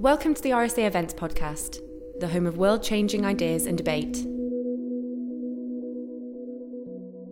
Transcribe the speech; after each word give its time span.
Welcome 0.00 0.32
to 0.32 0.40
the 0.40 0.52
RSA 0.52 0.86
Events 0.86 1.12
Podcast, 1.12 1.78
the 2.20 2.28
home 2.28 2.46
of 2.46 2.56
world 2.56 2.82
changing 2.82 3.26
ideas 3.26 3.66
and 3.66 3.76
debate. 3.76 4.16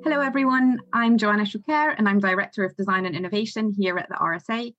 Hello, 0.04 0.21
everyone. 0.21 0.78
I'm 0.92 1.16
Joanna 1.16 1.44
Choucair, 1.44 1.94
and 1.96 2.06
I'm 2.06 2.18
Director 2.20 2.64
of 2.64 2.76
Design 2.76 3.06
and 3.06 3.16
Innovation 3.16 3.72
here 3.74 3.96
at 3.96 4.10
the 4.10 4.16
RSA. 4.16 4.74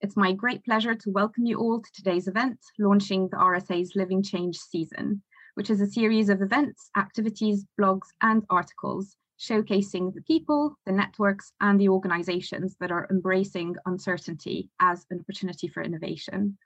It's 0.00 0.16
my 0.16 0.32
great 0.32 0.64
pleasure 0.64 0.94
to 0.94 1.10
welcome 1.10 1.44
you 1.44 1.58
all 1.58 1.82
to 1.82 1.92
today's 1.92 2.28
event, 2.28 2.60
launching 2.78 3.28
the 3.28 3.36
RSA's 3.36 3.94
Living 3.94 4.22
Change 4.22 4.56
season, 4.56 5.22
which 5.52 5.68
is 5.68 5.82
a 5.82 5.86
series 5.86 6.30
of 6.30 6.40
events, 6.40 6.88
activities, 6.96 7.66
blogs, 7.78 8.08
and 8.22 8.42
articles 8.48 9.18
showcasing 9.38 10.14
the 10.14 10.22
people, 10.22 10.78
the 10.86 10.92
networks, 10.92 11.52
and 11.60 11.78
the 11.78 11.90
organizations 11.90 12.74
that 12.80 12.90
are 12.90 13.06
embracing 13.10 13.76
uncertainty 13.84 14.70
as 14.80 15.04
an 15.10 15.20
opportunity 15.20 15.68
for 15.68 15.82
innovation. 15.82 16.56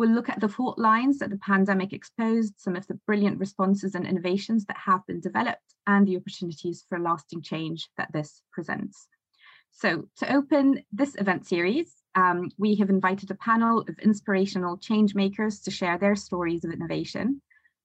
We'll 0.00 0.08
look 0.08 0.30
at 0.30 0.40
the 0.40 0.48
fault 0.48 0.78
lines 0.78 1.18
that 1.18 1.28
the 1.28 1.36
pandemic 1.36 1.92
exposed, 1.92 2.54
some 2.56 2.74
of 2.74 2.86
the 2.86 2.98
brilliant 3.06 3.38
responses 3.38 3.94
and 3.94 4.06
innovations 4.06 4.64
that 4.64 4.78
have 4.78 5.06
been 5.06 5.20
developed, 5.20 5.74
and 5.86 6.08
the 6.08 6.16
opportunities 6.16 6.86
for 6.88 6.98
lasting 6.98 7.42
change 7.42 7.90
that 7.98 8.10
this 8.10 8.40
presents. 8.50 9.08
So 9.72 10.08
to 10.16 10.34
open 10.34 10.82
this 10.90 11.16
event 11.16 11.46
series, 11.46 11.96
um, 12.14 12.50
we 12.56 12.76
have 12.76 12.88
invited 12.88 13.30
a 13.30 13.34
panel 13.34 13.80
of 13.80 13.98
inspirational 13.98 14.78
change 14.78 15.14
makers 15.14 15.60
to 15.60 15.70
share 15.70 15.98
their 15.98 16.16
stories 16.16 16.64
of 16.64 16.72
innovation. 16.72 17.42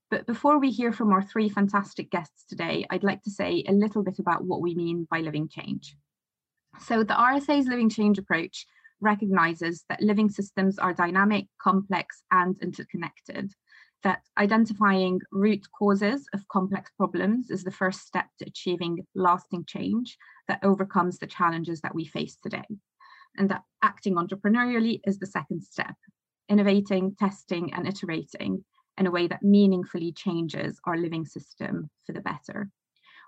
But 0.10 0.26
before 0.26 0.58
we 0.58 0.72
hear 0.72 0.94
from 0.94 1.12
our 1.12 1.22
three 1.22 1.50
fantastic 1.50 2.12
guests 2.12 2.46
today, 2.48 2.86
I'd 2.90 3.04
like 3.04 3.24
to 3.24 3.30
say 3.30 3.66
a 3.68 3.74
little 3.74 4.04
bit 4.04 4.20
about 4.20 4.46
what 4.46 4.62
we 4.62 4.74
mean 4.74 5.06
by 5.12 5.20
living 5.20 5.50
change. 5.50 5.98
So 6.80 7.04
the 7.04 7.14
RSA's 7.14 7.68
living 7.68 7.90
change 7.90 8.18
approach 8.18 8.68
recognizes 9.02 9.84
that 9.90 10.02
living 10.02 10.30
systems 10.30 10.80
are 10.80 10.94
dynamic, 10.94 11.48
complex, 11.62 12.24
and 12.32 12.56
interconnected, 12.62 13.52
that 14.04 14.22
identifying 14.38 15.20
root 15.32 15.66
causes 15.78 16.28
of 16.34 16.48
complex 16.48 16.92
problems 16.96 17.50
is 17.50 17.64
the 17.64 17.72
first 17.72 18.02
step 18.02 18.28
to 18.40 18.46
achieving 18.46 19.06
lasting 19.16 19.66
change 19.66 20.18
that 20.48 20.64
overcomes 20.64 21.18
the 21.18 21.28
challenges 21.28 21.82
that 21.82 21.96
we 21.96 22.06
face 22.06 22.38
today, 22.42 22.66
and 23.38 23.50
that 23.50 23.64
acting 23.82 24.16
entrepreneurially 24.16 25.00
is 25.06 25.18
the 25.18 25.26
second 25.26 25.64
step, 25.64 25.96
innovating, 26.50 27.16
testing, 27.16 27.74
and 27.74 27.88
iterating 27.88 28.64
in 28.98 29.08
a 29.08 29.12
way 29.12 29.28
that 29.28 29.44
meaningfully 29.44 30.12
changes 30.12 30.80
our 30.86 30.98
living 30.98 31.26
system 31.26 31.90
for 32.06 32.14
the 32.14 32.22
better. 32.22 32.70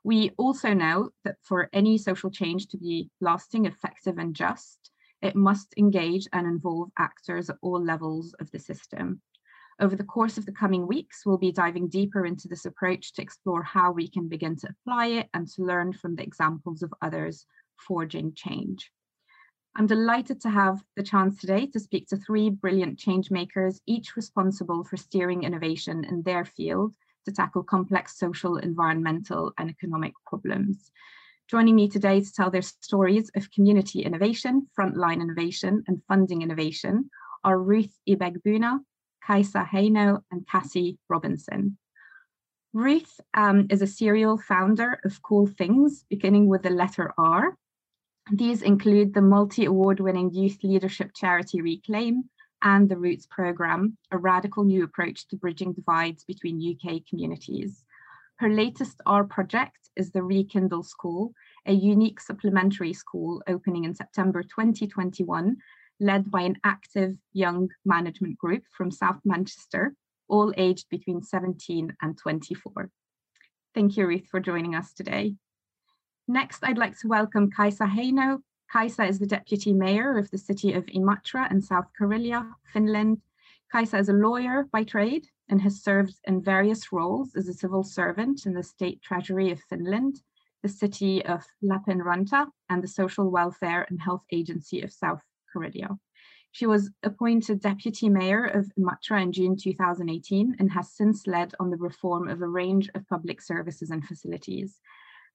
We 0.03 0.31
also 0.37 0.73
know 0.73 1.09
that 1.25 1.35
for 1.43 1.69
any 1.73 1.97
social 1.97 2.29
change 2.29 2.67
to 2.67 2.77
be 2.77 3.09
lasting, 3.19 3.65
effective, 3.65 4.17
and 4.19 4.35
just, 4.35 4.91
it 5.21 5.35
must 5.35 5.73
engage 5.77 6.27
and 6.33 6.45
involve 6.47 6.89
actors 6.97 7.49
at 7.49 7.57
all 7.61 7.83
levels 7.83 8.33
of 8.39 8.51
the 8.51 8.59
system. 8.59 9.21
Over 9.79 9.95
the 9.95 10.03
course 10.03 10.37
of 10.37 10.45
the 10.45 10.51
coming 10.51 10.87
weeks, 10.87 11.23
we'll 11.25 11.37
be 11.37 11.51
diving 11.51 11.87
deeper 11.87 12.25
into 12.25 12.47
this 12.47 12.65
approach 12.65 13.13
to 13.13 13.21
explore 13.21 13.61
how 13.61 13.91
we 13.91 14.09
can 14.09 14.27
begin 14.27 14.55
to 14.57 14.69
apply 14.69 15.07
it 15.07 15.29
and 15.33 15.47
to 15.49 15.63
learn 15.63 15.93
from 15.93 16.15
the 16.15 16.23
examples 16.23 16.81
of 16.81 16.93
others 17.01 17.45
forging 17.75 18.33
change. 18.33 18.91
I'm 19.75 19.85
delighted 19.85 20.41
to 20.41 20.49
have 20.49 20.81
the 20.95 21.03
chance 21.03 21.39
today 21.39 21.67
to 21.67 21.79
speak 21.79 22.07
to 22.07 22.17
three 22.17 22.49
brilliant 22.49 22.97
change 22.97 23.29
makers, 23.29 23.79
each 23.85 24.15
responsible 24.15 24.83
for 24.83 24.97
steering 24.97 25.43
innovation 25.43 26.03
in 26.03 26.23
their 26.23 26.45
field 26.45 26.95
to 27.25 27.31
tackle 27.31 27.61
complex 27.61 28.17
social, 28.17 28.57
environmental, 28.57 29.53
and 29.59 29.69
economic 29.69 30.13
problems. 30.25 30.91
Joining 31.49 31.77
me 31.77 31.87
today 31.87 32.19
to 32.19 32.33
tell 32.33 32.51
their 32.51 32.61
stories 32.61 33.31
of 33.33 33.49
community 33.51 34.01
innovation, 34.01 34.67
frontline 34.77 35.21
innovation, 35.21 35.81
and 35.87 36.01
funding 36.05 36.41
innovation 36.41 37.09
are 37.41 37.57
Ruth 37.57 37.97
Ibegbuna, 38.05 38.79
Kaisa 39.25 39.65
Heino, 39.65 40.23
and 40.29 40.45
Cassie 40.45 40.97
Robinson. 41.07 41.77
Ruth 42.73 43.21
um, 43.33 43.67
is 43.69 43.81
a 43.81 43.87
serial 43.87 44.37
founder 44.37 44.99
of 45.05 45.21
cool 45.21 45.47
things, 45.47 46.03
beginning 46.09 46.47
with 46.47 46.63
the 46.63 46.69
letter 46.69 47.13
R. 47.17 47.55
These 48.29 48.61
include 48.61 49.13
the 49.13 49.21
multi-award 49.21 50.01
winning 50.01 50.33
youth 50.33 50.57
leadership 50.63 51.11
charity 51.15 51.61
Reclaim 51.61 52.25
and 52.61 52.89
the 52.89 52.97
Roots 52.97 53.25
programme, 53.25 53.97
a 54.11 54.17
radical 54.17 54.65
new 54.65 54.83
approach 54.83 55.29
to 55.29 55.37
bridging 55.37 55.71
divides 55.71 56.25
between 56.25 56.75
UK 56.75 57.03
communities. 57.09 57.85
Her 58.37 58.49
latest 58.49 59.01
R 59.07 59.23
project 59.23 59.89
is 59.95 60.11
the 60.11 60.21
Rekindle 60.21 60.83
School, 60.83 61.33
a 61.65 61.73
unique 61.73 62.21
supplementary 62.21 62.93
school 62.93 63.41
opening 63.47 63.83
in 63.83 63.95
September 63.95 64.43
2021, 64.43 65.57
led 65.99 66.29
by 66.29 66.41
an 66.41 66.57
active 66.63 67.17
young 67.33 67.69
management 67.83 68.37
group 68.37 68.61
from 68.69 68.91
South 68.91 69.19
Manchester, 69.25 69.95
all 70.27 70.53
aged 70.55 70.87
between 70.89 71.23
17 71.23 71.95
and 72.03 72.15
24. 72.15 72.91
Thank 73.73 73.97
you, 73.97 74.05
Ruth, 74.05 74.27
for 74.27 74.39
joining 74.39 74.75
us 74.75 74.93
today. 74.93 75.33
Next, 76.27 76.63
I'd 76.63 76.77
like 76.77 76.99
to 76.99 77.07
welcome 77.07 77.49
Kaisa 77.49 77.87
Heino. 77.87 78.41
Kaisa 78.71 79.05
is 79.05 79.17
the 79.17 79.25
Deputy 79.25 79.73
Mayor 79.73 80.15
of 80.19 80.29
the 80.29 80.37
city 80.37 80.73
of 80.73 80.85
Imatra 80.85 81.49
in 81.49 81.59
South 81.59 81.87
Karelia, 81.99 82.51
Finland. 82.71 83.19
Kaisa 83.71 83.97
is 83.97 84.07
a 84.07 84.13
lawyer 84.13 84.69
by 84.71 84.83
trade 84.83 85.27
and 85.49 85.61
has 85.61 85.83
served 85.83 86.15
in 86.23 86.41
various 86.41 86.91
roles 86.93 87.35
as 87.35 87.49
a 87.49 87.53
civil 87.53 87.83
servant 87.83 88.45
in 88.45 88.53
the 88.53 88.63
State 88.63 89.01
Treasury 89.01 89.51
of 89.51 89.59
Finland, 89.69 90.21
the 90.63 90.69
city 90.69 91.23
of 91.25 91.45
Lappeenranta, 91.61 92.47
and 92.69 92.81
the 92.81 92.87
Social 92.87 93.29
Welfare 93.29 93.85
and 93.89 94.01
Health 94.01 94.23
Agency 94.31 94.81
of 94.81 94.93
South 94.93 95.21
Karelia. 95.53 95.99
She 96.51 96.65
was 96.65 96.91
appointed 97.03 97.59
Deputy 97.59 98.07
Mayor 98.07 98.45
of 98.45 98.71
Imatra 98.79 99.21
in 99.21 99.33
June 99.33 99.57
2018 99.57 100.55
and 100.59 100.71
has 100.71 100.93
since 100.93 101.27
led 101.27 101.53
on 101.59 101.69
the 101.69 101.77
reform 101.77 102.29
of 102.29 102.41
a 102.41 102.47
range 102.47 102.89
of 102.95 103.07
public 103.09 103.41
services 103.41 103.91
and 103.91 104.03
facilities. 104.03 104.79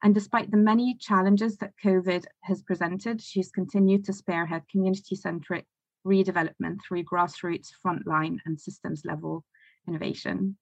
And 0.02 0.14
despite 0.14 0.50
the 0.50 0.56
many 0.56 0.94
challenges 0.94 1.58
that 1.58 1.74
COVID 1.84 2.24
has 2.40 2.62
presented, 2.62 3.20
she's 3.20 3.52
continued 3.52 4.06
to 4.06 4.12
spearhead 4.14 4.62
community-centric 4.70 5.66
redevelopment 6.06 6.78
through 6.86 7.04
grassroots, 7.04 7.68
frontline, 7.84 8.38
and 8.46 8.60
systems 8.60 9.02
level 9.04 9.44
innovation. 9.86 10.56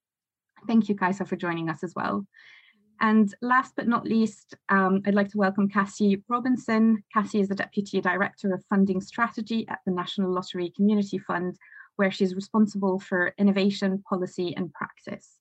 Thank 0.66 0.88
you, 0.88 0.94
Kaisa, 0.94 1.24
for 1.24 1.36
joining 1.36 1.68
us 1.70 1.82
as 1.82 1.94
well. 1.94 2.26
And 3.00 3.34
last 3.40 3.72
but 3.76 3.88
not 3.88 4.04
least, 4.04 4.54
um, 4.68 5.00
I'd 5.06 5.14
like 5.14 5.30
to 5.30 5.38
welcome 5.38 5.70
Cassie 5.70 6.22
Robinson. 6.28 7.02
Cassie 7.14 7.40
is 7.40 7.48
the 7.48 7.54
Deputy 7.54 8.00
Director 8.00 8.52
of 8.52 8.62
Funding 8.68 9.00
Strategy 9.00 9.66
at 9.68 9.78
the 9.86 9.92
National 9.92 10.30
Lottery 10.30 10.70
Community 10.76 11.16
Fund, 11.16 11.56
where 11.96 12.10
she's 12.10 12.34
responsible 12.34 12.98
for 12.98 13.32
innovation, 13.38 14.02
policy, 14.06 14.54
and 14.54 14.70
practice. 14.74 15.38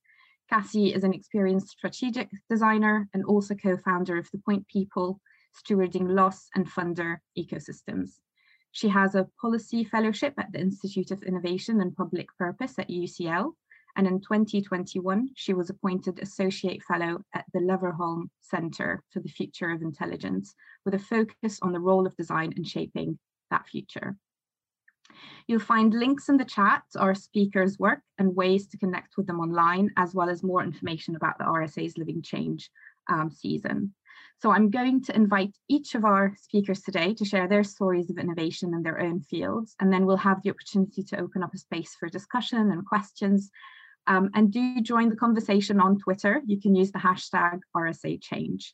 Cassie 0.49 0.93
is 0.93 1.03
an 1.03 1.13
experienced 1.13 1.67
strategic 1.67 2.29
designer 2.49 3.09
and 3.13 3.25
also 3.25 3.53
co-founder 3.55 4.17
of 4.17 4.29
The 4.31 4.39
Point 4.39 4.65
People, 4.67 5.19
stewarding 5.53 6.15
loss 6.15 6.47
and 6.55 6.65
funder 6.65 7.17
ecosystems. 7.37 8.19
She 8.71 8.89
has 8.89 9.15
a 9.15 9.27
policy 9.41 9.83
fellowship 9.83 10.33
at 10.37 10.51
the 10.51 10.59
Institute 10.59 11.11
of 11.11 11.23
Innovation 11.23 11.81
and 11.81 11.95
Public 11.95 12.27
Purpose 12.37 12.77
at 12.77 12.89
UCL. 12.89 13.53
And 13.95 14.07
in 14.07 14.21
2021, 14.21 15.29
she 15.35 15.53
was 15.53 15.69
appointed 15.69 16.19
Associate 16.19 16.81
Fellow 16.83 17.23
at 17.33 17.45
the 17.53 17.59
Leverhulme 17.59 18.29
Center 18.41 19.03
for 19.09 19.19
the 19.19 19.29
Future 19.29 19.71
of 19.71 19.81
Intelligence, 19.81 20.53
with 20.85 20.93
a 20.93 20.99
focus 20.99 21.59
on 21.61 21.73
the 21.73 21.79
role 21.79 22.05
of 22.05 22.15
design 22.15 22.53
in 22.55 22.63
shaping 22.63 23.17
that 23.49 23.67
future. 23.67 24.15
You'll 25.47 25.59
find 25.59 25.93
links 25.93 26.29
in 26.29 26.37
the 26.37 26.45
chat 26.45 26.83
to 26.91 26.99
our 26.99 27.15
speakers' 27.15 27.79
work 27.79 28.01
and 28.19 28.35
ways 28.35 28.67
to 28.67 28.77
connect 28.77 29.17
with 29.17 29.25
them 29.25 29.39
online, 29.39 29.89
as 29.97 30.13
well 30.13 30.29
as 30.29 30.43
more 30.43 30.63
information 30.63 31.15
about 31.15 31.39
the 31.39 31.45
RSA's 31.45 31.97
Living 31.97 32.21
Change 32.21 32.69
um, 33.09 33.31
season. 33.31 33.93
So 34.41 34.51
I'm 34.51 34.69
going 34.69 35.03
to 35.03 35.15
invite 35.15 35.53
each 35.67 35.95
of 35.95 36.05
our 36.05 36.33
speakers 36.41 36.81
today 36.81 37.13
to 37.15 37.25
share 37.25 37.47
their 37.47 37.63
stories 37.63 38.09
of 38.09 38.17
innovation 38.17 38.73
in 38.73 38.83
their 38.83 39.01
own 39.01 39.19
fields, 39.21 39.75
and 39.81 39.91
then 39.91 40.05
we'll 40.05 40.17
have 40.17 40.41
the 40.41 40.49
opportunity 40.49 41.03
to 41.03 41.19
open 41.19 41.43
up 41.43 41.53
a 41.53 41.57
space 41.57 41.95
for 41.99 42.07
discussion 42.07 42.71
and 42.71 42.85
questions. 42.85 43.51
Um, 44.07 44.29
and 44.33 44.51
do 44.51 44.81
join 44.81 45.09
the 45.09 45.17
conversation 45.17 45.79
on 45.79 45.99
Twitter. 45.99 46.41
You 46.47 46.59
can 46.59 46.73
use 46.73 46.91
the 46.91 46.99
hashtag 46.99 47.59
RSA 47.75 48.23
change. 48.23 48.73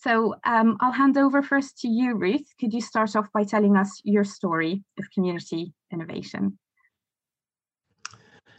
So 0.00 0.34
um, 0.44 0.78
I'll 0.80 0.90
hand 0.90 1.16
over 1.16 1.42
first 1.42 1.78
to 1.80 1.88
you, 1.88 2.14
Ruth. 2.14 2.46
Could 2.58 2.72
you 2.72 2.80
start 2.80 3.14
off 3.14 3.30
by 3.32 3.44
telling 3.44 3.76
us 3.76 4.00
your 4.04 4.24
story 4.24 4.82
of 4.98 5.10
community 5.12 5.74
innovation? 5.92 6.58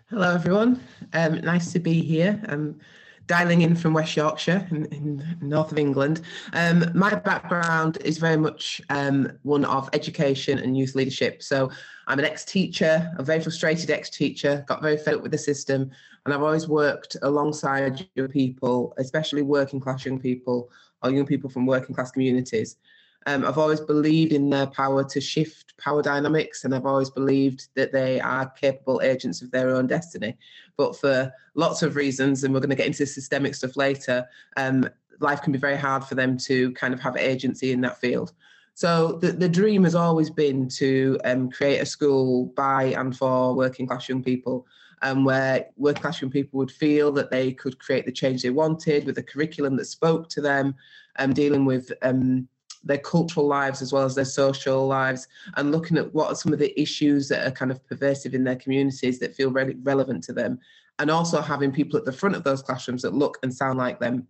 Hello, 0.09 0.33
everyone. 0.33 0.81
Um, 1.11 1.41
nice 1.41 1.73
to 1.73 1.79
be 1.79 2.01
here. 2.01 2.41
Um, 2.47 2.79
dialing 3.27 3.61
in 3.61 3.75
from 3.75 3.93
West 3.93 4.15
Yorkshire 4.15 4.67
in, 4.71 4.85
in 4.85 5.37
north 5.41 5.71
of 5.71 5.77
England. 5.77 6.21
Um, 6.53 6.85
my 6.93 7.15
background 7.15 7.97
is 8.03 8.17
very 8.17 8.37
much 8.37 8.81
um, 8.89 9.31
one 9.43 9.65
of 9.65 9.89
education 9.93 10.59
and 10.59 10.77
youth 10.77 10.95
leadership. 10.95 11.41
So 11.41 11.71
I'm 12.07 12.19
an 12.19 12.25
ex-teacher, 12.25 13.11
a 13.17 13.23
very 13.23 13.39
frustrated 13.39 13.89
ex-teacher, 13.89 14.63
got 14.67 14.81
very 14.81 14.97
fed 14.97 15.15
up 15.15 15.21
with 15.21 15.31
the 15.31 15.37
system, 15.37 15.89
and 16.25 16.33
I've 16.33 16.43
always 16.43 16.67
worked 16.67 17.17
alongside 17.21 18.07
young 18.15 18.27
people, 18.27 18.93
especially 18.97 19.41
working 19.41 19.79
class 19.79 20.05
young 20.05 20.19
people 20.19 20.69
or 21.03 21.11
young 21.11 21.25
people 21.25 21.49
from 21.49 21.65
working 21.65 21.95
class 21.95 22.11
communities. 22.11 22.77
Um, 23.25 23.45
I've 23.45 23.57
always 23.57 23.81
believed 23.81 24.33
in 24.33 24.49
their 24.49 24.67
power 24.67 25.03
to 25.03 25.19
shift 25.21 25.77
power 25.77 26.01
dynamics, 26.01 26.63
and 26.63 26.75
I've 26.75 26.85
always 26.85 27.09
believed 27.09 27.69
that 27.75 27.91
they 27.91 28.19
are 28.19 28.49
capable 28.49 29.01
agents 29.01 29.41
of 29.41 29.51
their 29.51 29.75
own 29.75 29.87
destiny. 29.87 30.37
But 30.77 30.95
for 30.95 31.33
lots 31.55 31.81
of 31.81 31.95
reasons, 31.95 32.43
and 32.43 32.53
we're 32.53 32.59
going 32.59 32.69
to 32.69 32.75
get 32.75 32.87
into 32.87 33.05
systemic 33.05 33.55
stuff 33.55 33.75
later, 33.75 34.27
um, 34.57 34.87
life 35.19 35.41
can 35.41 35.53
be 35.53 35.59
very 35.59 35.77
hard 35.77 36.03
for 36.03 36.15
them 36.15 36.37
to 36.37 36.71
kind 36.73 36.93
of 36.93 36.99
have 36.99 37.17
agency 37.17 37.71
in 37.71 37.81
that 37.81 37.99
field. 37.99 38.33
So 38.75 39.13
the, 39.21 39.31
the 39.31 39.49
dream 39.49 39.85
has 39.85 39.95
always 39.95 40.29
been 40.29 40.67
to 40.69 41.17
um, 41.23 41.49
create 41.49 41.79
a 41.79 41.85
school 41.85 42.47
by 42.57 42.83
and 42.97 43.15
for 43.15 43.55
working 43.55 43.87
class 43.87 44.09
young 44.09 44.21
people 44.21 44.67
um, 45.01 45.23
where 45.23 45.67
working 45.77 46.01
class 46.01 46.21
young 46.21 46.31
people 46.31 46.57
would 46.57 46.71
feel 46.71 47.11
that 47.13 47.31
they 47.31 47.53
could 47.53 47.79
create 47.79 48.05
the 48.05 48.11
change 48.11 48.41
they 48.41 48.49
wanted 48.49 49.05
with 49.05 49.17
a 49.17 49.23
curriculum 49.23 49.77
that 49.77 49.85
spoke 49.85 50.27
to 50.29 50.41
them, 50.41 50.75
um, 51.19 51.33
dealing 51.33 51.63
with 51.63 51.91
um, 52.01 52.47
their 52.85 52.99
cultural 52.99 53.47
lives 53.47 53.81
as 53.81 53.91
well 53.91 54.05
as 54.05 54.15
their 54.15 54.25
social 54.25 54.87
lives, 54.87 55.27
and 55.57 55.71
looking 55.71 55.97
at 55.97 56.13
what 56.13 56.27
are 56.27 56.35
some 56.35 56.53
of 56.53 56.59
the 56.59 56.79
issues 56.79 57.27
that 57.29 57.45
are 57.45 57.51
kind 57.51 57.71
of 57.71 57.85
pervasive 57.87 58.33
in 58.33 58.43
their 58.43 58.55
communities 58.55 59.19
that 59.19 59.35
feel 59.35 59.51
really 59.51 59.75
relevant 59.83 60.23
to 60.23 60.33
them, 60.33 60.59
and 60.99 61.11
also 61.11 61.41
having 61.41 61.71
people 61.71 61.97
at 61.97 62.05
the 62.05 62.11
front 62.11 62.35
of 62.35 62.43
those 62.43 62.61
classrooms 62.61 63.01
that 63.01 63.13
look 63.13 63.37
and 63.43 63.53
sound 63.53 63.77
like 63.77 63.99
them. 63.99 64.27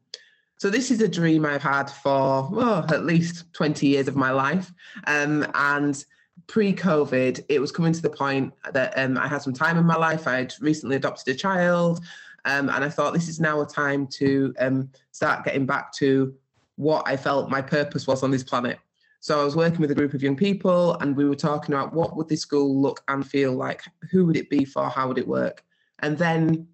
So 0.58 0.70
this 0.70 0.90
is 0.90 1.02
a 1.02 1.08
dream 1.08 1.46
I've 1.46 1.62
had 1.62 1.90
for 1.90 2.50
at 2.94 3.06
least 3.06 3.52
20 3.54 3.88
years 3.88 4.08
of 4.08 4.16
my 4.16 4.32
life. 4.32 4.72
Um, 5.06 5.46
and 5.54 6.04
pre-COVID, 6.48 7.44
it 7.50 7.60
was 7.60 7.72
coming 7.72 7.92
to 7.92 8.02
the 8.02 8.10
point 8.10 8.54
that 8.72 8.98
um, 8.98 9.18
I 9.18 9.28
had 9.28 9.42
some 9.42 9.54
time 9.54 9.78
in 9.78 9.86
my 9.86 9.98
life. 9.98 10.28
I 10.28 10.38
had 10.38 10.54
recently 10.62 10.96
adopted 10.96 11.36
a 11.36 11.38
child. 11.38 12.00
Um, 12.46 12.70
and 12.70 12.86
I 12.86 12.90
thought 12.90 13.14
this 13.14 13.28
is 13.28 13.40
now 13.40 13.62
a 13.62 13.66
time 13.66 14.08
to 14.08 14.54
um, 14.60 14.90
start 15.12 15.44
getting 15.44 15.66
back 15.66 15.92
to 15.94 16.34
what 16.76 17.08
I 17.08 17.18
felt 17.18 17.50
my 17.50 17.62
purpose 17.62 18.08
was 18.08 18.24
on 18.24 18.32
this 18.32 18.44
planet. 18.44 18.80
So 19.20 19.42
I 19.42 19.44
was 19.44 19.56
working 19.56 19.80
with 19.80 19.92
a 19.92 19.96
group 19.96 20.14
of 20.14 20.22
young 20.22 20.36
people 20.36 20.96
and 21.00 21.16
we 21.16 21.28
were 21.28 21.36
talking 21.36 21.74
about 21.74 21.94
what 21.94 22.16
would 22.16 22.30
this 22.30 22.42
school 22.42 22.80
look 22.80 23.04
and 23.08 23.26
feel 23.26 23.54
like? 23.54 23.82
Who 24.12 24.26
would 24.26 24.38
it 24.38 24.50
be 24.50 24.66
for? 24.66 24.88
How 24.88 25.08
would 25.08 25.18
it 25.18 25.28
work? 25.28 25.64
And 26.00 26.18
then 26.18 26.68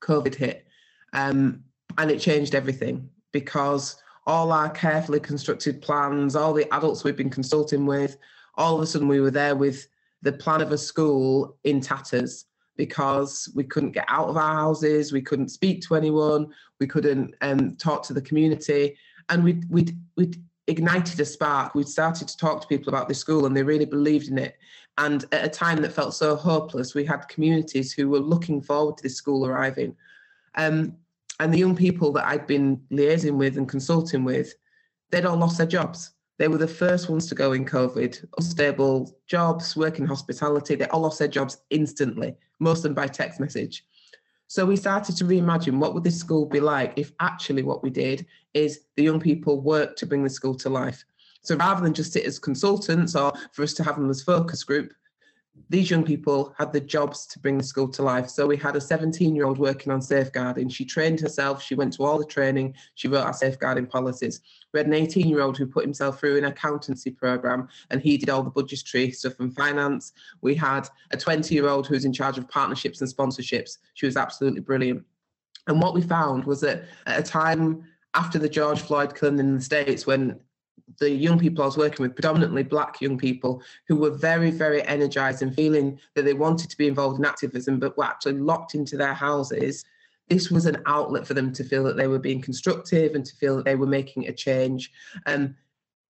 COVID 0.00 0.34
hit. 0.34 0.66
Um, 1.12 1.64
and 1.98 2.10
it 2.10 2.20
changed 2.20 2.54
everything 2.54 3.08
because 3.32 3.96
all 4.26 4.52
our 4.52 4.70
carefully 4.70 5.20
constructed 5.20 5.82
plans, 5.82 6.36
all 6.36 6.54
the 6.54 6.72
adults 6.72 7.04
we've 7.04 7.16
been 7.16 7.28
consulting 7.28 7.84
with, 7.84 8.16
all 8.54 8.76
of 8.76 8.82
a 8.82 8.86
sudden 8.86 9.08
we 9.08 9.20
were 9.20 9.30
there 9.30 9.56
with 9.56 9.86
the 10.22 10.32
plan 10.32 10.60
of 10.60 10.72
a 10.72 10.78
school 10.78 11.56
in 11.64 11.80
tatters 11.80 12.46
because 12.76 13.52
we 13.54 13.64
couldn't 13.64 13.92
get 13.92 14.06
out 14.08 14.28
of 14.28 14.36
our 14.36 14.54
houses, 14.54 15.12
we 15.12 15.20
couldn't 15.20 15.50
speak 15.50 15.82
to 15.82 15.94
anyone, 15.94 16.46
we 16.80 16.86
couldn't 16.86 17.34
um, 17.42 17.74
talk 17.76 18.02
to 18.04 18.14
the 18.14 18.22
community, 18.22 18.96
and 19.28 19.44
we'd, 19.44 19.68
we'd, 19.70 19.96
we'd 20.16 20.42
ignited 20.66 21.18
a 21.20 21.24
spark. 21.24 21.74
We'd 21.74 21.88
started 21.88 22.28
to 22.28 22.36
talk 22.36 22.60
to 22.60 22.68
people 22.68 22.88
about 22.88 23.08
this 23.08 23.18
school, 23.18 23.46
and 23.46 23.56
they 23.56 23.62
really 23.62 23.84
believed 23.84 24.28
in 24.28 24.38
it. 24.38 24.56
And 24.98 25.24
at 25.32 25.44
a 25.44 25.48
time 25.48 25.80
that 25.82 25.92
felt 25.92 26.14
so 26.14 26.36
hopeless, 26.36 26.94
we 26.94 27.04
had 27.04 27.28
communities 27.28 27.92
who 27.92 28.08
were 28.08 28.18
looking 28.18 28.60
forward 28.60 28.98
to 28.98 29.02
this 29.02 29.16
school 29.16 29.46
arriving. 29.46 29.96
Um, 30.54 30.96
and 31.40 31.52
the 31.52 31.58
young 31.58 31.74
people 31.74 32.12
that 32.12 32.26
I'd 32.26 32.46
been 32.46 32.80
liaising 32.90 33.36
with 33.36 33.56
and 33.56 33.68
consulting 33.68 34.22
with, 34.24 34.54
they'd 35.10 35.24
all 35.24 35.36
lost 35.36 35.58
their 35.58 35.66
jobs. 35.66 36.12
They 36.38 36.48
were 36.48 36.58
the 36.58 36.68
first 36.68 37.08
ones 37.08 37.26
to 37.28 37.34
go 37.34 37.52
in 37.52 37.64
COVID, 37.64 38.26
unstable 38.36 39.16
jobs, 39.26 39.76
working 39.76 40.06
hospitality. 40.06 40.74
They 40.74 40.86
all 40.86 41.00
lost 41.00 41.18
their 41.18 41.28
jobs 41.28 41.58
instantly, 41.70 42.34
most 42.58 42.78
of 42.78 42.84
them 42.84 42.94
by 42.94 43.06
text 43.06 43.40
message. 43.40 43.84
So 44.52 44.66
we 44.66 44.76
started 44.76 45.16
to 45.16 45.24
reimagine 45.24 45.78
what 45.78 45.94
would 45.94 46.04
this 46.04 46.20
school 46.20 46.44
be 46.44 46.60
like 46.60 46.92
if 46.96 47.12
actually 47.20 47.62
what 47.62 47.82
we 47.82 47.88
did 47.88 48.26
is 48.52 48.80
the 48.96 49.02
young 49.02 49.18
people 49.18 49.62
worked 49.62 49.98
to 50.00 50.06
bring 50.06 50.22
the 50.22 50.28
school 50.28 50.54
to 50.56 50.68
life. 50.68 51.06
So 51.40 51.56
rather 51.56 51.80
than 51.80 51.94
just 51.94 52.12
sit 52.12 52.26
as 52.26 52.38
consultants 52.38 53.16
or 53.16 53.32
for 53.52 53.62
us 53.62 53.72
to 53.72 53.82
have 53.82 53.96
them 53.96 54.10
as 54.10 54.22
focus 54.22 54.62
group, 54.62 54.92
these 55.68 55.90
young 55.90 56.04
people 56.04 56.54
had 56.58 56.72
the 56.72 56.80
jobs 56.80 57.26
to 57.26 57.38
bring 57.38 57.56
the 57.56 57.64
school 57.64 57.88
to 57.88 58.02
life. 58.02 58.28
So 58.28 58.46
we 58.46 58.56
had 58.56 58.76
a 58.76 58.80
17 58.80 59.34
year 59.34 59.46
old 59.46 59.58
working 59.58 59.92
on 59.92 60.02
safeguarding. 60.02 60.68
She 60.68 60.84
trained 60.84 61.20
herself, 61.20 61.62
she 61.62 61.74
went 61.74 61.94
to 61.94 62.04
all 62.04 62.18
the 62.18 62.26
training, 62.26 62.74
she 62.94 63.08
wrote 63.08 63.24
our 63.24 63.32
safeguarding 63.32 63.86
policies. 63.86 64.40
We 64.72 64.80
had 64.80 64.86
an 64.86 64.94
18 64.94 65.28
year 65.28 65.40
old 65.40 65.56
who 65.56 65.66
put 65.66 65.84
himself 65.84 66.20
through 66.20 66.38
an 66.38 66.44
accountancy 66.44 67.10
program 67.10 67.68
and 67.90 68.00
he 68.00 68.18
did 68.18 68.30
all 68.30 68.42
the 68.42 68.50
budgetary 68.50 69.10
stuff 69.12 69.40
and 69.40 69.54
finance. 69.54 70.12
We 70.42 70.54
had 70.54 70.88
a 71.10 71.16
20 71.16 71.54
year 71.54 71.68
old 71.68 71.86
who 71.86 71.94
was 71.94 72.04
in 72.04 72.12
charge 72.12 72.38
of 72.38 72.48
partnerships 72.48 73.00
and 73.00 73.10
sponsorships. 73.10 73.78
She 73.94 74.06
was 74.06 74.16
absolutely 74.16 74.60
brilliant. 74.60 75.04
And 75.68 75.80
what 75.80 75.94
we 75.94 76.02
found 76.02 76.44
was 76.44 76.60
that 76.62 76.84
at 77.06 77.20
a 77.20 77.22
time 77.22 77.84
after 78.14 78.38
the 78.38 78.48
George 78.48 78.80
Floyd 78.80 79.14
killing 79.14 79.38
in 79.38 79.56
the 79.56 79.62
States, 79.62 80.06
when 80.06 80.38
the 80.98 81.10
young 81.10 81.38
people 81.38 81.62
I 81.62 81.66
was 81.66 81.76
working 81.76 82.02
with, 82.02 82.14
predominantly 82.14 82.62
black 82.62 83.00
young 83.00 83.18
people, 83.18 83.62
who 83.88 83.96
were 83.96 84.10
very, 84.10 84.50
very 84.50 84.82
energized 84.82 85.42
and 85.42 85.54
feeling 85.54 85.98
that 86.14 86.24
they 86.24 86.34
wanted 86.34 86.70
to 86.70 86.76
be 86.76 86.88
involved 86.88 87.18
in 87.18 87.24
activism, 87.24 87.78
but 87.78 87.96
were 87.96 88.04
actually 88.04 88.38
locked 88.38 88.74
into 88.74 88.96
their 88.96 89.14
houses. 89.14 89.84
This 90.28 90.50
was 90.50 90.66
an 90.66 90.82
outlet 90.86 91.26
for 91.26 91.34
them 91.34 91.52
to 91.52 91.64
feel 91.64 91.84
that 91.84 91.96
they 91.96 92.06
were 92.06 92.18
being 92.18 92.40
constructive 92.40 93.14
and 93.14 93.24
to 93.24 93.36
feel 93.36 93.56
that 93.56 93.64
they 93.64 93.76
were 93.76 93.86
making 93.86 94.28
a 94.28 94.32
change. 94.32 94.90
And, 95.26 95.54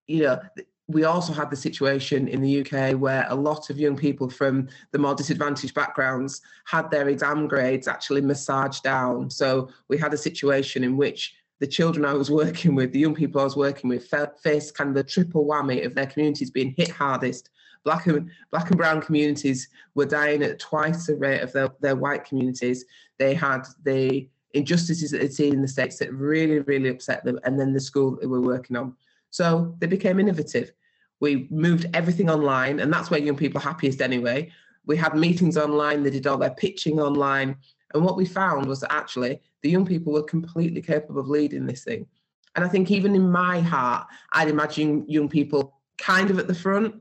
you 0.07 0.23
know, 0.23 0.41
we 0.89 1.05
also 1.05 1.33
had 1.33 1.51
the 1.51 1.57
situation 1.57 2.29
in 2.29 2.43
the 2.43 2.61
UK 2.61 2.99
where 2.99 3.27
a 3.29 3.35
lot 3.35 3.71
of 3.71 3.79
young 3.79 3.97
people 3.97 4.29
from 4.29 4.69
the 4.91 4.99
more 4.99 5.15
disadvantaged 5.15 5.75
backgrounds 5.75 6.43
had 6.67 6.91
their 6.91 7.09
exam 7.09 7.49
grades 7.49 7.89
actually 7.89 8.21
massaged 8.21 8.83
down. 8.83 9.31
So 9.31 9.71
we 9.89 9.97
had 9.97 10.13
a 10.13 10.19
situation 10.19 10.85
in 10.85 10.97
which 10.97 11.35
the 11.62 11.67
children 11.69 12.05
I 12.05 12.12
was 12.12 12.29
working 12.29 12.75
with, 12.75 12.93
the 12.93 12.99
young 12.99 13.14
people 13.14 13.41
I 13.41 13.44
was 13.44 13.56
working 13.56 13.88
with, 13.88 14.09
felt, 14.09 14.41
faced 14.41 14.75
kind 14.75 14.88
of 14.88 14.97
the 14.97 15.05
triple 15.05 15.47
whammy 15.47 15.87
of 15.87 15.94
their 15.94 16.06
communities 16.06 16.50
being 16.50 16.75
hit 16.76 16.88
hardest. 16.88 17.50
Black 17.85 18.09
and 18.09 18.29
black 18.50 18.69
and 18.70 18.76
brown 18.76 19.00
communities 19.00 19.69
were 19.94 20.05
dying 20.05 20.43
at 20.43 20.59
twice 20.59 21.06
the 21.06 21.14
rate 21.14 21.41
of 21.41 21.53
their, 21.53 21.69
their 21.79 21.94
white 21.94 22.25
communities. 22.25 22.85
They 23.19 23.32
had 23.35 23.62
the 23.85 24.29
injustices 24.55 25.12
that 25.12 25.20
they'd 25.20 25.32
seen 25.32 25.55
in 25.55 25.62
the 25.62 25.69
states 25.69 25.99
that 25.99 26.12
really, 26.12 26.59
really 26.59 26.88
upset 26.88 27.25
them, 27.25 27.38
and 27.44 27.61
then 27.61 27.73
the 27.73 27.79
school 27.79 28.11
that 28.11 28.23
they 28.23 28.26
were 28.26 28.41
working 28.41 28.75
on. 28.75 28.97
So 29.31 29.76
they 29.79 29.87
became 29.87 30.19
innovative. 30.19 30.73
We 31.20 31.47
moved 31.49 31.87
everything 31.94 32.29
online, 32.29 32.81
and 32.81 32.93
that's 32.93 33.09
where 33.09 33.20
young 33.20 33.37
people 33.37 33.61
are 33.61 33.70
happiest 33.70 34.03
anyway. 34.03 34.50
We 34.85 34.97
had 34.97 35.14
meetings 35.14 35.56
online, 35.56 36.03
they 36.03 36.11
did 36.11 36.26
all 36.26 36.38
their 36.38 36.50
pitching 36.50 36.99
online. 36.99 37.56
And 37.94 38.05
what 38.05 38.17
we 38.17 38.25
found 38.25 38.67
was 38.67 38.81
that 38.81 38.93
actually 38.93 39.41
the 39.62 39.71
young 39.71 39.87
people 39.87 40.12
were 40.12 40.23
completely 40.23 40.83
capable 40.83 41.21
of 41.21 41.29
leading 41.29 41.67
this 41.67 41.85
thing. 41.85 42.06
And 42.55 42.65
I 42.65 42.69
think 42.69 42.91
even 42.91 43.15
in 43.15 43.31
my 43.31 43.61
heart, 43.61 44.06
I'd 44.33 44.49
imagine 44.49 45.09
young 45.09 45.29
people 45.29 45.81
kind 45.99 46.31
of 46.31 46.39
at 46.39 46.49
the 46.49 46.55
front. 46.55 47.00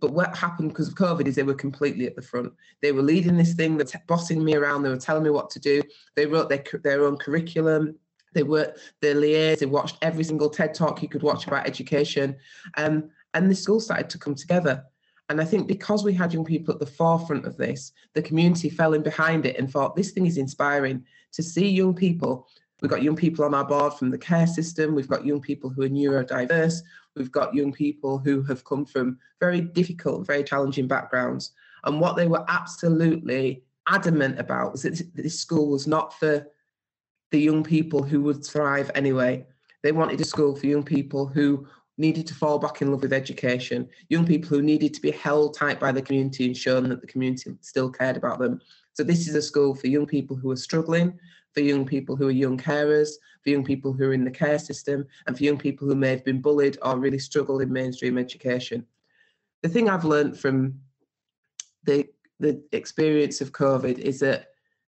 But 0.00 0.12
what 0.12 0.36
happened 0.36 0.70
because 0.70 0.88
of 0.88 0.94
COVID 0.94 1.26
is 1.26 1.36
they 1.36 1.44
were 1.44 1.54
completely 1.54 2.06
at 2.06 2.16
the 2.16 2.22
front. 2.22 2.52
They 2.80 2.92
were 2.92 3.02
leading 3.02 3.36
this 3.36 3.54
thing, 3.54 3.76
they 3.76 3.84
were 3.84 4.00
bossing 4.08 4.44
me 4.44 4.56
around, 4.56 4.82
they 4.82 4.88
were 4.88 4.96
telling 4.96 5.22
me 5.22 5.30
what 5.30 5.48
to 5.50 5.60
do. 5.60 5.80
They 6.16 6.26
wrote 6.26 6.48
their, 6.48 6.64
their 6.82 7.04
own 7.04 7.16
curriculum. 7.16 7.96
They 8.34 8.42
were 8.42 8.74
the 9.00 9.08
liaise, 9.08 9.58
they 9.58 9.66
watched 9.66 9.98
every 10.02 10.24
single 10.24 10.50
TED 10.50 10.74
talk 10.74 11.02
you 11.02 11.08
could 11.08 11.22
watch 11.22 11.46
about 11.46 11.66
education. 11.66 12.36
Um, 12.76 13.10
and 13.34 13.50
the 13.50 13.54
school 13.54 13.78
started 13.78 14.10
to 14.10 14.18
come 14.18 14.34
together. 14.34 14.84
And 15.32 15.40
I 15.40 15.46
think 15.46 15.66
because 15.66 16.04
we 16.04 16.12
had 16.12 16.34
young 16.34 16.44
people 16.44 16.74
at 16.74 16.78
the 16.78 16.84
forefront 16.84 17.46
of 17.46 17.56
this, 17.56 17.92
the 18.12 18.20
community 18.20 18.68
fell 18.68 18.92
in 18.92 19.02
behind 19.02 19.46
it 19.46 19.58
and 19.58 19.70
thought 19.70 19.96
this 19.96 20.10
thing 20.10 20.26
is 20.26 20.36
inspiring 20.36 21.06
to 21.32 21.42
see 21.42 21.66
young 21.66 21.94
people. 21.94 22.46
We've 22.82 22.90
got 22.90 23.02
young 23.02 23.16
people 23.16 23.46
on 23.46 23.54
our 23.54 23.64
board 23.64 23.94
from 23.94 24.10
the 24.10 24.18
care 24.18 24.46
system. 24.46 24.94
We've 24.94 25.08
got 25.08 25.24
young 25.24 25.40
people 25.40 25.70
who 25.70 25.84
are 25.84 25.88
neurodiverse. 25.88 26.82
We've 27.16 27.32
got 27.32 27.54
young 27.54 27.72
people 27.72 28.18
who 28.18 28.42
have 28.42 28.62
come 28.66 28.84
from 28.84 29.18
very 29.40 29.62
difficult, 29.62 30.26
very 30.26 30.44
challenging 30.44 30.86
backgrounds. 30.86 31.52
And 31.84 31.98
what 31.98 32.14
they 32.16 32.26
were 32.26 32.44
absolutely 32.48 33.64
adamant 33.88 34.38
about 34.38 34.72
was 34.72 34.82
that 34.82 35.00
this 35.14 35.40
school 35.40 35.70
was 35.70 35.86
not 35.86 36.12
for 36.18 36.46
the 37.30 37.40
young 37.40 37.64
people 37.64 38.02
who 38.02 38.20
would 38.20 38.44
thrive 38.44 38.90
anyway. 38.94 39.46
They 39.82 39.92
wanted 39.92 40.20
a 40.20 40.26
school 40.26 40.54
for 40.54 40.66
young 40.66 40.84
people 40.84 41.26
who 41.26 41.66
needed 41.98 42.26
to 42.26 42.34
fall 42.34 42.58
back 42.58 42.80
in 42.80 42.90
love 42.90 43.02
with 43.02 43.12
education, 43.12 43.88
young 44.08 44.26
people 44.26 44.48
who 44.48 44.62
needed 44.62 44.94
to 44.94 45.00
be 45.00 45.10
held 45.10 45.54
tight 45.54 45.78
by 45.78 45.92
the 45.92 46.02
community 46.02 46.46
and 46.46 46.56
shown 46.56 46.88
that 46.88 47.00
the 47.00 47.06
community 47.06 47.54
still 47.60 47.90
cared 47.90 48.16
about 48.16 48.38
them. 48.38 48.60
So 48.94 49.02
this 49.02 49.28
is 49.28 49.34
a 49.34 49.42
school 49.42 49.74
for 49.74 49.86
young 49.88 50.06
people 50.06 50.36
who 50.36 50.50
are 50.50 50.56
struggling, 50.56 51.18
for 51.52 51.60
young 51.60 51.84
people 51.84 52.16
who 52.16 52.28
are 52.28 52.32
young 52.32 52.58
carers, 52.58 53.10
for 53.42 53.50
young 53.50 53.64
people 53.64 53.92
who 53.92 54.04
are 54.04 54.14
in 54.14 54.24
the 54.24 54.30
care 54.30 54.58
system, 54.58 55.06
and 55.26 55.36
for 55.36 55.44
young 55.44 55.58
people 55.58 55.86
who 55.86 55.94
may 55.94 56.10
have 56.10 56.24
been 56.24 56.40
bullied 56.40 56.78
or 56.82 56.98
really 56.98 57.18
struggle 57.18 57.60
in 57.60 57.72
mainstream 57.72 58.18
education. 58.18 58.86
The 59.62 59.68
thing 59.68 59.88
I've 59.88 60.04
learned 60.04 60.38
from 60.38 60.80
the 61.84 62.08
the 62.40 62.60
experience 62.72 63.40
of 63.40 63.52
COVID 63.52 63.98
is 63.98 64.18
that 64.20 64.48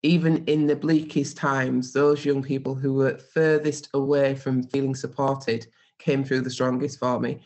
even 0.02 0.44
in 0.46 0.66
the 0.66 0.76
bleakest 0.76 1.36
times, 1.36 1.92
those 1.92 2.24
young 2.24 2.42
people 2.42 2.74
who 2.74 2.94
were 2.94 3.18
furthest 3.18 3.88
away 3.94 4.34
from 4.34 4.64
feeling 4.64 4.94
supported 4.94 5.66
came 5.98 6.24
through 6.24 6.42
the 6.42 6.50
strongest 6.50 6.98
for 6.98 7.20
me. 7.20 7.40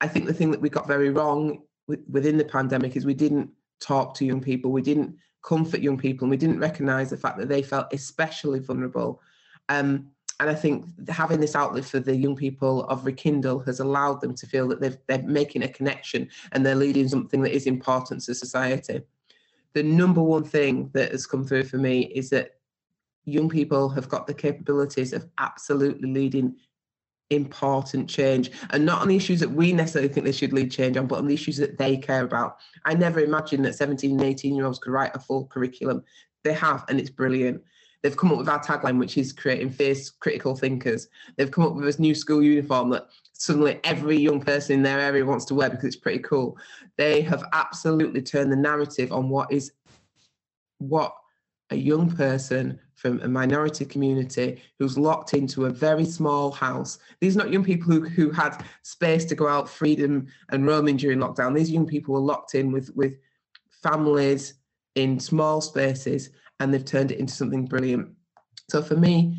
I 0.00 0.08
think 0.08 0.26
the 0.26 0.34
thing 0.34 0.50
that 0.50 0.60
we 0.60 0.68
got 0.68 0.86
very 0.86 1.10
wrong 1.10 1.62
within 1.86 2.36
the 2.36 2.44
pandemic 2.44 2.96
is 2.96 3.04
we 3.04 3.14
didn't 3.14 3.50
talk 3.80 4.14
to 4.14 4.24
young 4.24 4.40
people, 4.40 4.72
we 4.72 4.82
didn't 4.82 5.16
comfort 5.42 5.80
young 5.80 5.98
people, 5.98 6.24
and 6.24 6.30
we 6.30 6.36
didn't 6.36 6.58
recognise 6.58 7.10
the 7.10 7.16
fact 7.16 7.38
that 7.38 7.48
they 7.48 7.62
felt 7.62 7.92
especially 7.92 8.58
vulnerable. 8.58 9.20
Um, 9.68 10.10
and 10.40 10.50
I 10.50 10.54
think 10.54 10.86
having 11.08 11.38
this 11.38 11.54
outlet 11.54 11.84
for 11.84 12.00
the 12.00 12.16
young 12.16 12.34
people 12.34 12.84
of 12.84 13.06
Rekindle 13.06 13.60
has 13.60 13.80
allowed 13.80 14.20
them 14.20 14.34
to 14.34 14.46
feel 14.46 14.66
that 14.68 14.80
they've, 14.80 14.98
they're 15.06 15.22
making 15.22 15.62
a 15.62 15.68
connection 15.68 16.28
and 16.52 16.66
they're 16.66 16.74
leading 16.74 17.08
something 17.08 17.40
that 17.42 17.54
is 17.54 17.66
important 17.66 18.22
to 18.22 18.34
society. 18.34 19.02
The 19.74 19.82
number 19.82 20.22
one 20.22 20.44
thing 20.44 20.90
that 20.92 21.12
has 21.12 21.26
come 21.26 21.44
through 21.44 21.64
for 21.64 21.78
me 21.78 22.06
is 22.06 22.30
that 22.30 22.56
young 23.24 23.48
people 23.48 23.88
have 23.90 24.08
got 24.08 24.26
the 24.26 24.34
capabilities 24.34 25.12
of 25.12 25.28
absolutely 25.38 26.10
leading 26.10 26.56
important 27.36 28.08
change. 28.08 28.50
And 28.70 28.84
not 28.84 29.02
on 29.02 29.08
the 29.08 29.16
issues 29.16 29.40
that 29.40 29.50
we 29.50 29.72
necessarily 29.72 30.12
think 30.12 30.26
they 30.26 30.32
should 30.32 30.52
lead 30.52 30.70
change 30.70 30.96
on 30.96 31.06
but 31.06 31.18
on 31.18 31.26
the 31.26 31.34
issues 31.34 31.56
that 31.58 31.78
they 31.78 31.96
care 31.96 32.24
about. 32.24 32.58
I 32.84 32.94
never 32.94 33.20
imagined 33.20 33.64
that 33.64 33.74
17 33.74 34.10
and 34.10 34.22
18 34.22 34.54
year 34.54 34.66
olds 34.66 34.78
could 34.78 34.92
write 34.92 35.14
a 35.14 35.20
full 35.20 35.46
curriculum. 35.46 36.02
They 36.42 36.52
have 36.54 36.84
and 36.88 37.00
it's 37.00 37.10
brilliant. 37.10 37.62
They've 38.02 38.16
come 38.16 38.32
up 38.32 38.38
with 38.38 38.48
our 38.48 38.62
tagline 38.62 38.98
which 38.98 39.16
is 39.16 39.32
creating 39.32 39.70
fierce 39.70 40.10
critical 40.10 40.54
thinkers. 40.54 41.08
They've 41.36 41.50
come 41.50 41.64
up 41.64 41.74
with 41.74 41.84
this 41.84 41.98
new 41.98 42.14
school 42.14 42.42
uniform 42.42 42.90
that 42.90 43.08
suddenly 43.32 43.80
every 43.84 44.18
young 44.18 44.40
person 44.40 44.76
in 44.76 44.82
their 44.82 45.00
area 45.00 45.24
wants 45.24 45.46
to 45.46 45.54
wear 45.54 45.70
because 45.70 45.86
it's 45.86 45.96
pretty 45.96 46.20
cool. 46.20 46.58
They 46.96 47.22
have 47.22 47.44
absolutely 47.52 48.22
turned 48.22 48.52
the 48.52 48.56
narrative 48.56 49.10
on 49.10 49.28
what 49.28 49.50
is 49.50 49.72
what 50.78 51.14
a 51.70 51.76
young 51.76 52.10
person 52.10 52.78
from 53.04 53.20
a 53.20 53.28
minority 53.28 53.84
community 53.84 54.62
who's 54.78 54.96
locked 54.96 55.34
into 55.34 55.66
a 55.66 55.70
very 55.70 56.06
small 56.06 56.50
house. 56.50 56.98
These 57.20 57.36
are 57.36 57.40
not 57.40 57.52
young 57.52 57.62
people 57.62 57.92
who, 57.92 58.00
who 58.00 58.30
had 58.30 58.64
space 58.80 59.26
to 59.26 59.34
go 59.34 59.46
out, 59.46 59.68
freedom 59.68 60.26
and 60.48 60.66
roaming 60.66 60.96
during 60.96 61.18
lockdown. 61.18 61.54
These 61.54 61.70
young 61.70 61.86
people 61.86 62.14
were 62.14 62.20
locked 62.20 62.54
in 62.54 62.72
with, 62.72 62.90
with 62.96 63.18
families 63.82 64.54
in 64.94 65.20
small 65.20 65.60
spaces 65.60 66.30
and 66.60 66.72
they've 66.72 66.82
turned 66.82 67.12
it 67.12 67.18
into 67.18 67.34
something 67.34 67.66
brilliant. 67.66 68.08
So 68.70 68.80
for 68.80 68.96
me, 68.96 69.36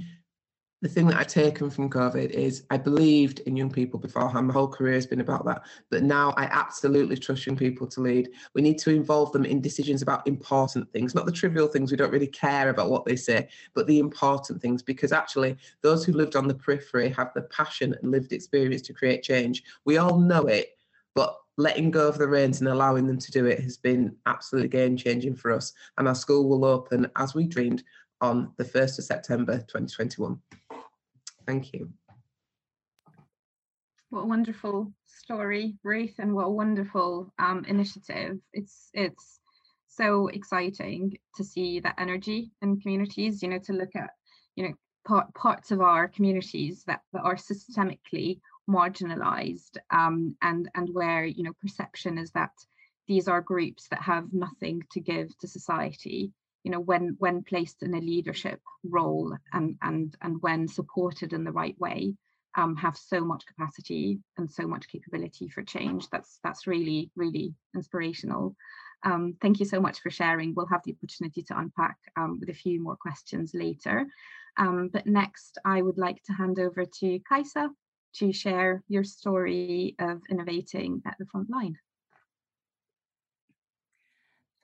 the 0.85 0.93
thing 0.93 1.07
that 1.07 1.17
I've 1.17 1.25
taken 1.25 1.71
from 1.71 1.89
COVID 1.89 2.29
is 2.29 2.63
I 2.69 2.77
believed 2.77 3.39
in 3.39 3.57
young 3.57 3.71
people 3.71 3.99
beforehand. 3.99 4.45
My 4.45 4.53
whole 4.53 4.67
career 4.67 4.93
has 4.93 5.07
been 5.07 5.19
about 5.19 5.43
that. 5.45 5.63
But 5.89 6.03
now 6.03 6.31
I 6.37 6.43
absolutely 6.43 7.17
trust 7.17 7.47
young 7.47 7.57
people 7.57 7.87
to 7.87 8.01
lead. 8.01 8.29
We 8.53 8.61
need 8.61 8.77
to 8.79 8.91
involve 8.91 9.31
them 9.31 9.45
in 9.45 9.61
decisions 9.61 10.03
about 10.03 10.27
important 10.27 10.91
things, 10.91 11.15
not 11.15 11.25
the 11.25 11.31
trivial 11.31 11.67
things. 11.67 11.89
We 11.89 11.97
don't 11.97 12.11
really 12.11 12.27
care 12.27 12.69
about 12.69 12.91
what 12.91 13.03
they 13.03 13.15
say, 13.15 13.47
but 13.73 13.87
the 13.87 13.97
important 13.97 14.61
things, 14.61 14.83
because 14.83 15.11
actually, 15.11 15.57
those 15.81 16.05
who 16.05 16.13
lived 16.13 16.35
on 16.35 16.47
the 16.47 16.53
periphery 16.53 17.09
have 17.09 17.31
the 17.33 17.41
passion 17.41 17.95
and 17.99 18.11
lived 18.11 18.31
experience 18.31 18.83
to 18.83 18.93
create 18.93 19.23
change. 19.23 19.63
We 19.85 19.97
all 19.97 20.19
know 20.19 20.45
it, 20.45 20.77
but 21.15 21.35
letting 21.57 21.89
go 21.89 22.07
of 22.07 22.19
the 22.19 22.27
reins 22.27 22.59
and 22.59 22.67
allowing 22.69 23.07
them 23.07 23.17
to 23.17 23.31
do 23.31 23.45
it 23.45 23.59
has 23.61 23.77
been 23.77 24.15
absolutely 24.27 24.69
game 24.69 24.97
changing 24.97 25.35
for 25.35 25.51
us. 25.51 25.73
And 25.97 26.07
our 26.07 26.13
school 26.13 26.47
will 26.47 26.65
open 26.65 27.09
as 27.15 27.33
we 27.33 27.47
dreamed 27.47 27.83
on 28.25 28.51
the 28.57 28.63
1st 28.63 28.99
of 28.99 29.05
September 29.05 29.57
2021. 29.59 30.39
Thank 31.45 31.73
you. 31.73 31.89
What 34.09 34.21
a 34.21 34.25
wonderful 34.25 34.91
story, 35.05 35.75
Ruth, 35.83 36.15
and 36.17 36.33
what 36.33 36.45
a 36.45 36.49
wonderful 36.49 37.31
um, 37.37 37.65
initiative. 37.65 38.39
It's 38.53 38.89
it's 38.93 39.39
so 39.87 40.27
exciting 40.27 41.17
to 41.35 41.43
see 41.43 41.79
that 41.81 41.95
energy 41.99 42.51
in 42.61 42.81
communities, 42.81 43.43
you 43.43 43.49
know, 43.49 43.59
to 43.59 43.73
look 43.73 43.95
at, 43.95 44.09
you 44.55 44.67
know, 44.67 44.73
part, 45.07 45.33
parts 45.35 45.71
of 45.71 45.79
our 45.81 46.07
communities 46.07 46.83
that, 46.87 47.01
that 47.13 47.21
are 47.21 47.35
systemically 47.35 48.39
marginalized 48.69 49.77
um, 49.91 50.35
and, 50.41 50.69
and 50.75 50.89
where, 50.91 51.25
you 51.25 51.43
know, 51.43 51.53
perception 51.61 52.17
is 52.17 52.31
that 52.31 52.51
these 53.07 53.27
are 53.27 53.41
groups 53.41 53.87
that 53.89 54.01
have 54.01 54.33
nothing 54.33 54.81
to 54.91 54.99
give 54.99 55.37
to 55.37 55.47
society 55.47 56.31
you 56.65 56.71
know 56.71 56.81
when 56.81 57.15
when 57.19 57.43
placed 57.43 57.83
in 57.83 57.93
a 57.93 57.99
leadership 58.01 58.59
role 58.83 59.37
and 59.53 59.77
and 59.83 60.17
and 60.21 60.41
when 60.41 60.67
supported 60.67 61.31
in 61.31 61.43
the 61.45 61.51
right 61.51 61.79
way 61.79 62.15
um, 62.57 62.75
have 62.77 62.97
so 62.97 63.19
much 63.21 63.45
capacity 63.45 64.19
and 64.37 64.49
so 64.49 64.65
much 64.65 64.87
capability 64.87 65.49
for 65.49 65.61
change. 65.61 66.09
That's 66.09 66.39
that's 66.43 66.67
really 66.67 67.11
really 67.15 67.53
inspirational. 67.75 68.55
Um, 69.03 69.35
thank 69.41 69.59
you 69.59 69.65
so 69.65 69.79
much 69.79 69.99
for 69.99 70.09
sharing. 70.09 70.53
We'll 70.55 70.65
have 70.67 70.81
the 70.83 70.95
opportunity 70.97 71.43
to 71.43 71.59
unpack 71.59 71.97
um, 72.17 72.39
with 72.39 72.49
a 72.49 72.53
few 72.53 72.81
more 72.81 72.95
questions 72.95 73.51
later. 73.53 74.07
Um, 74.57 74.89
but 74.91 75.05
next 75.05 75.57
i 75.65 75.81
would 75.81 75.97
like 75.97 76.23
to 76.23 76.33
hand 76.33 76.59
over 76.59 76.85
to 76.85 77.19
kaisa 77.29 77.69
to 78.13 78.31
share 78.31 78.81
your 78.87 79.03
story 79.03 79.95
of 79.99 80.21
innovating 80.29 81.01
at 81.05 81.15
the 81.19 81.25
front 81.25 81.49
line 81.49 81.75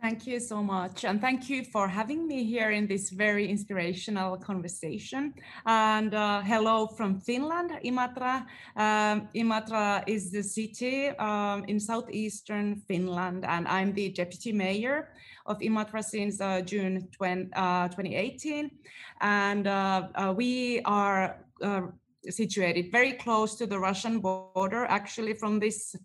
Thank 0.02 0.26
you 0.26 0.40
so 0.40 0.64
much. 0.64 1.06
And 1.06 1.22
thank 1.22 1.48
you 1.48 1.64
for 1.64 1.88
having 1.88 2.28
me 2.28 2.44
here 2.44 2.72
in 2.72 2.88
this 2.88 3.12
very 3.12 3.48
inspirational 3.48 4.36
conversation. 4.36 5.36
And 5.68 6.16
uh, 6.16 6.42
hello 6.42 6.88
from 6.88 7.20
Finland, 7.20 7.70
Imatra. 7.86 8.48
Um, 8.76 9.30
Imatra 9.36 10.04
is 10.08 10.32
the 10.32 10.42
city 10.42 11.10
um, 11.20 11.66
in 11.68 11.80
southeastern 11.80 12.82
Finland, 12.88 13.46
and 13.46 13.68
I'm 13.68 13.94
the 13.94 14.10
deputy 14.10 14.52
mayor 14.52 15.14
of 15.46 15.60
Imatra 15.60 16.04
since 16.04 16.42
uh, 16.42 16.62
June 16.62 17.08
20, 17.12 17.52
uh, 17.54 17.88
2018. 17.90 18.72
And 19.22 19.68
uh, 19.68 20.08
uh, 20.16 20.34
we 20.36 20.82
are 20.84 21.46
uh, 21.62 21.82
situated 22.28 22.92
very 22.92 23.14
close 23.14 23.54
to 23.58 23.68
the 23.68 23.78
Russian 23.78 24.20
border, 24.20 24.86
actually 24.86 25.36
from 25.36 25.60
this 25.60 25.96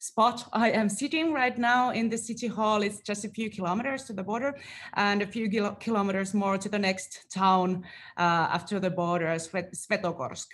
spot 0.00 0.48
I 0.52 0.70
am 0.70 0.88
sitting 0.88 1.32
right 1.32 1.56
now 1.56 1.90
in 1.90 2.08
the 2.08 2.18
city 2.18 2.48
hall. 2.48 2.82
It's 2.82 3.00
just 3.00 3.24
a 3.24 3.28
few 3.28 3.50
kilometers 3.50 4.04
to 4.04 4.12
the 4.12 4.22
border 4.22 4.58
and 4.94 5.22
a 5.22 5.26
few 5.26 5.48
kilometers 5.78 6.34
more 6.34 6.58
to 6.58 6.68
the 6.68 6.78
next 6.78 7.30
town 7.30 7.84
uh, 8.16 8.48
after 8.50 8.80
the 8.80 8.90
border, 8.90 9.26
Svetogorsk 9.26 10.46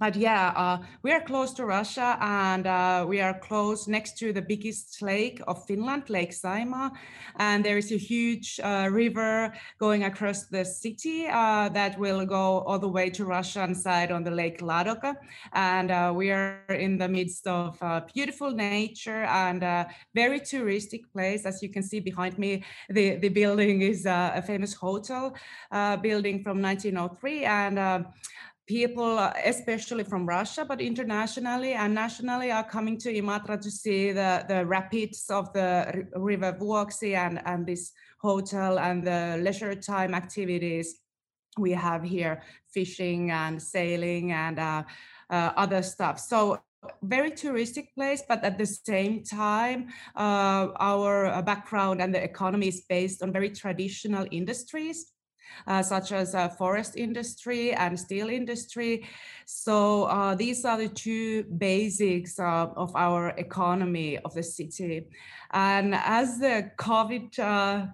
but 0.00 0.16
yeah, 0.16 0.52
uh, 0.56 0.78
we 1.02 1.12
are 1.12 1.20
close 1.20 1.52
to 1.52 1.66
Russia 1.66 2.16
and 2.22 2.66
uh, 2.66 3.04
we 3.06 3.20
are 3.20 3.38
close 3.38 3.86
next 3.86 4.16
to 4.16 4.32
the 4.32 4.40
biggest 4.40 5.02
lake 5.02 5.42
of 5.46 5.66
Finland, 5.66 6.08
Lake 6.08 6.32
Saimaa. 6.32 6.90
And 7.36 7.62
there 7.62 7.76
is 7.76 7.92
a 7.92 7.98
huge 7.98 8.58
uh, 8.64 8.88
river 8.90 9.52
going 9.78 10.04
across 10.04 10.46
the 10.46 10.64
city 10.64 11.26
uh, 11.28 11.68
that 11.68 11.98
will 11.98 12.24
go 12.24 12.60
all 12.60 12.78
the 12.78 12.88
way 12.88 13.10
to 13.10 13.26
Russian 13.26 13.74
side 13.74 14.10
on 14.10 14.24
the 14.24 14.30
Lake 14.30 14.62
Ladoga. 14.62 15.16
And 15.52 15.90
uh, 15.90 16.14
we 16.16 16.30
are 16.30 16.64
in 16.70 16.96
the 16.96 17.08
midst 17.08 17.46
of 17.46 17.76
uh, 17.82 18.00
beautiful 18.14 18.52
nature 18.52 19.24
and 19.24 19.62
a 19.62 19.86
very 20.14 20.40
touristic 20.40 21.02
place. 21.12 21.44
As 21.44 21.62
you 21.62 21.68
can 21.68 21.82
see 21.82 22.00
behind 22.00 22.38
me, 22.38 22.64
the, 22.88 23.16
the 23.16 23.28
building 23.28 23.82
is 23.82 24.06
a 24.06 24.42
famous 24.46 24.72
hotel 24.72 25.34
building 26.00 26.42
from 26.42 26.62
1903. 26.62 27.44
And 27.44 28.06
people, 28.70 29.18
uh, 29.18 29.32
especially 29.44 30.04
from 30.04 30.24
Russia, 30.24 30.64
but 30.64 30.80
internationally 30.80 31.72
and 31.72 31.92
nationally, 31.92 32.52
are 32.52 32.62
coming 32.62 32.96
to 32.96 33.12
Imatra 33.12 33.60
to 33.60 33.70
see 33.70 34.12
the, 34.12 34.44
the 34.46 34.64
rapids 34.64 35.28
of 35.28 35.52
the 35.52 36.06
River 36.14 36.52
Vuoksi 36.52 37.16
and, 37.16 37.42
and 37.46 37.66
this 37.66 37.90
hotel 38.20 38.78
and 38.78 39.04
the 39.04 39.40
leisure 39.42 39.74
time 39.74 40.14
activities 40.14 41.00
we 41.58 41.72
have 41.72 42.04
here, 42.04 42.42
fishing 42.72 43.32
and 43.32 43.60
sailing 43.60 44.30
and 44.30 44.60
uh, 44.60 44.84
uh, 45.30 45.50
other 45.56 45.82
stuff. 45.82 46.20
So 46.20 46.60
very 47.02 47.32
touristic 47.32 47.88
place, 47.96 48.22
but 48.28 48.44
at 48.44 48.56
the 48.56 48.66
same 48.66 49.24
time, 49.24 49.88
uh, 50.14 50.68
our 50.78 51.26
uh, 51.26 51.42
background 51.42 52.00
and 52.00 52.14
the 52.14 52.22
economy 52.22 52.68
is 52.68 52.82
based 52.88 53.20
on 53.20 53.32
very 53.32 53.50
traditional 53.50 54.26
industries 54.30 55.12
such 55.82 56.12
as 56.12 56.34
uh, 56.34 56.48
forest 56.48 56.96
industry 56.96 57.72
and 57.72 57.98
steel 57.98 58.28
industry. 58.28 59.06
So 59.46 60.04
uh, 60.04 60.34
these 60.34 60.64
are 60.64 60.78
the 60.78 60.88
two 60.88 61.44
basics 61.44 62.38
uh, 62.38 62.68
of 62.76 62.94
our 62.96 63.28
economy 63.30 64.18
of 64.18 64.34
the 64.34 64.42
city. 64.42 65.08
And 65.52 65.94
as 65.94 66.38
the 66.38 66.70
COVID 66.78 67.38
uh, 67.38 67.86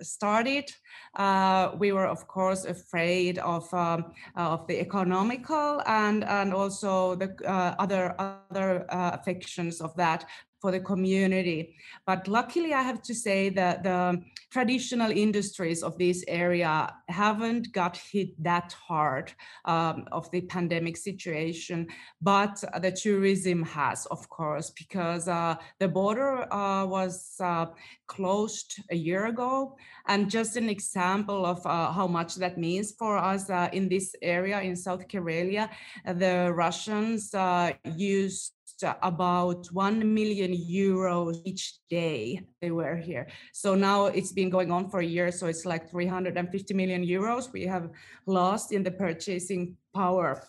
started, 0.00 0.70
uh, 1.16 1.72
we 1.78 1.92
were 1.92 2.06
of 2.06 2.26
course 2.26 2.64
afraid 2.64 3.38
of 3.38 3.72
um, 3.74 4.12
of 4.36 4.66
the 4.66 4.80
economical 4.80 5.82
and 5.86 6.24
and 6.24 6.54
also 6.54 7.14
the 7.16 7.34
uh, 7.46 7.74
other 7.78 8.14
other 8.18 8.86
uh, 8.88 9.10
affections 9.14 9.80
of 9.80 9.94
that 9.96 10.24
for 10.64 10.72
the 10.72 10.80
community. 10.80 11.76
But 12.06 12.26
luckily, 12.26 12.72
I 12.72 12.80
have 12.80 13.02
to 13.02 13.14
say 13.14 13.50
that 13.50 13.82
the 13.82 14.22
traditional 14.50 15.10
industries 15.10 15.82
of 15.82 15.98
this 15.98 16.24
area 16.26 16.90
haven't 17.10 17.70
got 17.72 17.98
hit 17.98 18.30
that 18.42 18.72
hard 18.72 19.30
um, 19.66 20.06
of 20.10 20.30
the 20.30 20.40
pandemic 20.40 20.96
situation, 20.96 21.88
but 22.22 22.64
the 22.80 22.92
tourism 22.92 23.62
has, 23.62 24.06
of 24.06 24.26
course, 24.30 24.70
because 24.70 25.28
uh, 25.28 25.56
the 25.80 25.88
border 25.88 26.50
uh, 26.50 26.86
was 26.86 27.36
uh, 27.40 27.66
closed 28.06 28.80
a 28.90 28.96
year 28.96 29.26
ago. 29.26 29.76
And 30.08 30.30
just 30.30 30.56
an 30.56 30.70
example 30.70 31.44
of 31.44 31.60
uh, 31.66 31.92
how 31.92 32.06
much 32.06 32.36
that 32.36 32.56
means 32.56 32.92
for 32.92 33.18
us 33.18 33.50
uh, 33.50 33.68
in 33.74 33.90
this 33.90 34.14
area 34.22 34.62
in 34.62 34.76
South 34.76 35.08
Karelia, 35.08 35.68
the 36.06 36.50
Russians 36.54 37.34
uh, 37.34 37.72
used 37.84 38.54
about 38.84 39.66
1 39.72 40.14
million 40.14 40.52
euros 40.52 41.40
each 41.44 41.74
day 41.88 42.40
they 42.60 42.70
were 42.70 42.96
here. 42.96 43.26
So 43.52 43.74
now 43.74 44.06
it's 44.06 44.32
been 44.32 44.50
going 44.50 44.70
on 44.70 44.88
for 44.88 45.00
a 45.00 45.06
year, 45.06 45.32
so 45.32 45.46
it's 45.46 45.64
like 45.64 45.90
350 45.90 46.74
million 46.74 47.04
euros 47.04 47.52
we 47.52 47.66
have 47.66 47.90
lost 48.26 48.72
in 48.72 48.82
the 48.82 48.90
purchasing 48.90 49.76
power 49.94 50.42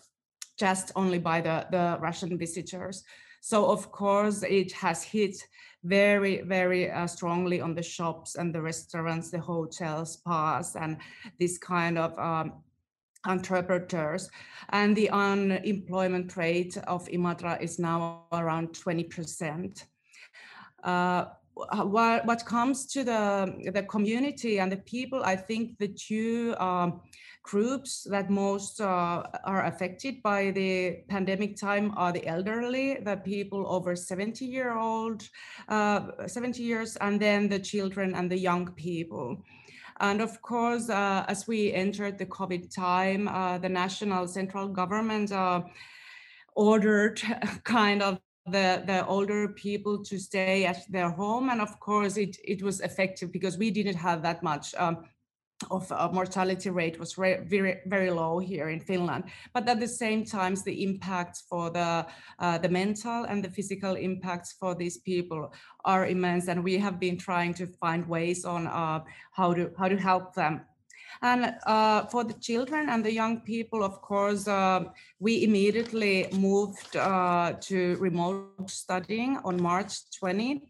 just 0.58 0.92
only 0.96 1.18
by 1.18 1.40
the, 1.40 1.66
the 1.70 1.98
Russian 2.00 2.38
visitors. 2.38 3.04
So 3.40 3.66
of 3.70 3.92
course 3.92 4.42
it 4.42 4.72
has 4.72 5.02
hit 5.02 5.36
very, 5.84 6.42
very 6.42 6.90
uh, 6.90 7.06
strongly 7.06 7.60
on 7.60 7.74
the 7.74 7.82
shops 7.82 8.34
and 8.34 8.54
the 8.54 8.60
restaurants, 8.60 9.30
the 9.30 9.38
hotels, 9.38 10.14
spas, 10.14 10.74
and 10.74 10.96
this 11.38 11.58
kind 11.58 11.96
of 11.96 12.18
um, 12.18 12.54
entrepreneurs. 13.26 14.30
And 14.70 14.96
the 14.96 15.10
unemployment 15.10 16.36
rate 16.36 16.76
of 16.86 17.06
Imatra 17.08 17.60
is 17.60 17.78
now 17.78 18.24
around 18.32 18.68
20%. 18.70 19.84
Uh, 20.82 21.26
what, 21.56 22.44
comes 22.44 22.86
to 22.86 23.02
the, 23.02 23.70
the 23.72 23.82
community 23.84 24.60
and 24.60 24.70
the 24.70 24.76
people, 24.78 25.22
I 25.24 25.36
think 25.36 25.78
the 25.78 25.88
two 25.88 26.54
um, 26.58 27.00
groups 27.42 28.06
that 28.10 28.28
most 28.28 28.80
uh, 28.80 29.22
are 29.44 29.64
affected 29.64 30.22
by 30.22 30.50
the 30.50 30.98
pandemic 31.08 31.56
time 31.56 31.92
are 31.96 32.12
the 32.12 32.26
elderly, 32.26 32.98
the 33.04 33.16
people 33.16 33.64
over 33.68 33.96
70 33.96 34.44
year 34.44 34.76
old, 34.76 35.22
uh, 35.68 36.26
70 36.26 36.62
years, 36.62 36.96
and 36.96 37.20
then 37.20 37.48
the 37.48 37.58
children 37.58 38.14
and 38.14 38.30
the 38.30 38.38
young 38.38 38.70
people. 38.72 39.42
And 40.00 40.20
of 40.20 40.42
course, 40.42 40.90
uh, 40.90 41.24
as 41.28 41.46
we 41.46 41.72
entered 41.72 42.18
the 42.18 42.26
COVID 42.26 42.74
time, 42.74 43.28
uh, 43.28 43.58
the 43.58 43.68
national 43.68 44.28
central 44.28 44.68
government 44.68 45.32
uh, 45.32 45.62
ordered 46.54 47.20
kind 47.64 48.02
of 48.02 48.18
the, 48.46 48.82
the 48.86 49.04
older 49.06 49.48
people 49.48 50.04
to 50.04 50.18
stay 50.18 50.66
at 50.66 50.78
their 50.90 51.10
home. 51.10 51.50
And 51.50 51.60
of 51.60 51.80
course, 51.80 52.16
it, 52.16 52.36
it 52.44 52.62
was 52.62 52.80
effective 52.80 53.32
because 53.32 53.58
we 53.58 53.70
didn't 53.70 53.96
have 53.96 54.22
that 54.22 54.42
much 54.42 54.74
um, 54.76 55.04
of 55.70 55.90
uh, 55.90 56.10
mortality 56.12 56.70
rate 56.70 56.98
was 56.98 57.14
very 57.14 57.80
very 57.86 58.10
low 58.10 58.38
here 58.38 58.68
in 58.68 58.80
Finland. 58.80 59.24
But 59.54 59.68
at 59.68 59.80
the 59.80 59.88
same 59.88 60.24
time, 60.24 60.54
the 60.64 60.82
impacts 60.82 61.42
for 61.48 61.70
the 61.70 62.06
uh, 62.38 62.58
the 62.58 62.68
mental 62.68 63.24
and 63.24 63.42
the 63.42 63.50
physical 63.50 63.96
impacts 63.96 64.52
for 64.52 64.74
these 64.74 64.98
people 64.98 65.52
are 65.84 66.06
immense, 66.06 66.48
and 66.48 66.62
we 66.62 66.78
have 66.78 66.98
been 67.00 67.16
trying 67.18 67.54
to 67.54 67.66
find 67.66 68.06
ways 68.06 68.44
on 68.44 68.66
uh, 68.66 69.00
how 69.32 69.54
to 69.54 69.70
how 69.78 69.88
to 69.88 69.96
help 69.96 70.34
them 70.34 70.60
and 71.22 71.54
uh, 71.66 72.06
for 72.06 72.24
the 72.24 72.34
children 72.34 72.88
and 72.88 73.04
the 73.04 73.12
young 73.12 73.40
people, 73.40 73.82
of 73.82 74.00
course, 74.02 74.46
uh, 74.48 74.84
we 75.18 75.44
immediately 75.44 76.28
moved 76.32 76.96
uh, 76.96 77.54
to 77.60 77.96
remote 77.96 78.70
studying 78.70 79.38
on 79.44 79.60
March 79.60 80.10
20. 80.18 80.62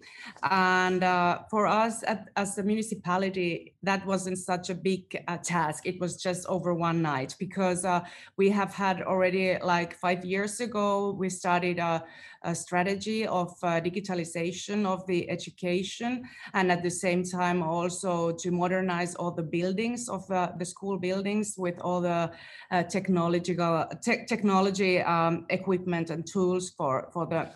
And 0.51 1.03
uh, 1.03 1.41
for 1.51 1.67
us 1.67 2.05
at, 2.07 2.29
as 2.37 2.59
a 2.59 2.63
municipality, 2.63 3.75
that 3.83 4.07
wasn't 4.07 4.39
such 4.39 4.71
a 4.71 4.75
big 4.75 5.23
uh, 5.29 5.39
task. 5.39 5.87
It 5.87 6.01
was 6.01 6.21
just 6.23 6.47
over 6.47 6.75
one 6.75 7.03
night 7.03 7.35
because 7.39 7.85
uh, 7.85 8.01
we 8.37 8.51
have 8.51 8.73
had 8.73 9.03
already 9.03 9.59
like 9.63 9.95
five 9.95 10.25
years 10.25 10.61
ago, 10.61 11.17
we 11.19 11.29
started 11.29 11.81
strategy 12.55 13.27
of 13.27 13.51
uh, 13.63 13.81
digitalization 13.81 14.87
of 14.87 15.07
the 15.07 15.29
education 15.31 16.23
and 16.55 16.71
at 16.71 16.83
the 16.83 16.91
same 16.91 17.23
time 17.23 17.63
also 17.63 18.33
to 18.33 18.51
modernize 18.51 19.15
all 19.15 19.31
the 19.31 19.43
buildings 19.43 20.09
of 20.09 20.31
uh, 20.31 20.51
the 20.59 20.65
school 20.65 20.99
buildings 20.99 21.55
with 21.59 21.79
all 21.81 22.01
the 22.01 22.31
uh, 22.71 22.83
technological 22.85 23.87
te 24.03 24.25
technology 24.27 25.01
um, 25.01 25.47
equipment 25.51 26.11
and 26.11 26.27
tools 26.27 26.71
for 26.71 27.09
for 27.13 27.27
the 27.27 27.49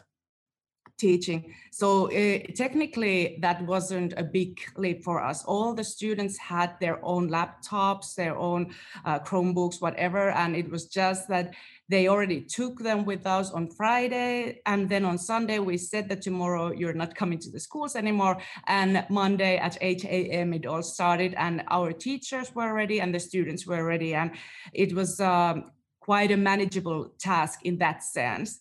teaching. 1.00 1.54
So 1.72 2.06
uh, 2.08 2.38
technically, 2.54 3.38
that 3.40 3.64
wasn't 3.64 4.12
a 4.16 4.22
big 4.22 4.60
leap 4.76 5.02
for 5.02 5.22
us. 5.22 5.44
All 5.44 5.74
the 5.74 5.84
students 5.84 6.36
had 6.36 6.78
their 6.80 7.02
own 7.04 7.30
laptops, 7.30 8.14
their 8.14 8.36
own 8.36 8.74
uh, 9.04 9.18
Chromebooks, 9.20 9.80
whatever, 9.80 10.30
and 10.30 10.54
it 10.54 10.70
was 10.70 10.86
just 10.86 11.28
that 11.28 11.54
they 11.88 12.06
already 12.06 12.40
took 12.40 12.78
them 12.78 13.04
with 13.04 13.26
us 13.26 13.50
on 13.50 13.68
Friday. 13.68 14.60
And 14.66 14.88
then 14.88 15.04
on 15.04 15.18
Sunday, 15.18 15.58
we 15.58 15.76
said 15.76 16.08
that 16.10 16.22
tomorrow 16.22 16.70
you're 16.70 16.92
not 16.92 17.16
coming 17.16 17.38
to 17.40 17.50
the 17.50 17.58
schools 17.58 17.96
anymore. 17.96 18.36
And 18.66 19.04
Monday 19.08 19.56
at 19.56 19.76
8 19.80 20.04
a.m., 20.04 20.52
it 20.52 20.66
all 20.66 20.82
started, 20.82 21.34
and 21.36 21.64
our 21.68 21.92
teachers 21.92 22.54
were 22.54 22.72
ready 22.74 23.00
and 23.00 23.12
the 23.12 23.18
students 23.20 23.66
were 23.66 23.84
ready. 23.84 24.14
And 24.14 24.32
it 24.72 24.94
was 24.94 25.18
um, 25.20 25.72
quite 26.00 26.30
a 26.30 26.36
manageable 26.36 27.12
task 27.18 27.60
in 27.64 27.78
that 27.78 28.04
sense 28.04 28.60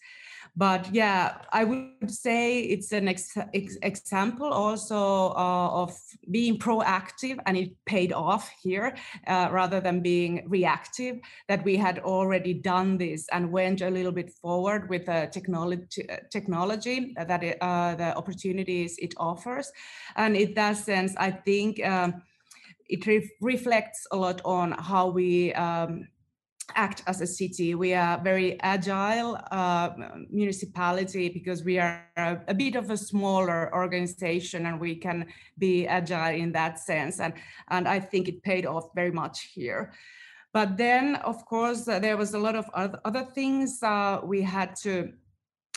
but 0.56 0.94
yeah 0.94 1.38
i 1.52 1.64
would 1.64 2.10
say 2.10 2.60
it's 2.62 2.92
an 2.92 3.08
ex- 3.08 3.38
ex- 3.54 3.78
example 3.82 4.52
also 4.52 5.30
uh, 5.36 5.70
of 5.84 5.96
being 6.32 6.58
proactive 6.58 7.38
and 7.46 7.58
it 7.58 7.72
paid 7.86 8.12
off 8.14 8.50
here 8.62 8.96
uh, 9.28 9.48
rather 9.52 9.80
than 9.80 10.02
being 10.02 10.44
reactive 10.48 11.18
that 11.48 11.64
we 11.64 11.76
had 11.76 12.00
already 12.00 12.54
done 12.54 12.98
this 12.98 13.28
and 13.32 13.52
went 13.52 13.82
a 13.82 13.90
little 13.90 14.12
bit 14.12 14.32
forward 14.42 14.90
with 14.90 15.06
the 15.06 15.30
technology 15.32 16.06
technology 16.32 17.14
that 17.28 17.44
it, 17.44 17.58
uh, 17.62 17.96
the 17.96 18.16
opportunities 18.16 18.98
it 19.00 19.14
offers. 19.18 19.72
And 20.16 20.36
in 20.36 20.54
that 20.56 20.78
sense 20.78 21.14
i 21.18 21.32
think 21.32 21.84
um, 21.86 22.22
it 22.90 23.06
re- 23.06 23.32
reflects 23.42 24.08
a 24.12 24.18
lot 24.18 24.42
on 24.44 24.72
how 24.72 25.08
we 25.10 25.54
um, 25.54 26.08
act 26.76 27.04
as 27.08 27.22
a 27.22 27.28
city. 27.28 27.76
We 27.76 27.94
are 27.94 28.20
very 28.24 28.60
agile 28.62 29.40
uh, 29.52 29.90
municipality 30.30 31.30
because 31.30 31.64
we 31.64 31.80
are 31.80 32.06
a, 32.18 32.38
a, 32.48 32.54
bit 32.54 32.76
of 32.76 32.90
a 32.90 32.98
smaller 32.98 33.74
organization 33.74 34.66
and 34.66 34.80
we 34.80 34.96
can 34.96 35.28
be 35.58 35.88
agile 35.88 36.36
in 36.36 36.52
that 36.54 36.80
sense. 36.80 37.20
And, 37.20 37.34
and 37.70 37.88
I 37.88 38.00
think 38.00 38.28
it 38.28 38.44
paid 38.44 38.66
off 38.66 38.90
very 38.96 39.12
much 39.12 39.52
here. 39.54 39.94
But 40.54 40.78
then, 40.78 41.16
of 41.18 41.46
course, 41.46 41.88
uh, 41.88 42.00
there 42.00 42.18
was 42.18 42.34
a 42.34 42.40
lot 42.40 42.56
of 42.56 42.70
other, 42.74 43.00
other 43.06 43.24
things 43.24 43.80
uh, 43.84 44.20
we 44.24 44.42
had 44.42 44.76
to 44.84 45.14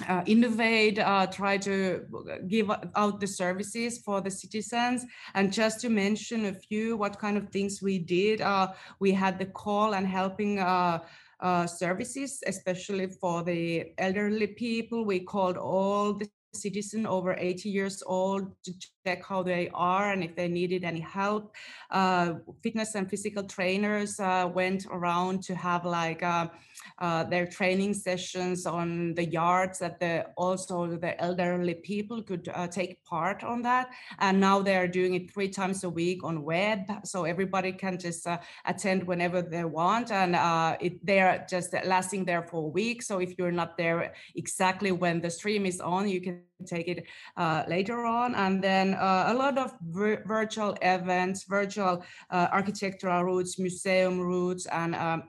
uh, 0.08 0.22
innovate, 0.26 0.98
uh, 0.98 1.26
try 1.26 1.56
to 1.58 2.04
give 2.48 2.70
out 2.96 3.20
the 3.20 3.26
services 3.26 3.98
for 3.98 4.20
the 4.20 4.30
citizens. 4.30 5.04
And 5.34 5.52
just 5.52 5.80
to 5.80 5.88
mention 5.88 6.46
a 6.46 6.54
few, 6.54 6.96
what 6.96 7.18
kind 7.18 7.36
of 7.36 7.48
things 7.50 7.82
we 7.82 7.98
did, 7.98 8.40
uh, 8.40 8.72
we 9.00 9.12
had 9.12 9.38
the 9.38 9.46
call 9.46 9.94
and 9.94 10.06
helping 10.06 10.58
uh, 10.58 11.00
uh, 11.40 11.66
services, 11.66 12.42
especially 12.46 13.08
for 13.08 13.42
the 13.42 13.92
elderly 13.98 14.46
people. 14.46 15.04
We 15.04 15.20
called 15.20 15.56
all 15.56 16.14
the 16.14 16.28
citizen 16.54 17.06
over 17.06 17.34
80 17.38 17.68
years 17.68 18.02
old 18.06 18.52
to 18.64 18.72
check 19.04 19.24
how 19.24 19.42
they 19.42 19.70
are 19.74 20.12
and 20.12 20.22
if 20.22 20.36
they 20.36 20.48
needed 20.48 20.84
any 20.84 21.00
help. 21.00 21.54
Uh, 21.90 22.34
fitness 22.62 22.94
and 22.94 23.08
physical 23.08 23.42
trainers 23.42 24.20
uh, 24.20 24.50
went 24.52 24.86
around 24.90 25.42
to 25.44 25.54
have 25.54 25.84
like 25.84 26.22
uh, 26.22 26.48
uh, 26.98 27.24
their 27.24 27.46
training 27.46 27.94
sessions 27.94 28.66
on 28.66 29.14
the 29.14 29.24
yards 29.24 29.78
that 29.78 29.98
the 30.00 30.26
also 30.36 30.96
the 30.96 31.20
elderly 31.20 31.74
people 31.74 32.22
could 32.22 32.48
uh, 32.48 32.66
take 32.66 33.04
part 33.04 33.44
on 33.44 33.62
that. 33.62 33.90
And 34.18 34.40
now 34.40 34.62
they're 34.62 34.88
doing 34.88 35.14
it 35.14 35.32
three 35.32 35.48
times 35.48 35.84
a 35.84 35.90
week 35.90 36.24
on 36.24 36.44
web, 36.44 36.80
so 37.04 37.24
everybody 37.24 37.72
can 37.72 37.98
just 37.98 38.26
uh, 38.26 38.38
attend 38.64 39.06
whenever 39.06 39.42
they 39.42 39.64
want, 39.64 40.10
and 40.10 40.36
it, 40.80 41.04
they're 41.04 41.46
just 41.48 41.72
lasting 41.84 42.24
there 42.24 42.42
for 42.42 42.64
a 42.64 42.68
week. 42.68 43.02
So 43.02 43.18
if 43.18 43.34
you're 43.38 43.52
not 43.52 43.76
there 43.76 44.14
exactly 44.34 44.92
when 44.92 45.20
the 45.20 45.30
stream 45.30 45.66
is 45.66 45.80
on, 45.80 46.08
you 46.08 46.20
can 46.20 46.42
take 46.66 46.88
it 46.88 47.06
uh, 47.36 47.64
later 47.68 48.04
on. 48.04 48.34
And 48.34 48.62
then 48.62 48.94
uh, 48.94 49.24
a 49.28 49.34
lot 49.34 49.58
of 49.58 49.72
vir 49.80 50.22
virtual 50.26 50.76
events, 50.82 51.44
virtual 51.44 52.04
uh, 52.30 52.48
architectural 52.52 53.24
routes, 53.24 53.58
museum 53.58 54.20
routes, 54.20 54.66
and 54.66 54.94
um, 54.94 55.22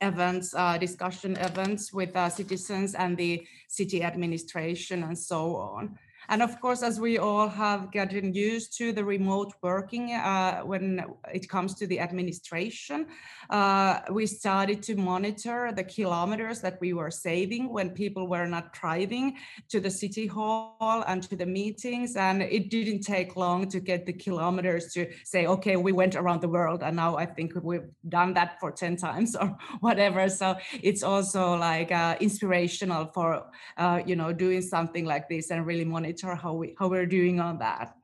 events, 0.00 0.54
uh, 0.54 0.78
discussion 0.78 1.36
events 1.36 1.92
with 1.92 2.14
uh, 2.16 2.28
citizens 2.28 2.94
and 2.94 3.16
the 3.16 3.46
city 3.68 4.02
administration 4.02 5.02
and 5.02 5.18
so 5.18 5.56
on. 5.56 5.98
And 6.30 6.42
of 6.42 6.60
course, 6.60 6.84
as 6.84 7.00
we 7.00 7.18
all 7.18 7.48
have 7.48 7.90
gotten 7.90 8.32
used 8.32 8.78
to 8.78 8.92
the 8.92 9.04
remote 9.04 9.52
working 9.62 10.12
uh, 10.12 10.60
when 10.60 11.04
it 11.34 11.48
comes 11.48 11.74
to 11.74 11.88
the 11.88 11.98
administration, 11.98 13.06
uh, 13.50 13.98
we 14.12 14.26
started 14.26 14.80
to 14.84 14.94
monitor 14.94 15.72
the 15.74 15.82
kilometers 15.82 16.60
that 16.60 16.80
we 16.80 16.92
were 16.92 17.10
saving 17.10 17.72
when 17.72 17.90
people 17.90 18.28
were 18.28 18.46
not 18.46 18.72
driving 18.72 19.38
to 19.70 19.80
the 19.80 19.90
city 19.90 20.28
hall 20.28 21.02
and 21.08 21.24
to 21.24 21.34
the 21.34 21.46
meetings. 21.46 22.14
And 22.14 22.42
it 22.42 22.70
didn't 22.70 23.00
take 23.00 23.34
long 23.34 23.68
to 23.68 23.80
get 23.80 24.06
the 24.06 24.12
kilometers 24.12 24.92
to 24.92 25.10
say, 25.24 25.46
okay, 25.46 25.76
we 25.76 25.90
went 25.90 26.14
around 26.14 26.42
the 26.42 26.48
world 26.48 26.84
and 26.84 26.94
now 26.94 27.16
I 27.16 27.26
think 27.26 27.54
we've 27.60 27.90
done 28.08 28.34
that 28.34 28.60
for 28.60 28.70
10 28.70 28.94
times 28.98 29.34
or 29.40 29.56
whatever. 29.80 30.28
So 30.28 30.54
it's 30.80 31.02
also 31.02 31.56
like 31.56 31.90
uh, 31.90 32.14
inspirational 32.20 33.06
for, 33.06 33.50
uh, 33.76 34.00
you 34.06 34.14
know, 34.14 34.32
doing 34.32 34.62
something 34.62 35.04
like 35.04 35.28
this 35.28 35.50
and 35.50 35.66
really 35.66 35.84
monitor 35.84 36.19
how 36.22 36.54
we 36.54 36.74
how 36.78 36.88
we're 36.88 37.06
doing 37.06 37.40
on 37.40 37.58
that. 37.58 37.94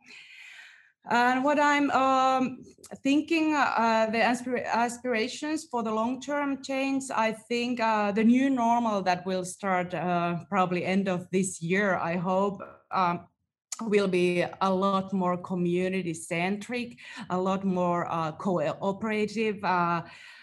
And 1.09 1.45
what 1.45 1.61
I'm 1.61 1.89
um, 1.93 2.65
thinking, 3.05 3.55
uh, 3.55 4.09
the 4.11 4.19
aspir- 4.19 4.67
aspirations 4.67 5.65
for 5.71 5.85
the 5.85 5.93
long-term 5.93 6.65
change, 6.65 7.05
I 7.15 7.31
think 7.31 7.79
uh, 7.79 8.11
the 8.11 8.25
new 8.25 8.51
normal 8.51 9.03
that 9.03 9.25
will 9.25 9.45
start 9.45 9.95
uh, 9.95 10.39
probably 10.49 10.85
end 10.85 11.09
of 11.09 11.31
this 11.31 11.63
year, 11.63 11.95
I 11.95 12.17
hope, 12.17 12.61
um, 12.91 13.21
will 13.83 14.09
be 14.09 14.45
a 14.61 14.73
lot 14.73 15.13
more 15.13 15.37
community 15.37 16.15
centric, 16.15 16.99
a 17.31 17.39
lot 17.39 17.65
more 17.65 18.11
uh, 18.11 18.33
cooperative 18.33 19.63
uh, 19.63 20.03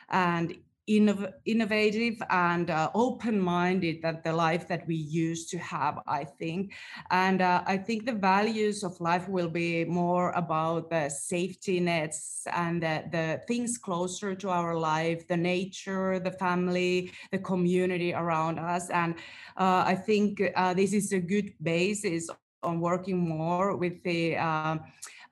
and 0.09 0.55
innovative 0.87 2.21
and 2.29 2.69
uh, 2.69 2.89
open-minded 2.93 4.01
than 4.01 4.19
the 4.23 4.33
life 4.33 4.67
that 4.67 4.85
we 4.87 4.95
used 4.95 5.49
to 5.49 5.57
have 5.57 5.99
i 6.07 6.23
think. 6.23 6.73
And 7.09 7.41
uh, 7.41 7.63
i 7.65 7.77
think 7.77 8.05
the 8.05 8.13
values 8.13 8.83
of 8.83 8.99
life 8.99 9.29
will 9.29 9.49
be 9.49 9.85
more 9.85 10.31
about 10.31 10.89
the 10.89 11.09
safety 11.09 11.79
nets 11.79 12.45
and 12.53 12.83
the, 12.83 13.03
the 13.11 13.41
things 13.47 13.77
closer 13.77 14.35
to 14.35 14.49
our 14.49 14.75
life 14.75 15.27
the 15.27 15.37
nature 15.37 16.19
the 16.19 16.31
family 16.31 17.11
the 17.31 17.39
community 17.39 18.13
around 18.13 18.59
us. 18.59 18.89
And 18.89 19.15
uh, 19.57 19.83
i 19.87 19.95
think 19.95 20.41
uh, 20.55 20.73
this 20.73 20.93
is 20.93 21.13
a 21.13 21.19
good 21.19 21.53
basis 21.61 22.29
on 22.63 22.79
working 22.79 23.17
more 23.17 23.75
with 23.75 24.01
the 24.03 24.37
um, 24.37 24.81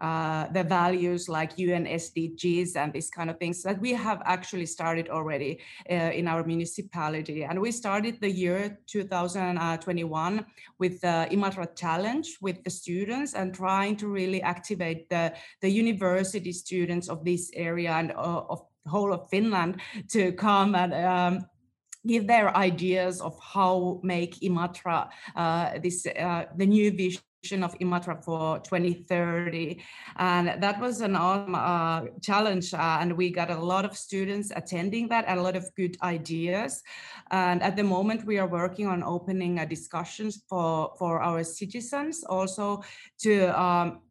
uh, 0.02 0.48
the 0.48 0.64
values 0.64 1.30
like 1.30 1.58
UN 1.58 1.86
SDGs 1.86 2.76
and 2.76 2.92
these 2.92 3.10
kind 3.10 3.30
of 3.30 3.38
things 3.38 3.62
that 3.64 3.80
we 3.80 3.94
have 3.94 4.22
actually 4.26 4.66
started 4.66 5.10
already 5.10 5.60
uh, 5.90 5.94
in 5.94 6.28
our 6.28 6.44
municipality. 6.44 7.44
And 7.44 7.62
we 7.62 7.72
started 7.72 8.20
the 8.20 8.30
year 8.30 8.80
2021 8.88 10.46
with 10.80 11.02
the 11.02 11.28
Imatra 11.32 11.76
Challenge 11.76 12.28
with 12.42 12.64
the 12.64 12.70
students 12.72 13.36
and 13.36 13.54
trying 13.54 13.96
to 13.98 14.08
really 14.08 14.42
activate 14.42 15.08
the, 15.10 15.34
the 15.62 15.70
university 15.70 16.52
students 16.52 17.08
of 17.08 17.24
this 17.24 17.52
area 17.54 17.92
and 17.92 18.12
uh, 18.12 18.44
of 18.50 18.66
the 18.84 18.90
whole 18.90 19.14
of 19.14 19.30
Finland 19.30 19.80
to 20.10 20.32
come 20.32 20.74
and 20.74 20.94
um, 20.94 21.46
give 22.08 22.26
their 22.26 22.56
ideas 22.58 23.22
of 23.22 23.38
how 23.40 24.00
make 24.04 24.40
Imatra 24.42 25.10
uh, 25.36 25.78
this 25.84 26.08
uh, 26.08 26.46
the 26.58 26.66
new 26.66 26.92
vision 26.92 27.22
of 27.42 27.78
Imatra 27.80 28.24
for 28.24 28.60
2030. 28.60 29.82
And 30.18 30.62
that 30.62 30.80
was 30.80 31.02
an 31.02 31.16
awesome 31.16 31.56
uh, 31.56 32.02
challenge. 32.22 32.72
Uh, 32.74 33.00
and 33.02 33.18
we 33.18 33.32
got 33.32 33.50
a 33.50 33.60
lot 33.60 33.84
of 33.84 33.98
students 33.98 34.52
attending 34.56 35.08
that 35.10 35.26
and 35.28 35.40
a 35.40 35.44
lot 35.44 35.56
of 35.56 35.66
good 35.76 35.98
ideas. 36.04 36.84
And 37.32 37.64
at 37.64 37.76
the 37.76 37.84
moment, 37.84 38.26
we 38.26 38.38
are 38.38 38.48
working 38.48 38.86
on 38.86 39.02
opening 39.02 39.58
uh, 39.58 39.66
discussions 39.66 40.44
for, 40.48 40.94
for 41.00 41.20
our 41.22 41.44
citizens 41.44 42.24
also 42.24 42.84
to 43.22 43.60
um, 43.60 44.02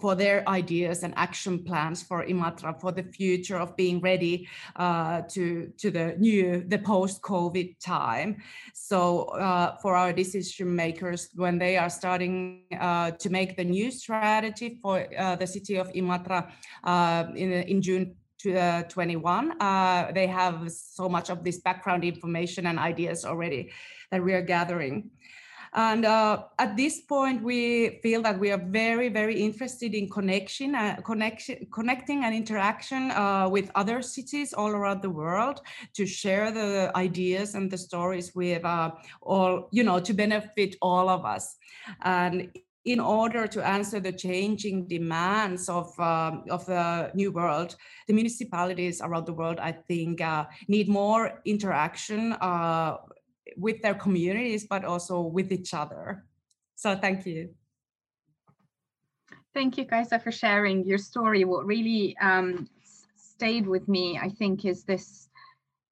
for 0.00 0.14
their 0.14 0.48
ideas 0.48 1.02
and 1.02 1.12
action 1.16 1.62
plans 1.62 2.02
for 2.02 2.24
Imatra 2.24 2.80
for 2.80 2.92
the 2.92 3.02
future 3.02 3.58
of 3.58 3.76
being 3.76 4.00
ready 4.00 4.48
uh, 4.76 5.22
to 5.28 5.72
to 5.78 5.90
the 5.90 6.16
new 6.18 6.64
the 6.66 6.78
post 6.78 7.22
COVID 7.22 7.78
time. 7.78 8.36
So 8.74 9.24
uh, 9.36 9.76
for 9.82 9.94
our 9.94 10.12
decision 10.12 10.74
makers, 10.74 11.28
when 11.34 11.58
they 11.58 11.76
are 11.76 11.90
starting 11.90 12.62
uh, 12.80 13.10
to 13.12 13.30
make 13.30 13.56
the 13.56 13.64
new 13.64 13.90
strategy 13.90 14.78
for 14.80 15.06
uh, 15.18 15.36
the 15.36 15.46
city 15.46 15.76
of 15.76 15.92
Imatra 15.92 16.50
uh, 16.84 17.24
in 17.34 17.52
in 17.52 17.82
June 17.82 18.16
21, 18.42 19.60
uh, 19.60 20.12
they 20.12 20.26
have 20.26 20.70
so 20.70 21.08
much 21.08 21.30
of 21.30 21.42
this 21.42 21.58
background 21.58 22.04
information 22.04 22.66
and 22.66 22.78
ideas 22.78 23.24
already 23.24 23.72
that 24.10 24.22
we 24.22 24.32
are 24.34 24.42
gathering. 24.42 25.10
And 25.76 26.06
uh, 26.06 26.44
at 26.58 26.74
this 26.74 27.02
point, 27.02 27.42
we 27.42 28.00
feel 28.02 28.22
that 28.22 28.38
we 28.38 28.50
are 28.50 28.62
very, 28.70 29.10
very 29.10 29.38
interested 29.38 29.94
in 29.94 30.08
connection, 30.08 30.74
uh, 30.74 30.96
connection, 31.04 31.66
connecting 31.70 32.24
and 32.24 32.34
interaction 32.34 33.10
uh, 33.10 33.46
with 33.50 33.70
other 33.74 34.00
cities 34.00 34.54
all 34.54 34.70
around 34.70 35.02
the 35.02 35.10
world 35.10 35.60
to 35.92 36.06
share 36.06 36.50
the 36.50 36.90
ideas 36.96 37.54
and 37.54 37.70
the 37.70 37.76
stories 37.76 38.34
with 38.34 38.64
uh, 38.64 38.90
all, 39.20 39.68
you 39.70 39.84
know, 39.84 40.00
to 40.00 40.14
benefit 40.14 40.76
all 40.80 41.10
of 41.10 41.26
us. 41.26 41.56
And 42.02 42.50
in 42.86 42.98
order 42.98 43.46
to 43.48 43.66
answer 43.66 44.00
the 44.00 44.12
changing 44.12 44.86
demands 44.86 45.68
of, 45.68 45.88
um, 46.00 46.44
of 46.48 46.64
the 46.64 47.10
new 47.14 47.32
world, 47.32 47.76
the 48.06 48.14
municipalities 48.14 49.02
around 49.02 49.26
the 49.26 49.32
world, 49.34 49.58
I 49.58 49.72
think, 49.72 50.22
uh, 50.22 50.46
need 50.68 50.88
more 50.88 51.42
interaction 51.44 52.32
uh, 52.34 52.96
with 53.56 53.82
their 53.82 53.94
communities, 53.94 54.66
but 54.68 54.84
also 54.84 55.20
with 55.20 55.52
each 55.52 55.74
other. 55.74 56.24
So 56.74 56.96
thank 56.96 57.26
you. 57.26 57.50
Thank 59.54 59.78
you, 59.78 59.86
Kaisa, 59.86 60.18
for 60.18 60.32
sharing 60.32 60.84
your 60.84 60.98
story. 60.98 61.44
What 61.44 61.64
really 61.64 62.14
um, 62.20 62.68
stayed 63.16 63.66
with 63.66 63.88
me, 63.88 64.18
I 64.22 64.28
think, 64.28 64.66
is 64.66 64.84
this, 64.84 65.28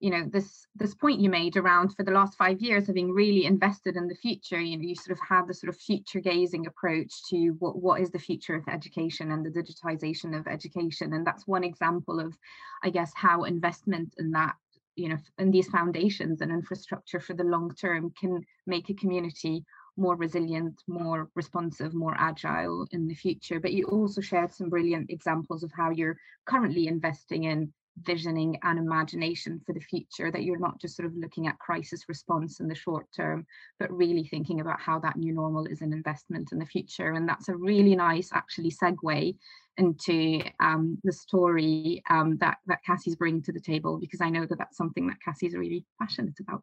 you 0.00 0.10
know, 0.10 0.28
this 0.30 0.66
this 0.76 0.94
point 0.94 1.20
you 1.20 1.30
made 1.30 1.56
around 1.56 1.94
for 1.94 2.02
the 2.02 2.10
last 2.10 2.36
five 2.36 2.60
years 2.60 2.88
having 2.88 3.10
really 3.10 3.46
invested 3.46 3.96
in 3.96 4.08
the 4.08 4.14
future. 4.16 4.60
You 4.60 4.76
know, 4.76 4.82
you 4.82 4.94
sort 4.94 5.16
of 5.16 5.24
had 5.26 5.46
the 5.46 5.54
sort 5.54 5.72
of 5.72 5.80
future 5.80 6.20
gazing 6.20 6.66
approach 6.66 7.12
to 7.30 7.50
what 7.60 7.80
what 7.80 8.00
is 8.02 8.10
the 8.10 8.18
future 8.18 8.54
of 8.54 8.68
education 8.68 9.30
and 9.30 9.46
the 9.46 9.50
digitization 9.50 10.38
of 10.38 10.46
education, 10.46 11.14
and 11.14 11.26
that's 11.26 11.46
one 11.46 11.64
example 11.64 12.20
of, 12.20 12.36
I 12.82 12.90
guess, 12.90 13.12
how 13.14 13.44
investment 13.44 14.14
in 14.18 14.32
that 14.32 14.56
you 14.96 15.08
know, 15.08 15.18
and 15.38 15.52
these 15.52 15.68
foundations 15.68 16.40
and 16.40 16.52
infrastructure 16.52 17.20
for 17.20 17.34
the 17.34 17.44
long 17.44 17.74
term 17.74 18.12
can 18.18 18.40
make 18.66 18.90
a 18.90 18.94
community 18.94 19.64
more 19.96 20.16
resilient, 20.16 20.82
more 20.88 21.30
responsive, 21.34 21.94
more 21.94 22.14
agile 22.18 22.86
in 22.90 23.06
the 23.06 23.14
future. 23.14 23.60
But 23.60 23.72
you 23.72 23.84
also 23.86 24.20
shared 24.20 24.52
some 24.52 24.68
brilliant 24.68 25.10
examples 25.10 25.62
of 25.62 25.72
how 25.76 25.90
you're 25.90 26.16
currently 26.46 26.86
investing 26.88 27.44
in 27.44 27.72
visioning 28.02 28.58
and 28.62 28.78
imagination 28.78 29.60
for 29.64 29.72
the 29.72 29.80
future, 29.80 30.30
that 30.30 30.42
you're 30.42 30.58
not 30.58 30.80
just 30.80 30.96
sort 30.96 31.06
of 31.06 31.16
looking 31.16 31.46
at 31.46 31.58
crisis 31.58 32.08
response 32.08 32.60
in 32.60 32.68
the 32.68 32.74
short 32.74 33.06
term, 33.16 33.46
but 33.78 33.92
really 33.92 34.24
thinking 34.24 34.60
about 34.60 34.80
how 34.80 34.98
that 34.98 35.16
new 35.16 35.32
normal 35.32 35.66
is 35.66 35.80
an 35.80 35.92
investment 35.92 36.50
in 36.52 36.58
the 36.58 36.66
future. 36.66 37.12
And 37.12 37.28
that's 37.28 37.48
a 37.48 37.56
really 37.56 37.94
nice 37.94 38.30
actually 38.32 38.72
segue 38.72 39.36
into 39.76 40.42
um, 40.60 40.98
the 41.04 41.12
story 41.12 42.02
um, 42.10 42.36
that, 42.38 42.58
that 42.66 42.84
Cassie's 42.84 43.16
bringing 43.16 43.42
to 43.42 43.52
the 43.52 43.60
table, 43.60 43.98
because 43.98 44.20
I 44.20 44.30
know 44.30 44.46
that 44.46 44.58
that's 44.58 44.76
something 44.76 45.06
that 45.06 45.22
Cassie's 45.24 45.54
really 45.54 45.84
passionate 46.00 46.38
about. 46.40 46.62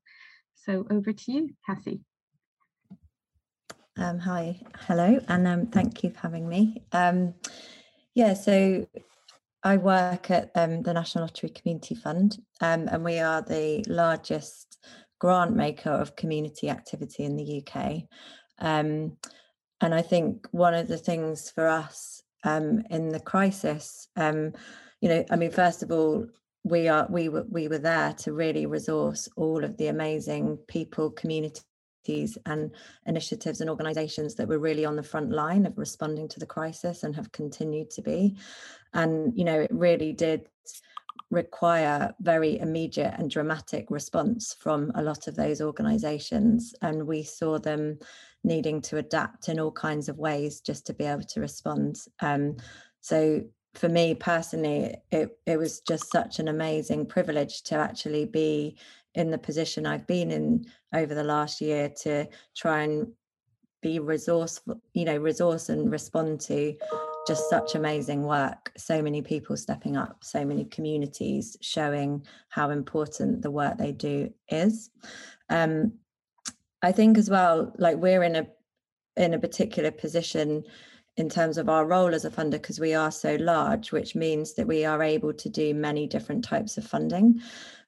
So 0.56 0.86
over 0.92 1.12
to 1.14 1.32
you, 1.32 1.50
Cassie. 1.66 2.02
Um, 3.98 4.20
hi, 4.20 4.60
hello, 4.88 5.20
and 5.28 5.48
um, 5.48 5.68
thank 5.68 6.04
you 6.04 6.12
for 6.12 6.20
having 6.20 6.48
me. 6.48 6.84
Um, 6.94 7.34
yeah, 8.14 8.34
so 8.34 8.88
I 9.64 9.78
work 9.78 10.32
at 10.32 10.52
um, 10.56 10.82
the 10.82 10.94
National 10.94 11.26
Lottery 11.26 11.50
Community 11.50 11.96
Fund, 11.96 12.40
um, 12.62 12.88
and 12.88 13.04
we 13.04 13.20
are 13.20 13.42
the 13.42 13.84
largest 13.88 14.80
grant 15.20 15.56
maker 15.56 15.92
of 15.92 16.16
community 16.16 16.70
activity 16.70 17.24
in 17.24 17.36
the 17.36 17.64
UK. 17.64 18.04
Um, 18.60 19.18
and 19.80 19.94
I 19.94 20.02
think 20.02 20.48
one 20.52 20.74
of 20.74 20.88
the 20.88 20.98
things 20.98 21.52
for 21.52 21.68
us 21.68 22.24
um, 22.44 22.84
in 22.90 23.10
the 23.10 23.20
crisis, 23.20 24.08
um, 24.16 24.54
you 25.00 25.10
know, 25.10 25.24
I 25.30 25.36
mean, 25.36 25.52
first 25.52 25.84
of 25.84 25.92
all, 25.92 26.26
we 26.64 26.88
are 26.88 27.08
we 27.10 27.30
were 27.30 27.46
we 27.50 27.68
were 27.68 27.80
there 27.80 28.14
to 28.14 28.34
really 28.34 28.68
resource 28.68 29.28
all 29.36 29.64
of 29.64 29.78
the 29.78 29.88
amazing 29.88 30.58
people, 30.68 31.10
community 31.10 31.62
and 32.46 32.72
initiatives 33.06 33.62
and 33.62 33.70
organizations 33.70 34.36
that 34.36 34.48
were 34.48 34.60
really 34.60 34.86
on 34.86 34.96
the 34.96 35.04
front 35.04 35.32
line 35.32 35.66
of 35.66 35.78
responding 35.78 36.28
to 36.30 36.40
the 36.40 36.46
crisis 36.46 37.04
and 37.04 37.16
have 37.16 37.32
continued 37.32 37.90
to 37.92 38.02
be. 38.02 38.36
And 38.94 39.38
you 39.38 39.46
know 39.46 39.60
it 39.60 39.72
really 39.72 40.14
did 40.14 40.48
require 41.32 42.14
very 42.20 42.60
immediate 42.60 43.14
and 43.18 43.32
dramatic 43.32 43.90
response 43.90 44.56
from 44.60 44.92
a 44.96 45.02
lot 45.02 45.28
of 45.28 45.36
those 45.36 45.62
organizations 45.62 46.76
and 46.82 47.08
we 47.08 47.24
saw 47.24 47.58
them 47.58 47.98
needing 48.44 48.82
to 48.82 48.98
adapt 48.98 49.48
in 49.48 49.60
all 49.60 49.72
kinds 49.72 50.10
of 50.10 50.18
ways 50.18 50.60
just 50.60 50.86
to 50.86 50.94
be 50.94 51.06
able 51.06 51.24
to 51.24 51.40
respond. 51.40 51.98
Um, 52.22 52.58
so 53.00 53.42
for 53.76 53.88
me 53.88 54.14
personally 54.14 54.96
it, 55.12 55.38
it 55.46 55.58
was 55.58 55.80
just 55.80 56.12
such 56.12 56.40
an 56.40 56.50
amazing 56.50 57.06
privilege 57.06 57.64
to 57.64 57.76
actually 57.76 58.26
be 58.26 58.78
in 59.16 59.32
the 59.32 59.38
position 59.38 59.86
I've 59.86 60.08
been 60.08 60.32
in 60.32 60.66
over 60.94 61.14
the 61.14 61.24
last 61.24 61.62
year 61.62 61.90
to 62.04 62.28
try 62.56 62.84
and 62.84 63.08
be 63.82 64.00
resourceful, 64.00 64.80
you 64.94 65.06
know, 65.06 65.18
resource 65.18 65.70
and 65.70 65.92
respond 65.92 66.40
to 66.42 66.76
just 67.28 67.50
such 67.50 67.76
amazing 67.76 68.24
work. 68.24 68.72
So 68.78 69.02
many 69.02 69.22
people 69.22 69.58
stepping 69.58 69.98
up, 69.98 70.24
so 70.24 70.46
many 70.46 70.66
communities 70.66 71.58
showing 71.62 72.26
how 72.50 72.70
important 72.70 73.42
the 73.42 73.52
work 73.52 73.78
they 73.78 73.92
do 73.92 74.32
is. 74.50 74.90
Um, 75.50 75.94
I 76.82 76.92
think 76.92 77.18
as 77.18 77.30
well, 77.30 77.74
like 77.78 77.98
we're 77.98 78.24
in 78.24 78.36
a 78.36 78.48
in 79.18 79.34
a 79.34 79.40
particular 79.40 79.92
position 79.92 80.64
in 81.18 81.28
terms 81.30 81.58
of 81.58 81.68
our 81.68 81.86
role 81.86 82.16
as 82.16 82.24
a 82.24 82.30
funder 82.30 82.52
because 82.52 82.80
we 82.80 82.94
are 82.94 83.12
so 83.12 83.36
large, 83.36 83.92
which 83.92 84.16
means 84.16 84.54
that 84.54 84.68
we 84.68 84.86
are 84.86 85.04
able 85.04 85.34
to 85.34 85.50
do 85.50 85.74
many 85.74 86.08
different 86.08 86.44
types 86.44 86.78
of 86.78 86.88
funding. 86.88 87.42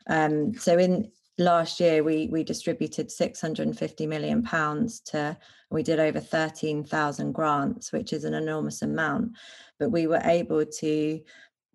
Um, 0.08 0.54
so 0.56 0.78
in 0.78 1.12
last 1.39 1.80
year 1.80 2.04
we 2.04 2.28
we 2.32 2.44
distributed 2.44 3.12
650 3.12 4.06
million 4.06 4.44
pounds 4.44 5.00
to 5.00 5.36
we 5.72 5.82
did 5.82 6.00
over 6.00 6.20
13,000 6.20 7.32
grants 7.32 7.92
which 7.92 8.13
is 8.13 8.24
an 8.24 8.34
enormous 8.34 8.82
amount. 8.82 9.32
But 9.80 9.89
we 9.89 10.08
were 10.08 10.22
able 10.24 10.66
to 10.66 11.22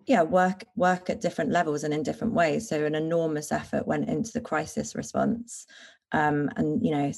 yeah 0.07 0.23
work 0.23 0.65
work 0.77 1.11
at 1.11 1.21
different 1.21 1.51
levels 1.51 1.85
and 1.85 1.93
in 1.93 2.03
different 2.03 2.35
ways. 2.35 2.69
So 2.69 2.85
an 2.85 2.95
enormous 2.95 3.53
effort 3.53 3.87
went 3.87 4.09
into 4.09 4.33
the 4.33 4.41
crisis 4.41 4.95
response. 4.95 5.67
Um, 6.13 6.51
and 6.57 6.85
you 6.85 6.93
know 6.93 7.13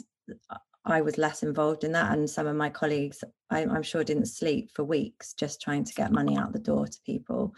I 0.85 1.03
was 1.03 1.18
less 1.18 1.42
involved 1.42 1.85
in 1.85 1.92
that, 1.92 2.12
and 2.12 2.29
some 2.29 2.46
of 2.46 2.57
my 2.57 2.70
colleagues, 2.70 3.23
I, 3.51 3.61
am 3.61 3.83
sure, 3.83 4.03
didn't 4.03 4.27
sleep 4.27 4.70
for 4.75 4.83
weeks 4.83 5.35
just 5.35 5.61
trying 5.61 5.85
to 5.85 5.94
get 5.94 6.12
money 6.12 6.37
out 6.37 6.53
the 6.53 6.59
door 6.59 6.87
to 6.87 7.01
people. 7.05 7.55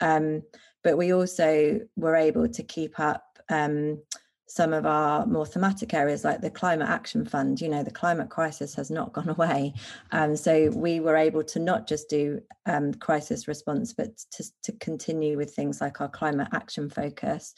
Um, 0.00 0.42
but 0.86 0.96
we 0.96 1.12
also 1.12 1.80
were 1.96 2.14
able 2.14 2.46
to 2.46 2.62
keep 2.62 3.00
up 3.00 3.40
um, 3.48 4.00
some 4.46 4.72
of 4.72 4.86
our 4.86 5.26
more 5.26 5.44
thematic 5.44 5.92
areas 5.92 6.22
like 6.22 6.40
the 6.40 6.48
climate 6.48 6.88
action 6.88 7.24
fund 7.24 7.60
you 7.60 7.68
know 7.68 7.82
the 7.82 7.90
climate 7.90 8.30
crisis 8.30 8.72
has 8.72 8.88
not 8.88 9.12
gone 9.16 9.28
away. 9.28 9.74
Um, 10.12 10.36
so 10.36 10.70
we 10.70 11.00
were 11.00 11.16
able 11.16 11.42
to 11.42 11.58
not 11.58 11.88
just 11.88 12.08
do 12.08 12.40
um, 12.66 12.94
crisis 12.94 13.48
response 13.48 13.94
but 13.94 14.16
to, 14.30 14.44
to 14.62 14.72
continue 14.74 15.36
with 15.36 15.52
things 15.52 15.80
like 15.80 16.00
our 16.00 16.08
climate 16.08 16.50
action 16.52 16.88
focus 16.88 17.52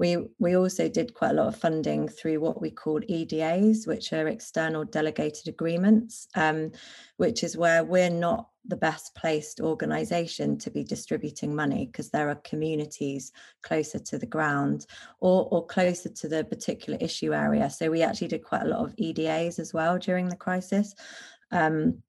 we 0.00 0.16
we 0.38 0.56
also 0.56 0.88
did 0.88 1.12
quite 1.12 1.32
a 1.32 1.34
lot 1.34 1.48
of 1.48 1.56
funding 1.56 2.08
through 2.08 2.40
what 2.40 2.58
we 2.58 2.70
call 2.70 3.00
EDAs, 3.06 3.86
which 3.86 4.14
are 4.14 4.28
external 4.28 4.82
delegated 4.82 5.46
agreements, 5.46 6.26
um, 6.34 6.72
which 7.18 7.44
is 7.44 7.54
where 7.54 7.84
we're 7.84 8.08
not 8.08 8.48
the 8.64 8.76
best 8.76 9.14
placed 9.14 9.60
organisation 9.60 10.56
to 10.56 10.70
be 10.70 10.82
distributing 10.82 11.54
money 11.54 11.84
because 11.84 12.08
there 12.10 12.30
are 12.30 12.36
communities 12.36 13.32
closer 13.62 13.98
to 13.98 14.16
the 14.16 14.24
ground 14.24 14.86
or 15.20 15.46
or 15.50 15.66
closer 15.66 16.08
to 16.08 16.28
the 16.28 16.44
particular 16.44 16.98
issue 16.98 17.34
area. 17.34 17.68
So 17.68 17.90
we 17.90 18.00
actually 18.00 18.28
did 18.28 18.42
quite 18.42 18.62
a 18.62 18.68
lot 18.68 18.80
of 18.80 18.94
EDAs 18.96 19.58
as 19.58 19.74
well 19.74 19.98
during 19.98 20.30
the 20.30 20.36
crisis, 20.46 20.94
um, 21.52 22.02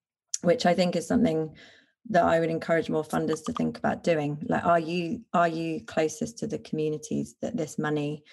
which 0.43 0.65
I 0.65 0.73
think 0.73 0.95
is 0.95 1.05
something 1.05 1.53
that 2.09 2.23
I 2.23 2.39
would 2.39 2.49
encourage 2.49 2.89
more 2.89 3.03
funders 3.03 3.43
to 3.45 3.53
think 3.53 3.77
about 3.77 4.03
doing. 4.03 4.37
Like, 4.47 4.65
are 4.65 4.79
you 4.79 5.21
are 5.33 5.47
you 5.47 5.81
closest 5.81 6.37
to 6.39 6.47
the 6.47 6.59
communities 6.59 7.35
that 7.41 7.55
this 7.55 7.77
money 7.77 8.23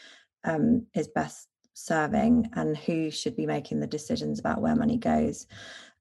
um, 0.44 0.86
is 0.94 1.08
best 1.08 1.48
serving, 1.74 2.50
and 2.54 2.76
who 2.76 3.10
should 3.10 3.36
be 3.36 3.46
making 3.46 3.80
the 3.80 3.86
decisions 3.86 4.38
about 4.38 4.60
where 4.60 4.76
money 4.76 4.96
goes? 4.96 5.46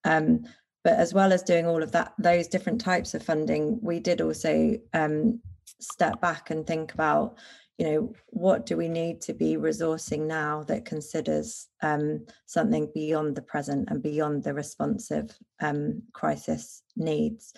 Um, 0.04 0.46
but 0.84 0.94
as 0.94 1.14
well 1.14 1.34
as 1.34 1.44
doing 1.44 1.66
all 1.66 1.84
of 1.84 1.92
that, 1.92 2.14
those 2.18 2.48
different 2.48 2.80
types 2.80 3.14
of 3.14 3.22
funding, 3.22 3.78
we 3.82 4.00
did 4.00 4.22
also 4.22 4.78
um, 4.94 5.42
step 5.80 6.22
back 6.22 6.50
and 6.50 6.66
think 6.66 6.94
about 6.94 7.38
you 7.78 7.86
know 7.86 8.14
what 8.28 8.66
do 8.66 8.76
we 8.76 8.90
need 8.90 9.22
to 9.22 9.34
be 9.34 9.56
resourcing 9.56 10.26
now 10.26 10.64
that 10.64 10.86
considers 10.86 11.68
um, 11.82 12.26
something 12.46 12.90
beyond 12.94 13.36
the 13.36 13.42
present 13.42 13.90
and 13.90 14.02
beyond 14.02 14.44
the 14.44 14.54
responsive 14.54 15.38
um, 15.62 16.02
crisis 16.14 16.84
needs? 16.96 17.54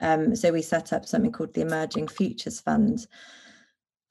Um, 0.00 0.34
so 0.34 0.50
we 0.52 0.62
set 0.62 0.92
up 0.92 1.06
something 1.06 1.30
called 1.30 1.54
the 1.54 1.60
emerging 1.60 2.08
futures 2.08 2.60
fund 2.60 3.06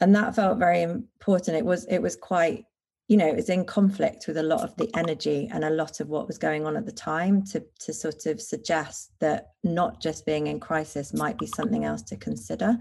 and 0.02 0.16
that 0.16 0.36
felt 0.36 0.58
very 0.58 0.82
important. 0.82 1.56
It 1.56 1.64
was 1.64 1.86
it 1.86 2.00
was 2.00 2.16
quite 2.16 2.66
you 3.08 3.18
know 3.18 3.28
it 3.28 3.36
was 3.36 3.50
in 3.50 3.66
conflict 3.66 4.26
with 4.28 4.38
a 4.38 4.44
lot 4.44 4.64
of 4.64 4.76
the 4.76 4.90
energy 4.98 5.48
and 5.54 5.64
a 5.64 5.70
lot 5.70 6.00
of 6.00 6.10
what 6.10 6.28
was 6.28 6.38
going 6.38 6.66
on 6.66 6.76
at 6.76 6.86
the 6.86 6.92
time 6.92 7.44
to 7.46 7.64
to 7.80 7.94
sort 7.94 8.26
of 8.26 8.42
suggest 8.42 9.12
that 9.20 9.52
not 9.64 10.02
just 10.02 10.26
being 10.26 10.48
in 10.48 10.60
crisis 10.60 11.14
might 11.14 11.38
be 11.38 11.46
something 11.46 11.86
else 11.86 12.02
to 12.02 12.18
consider 12.18 12.78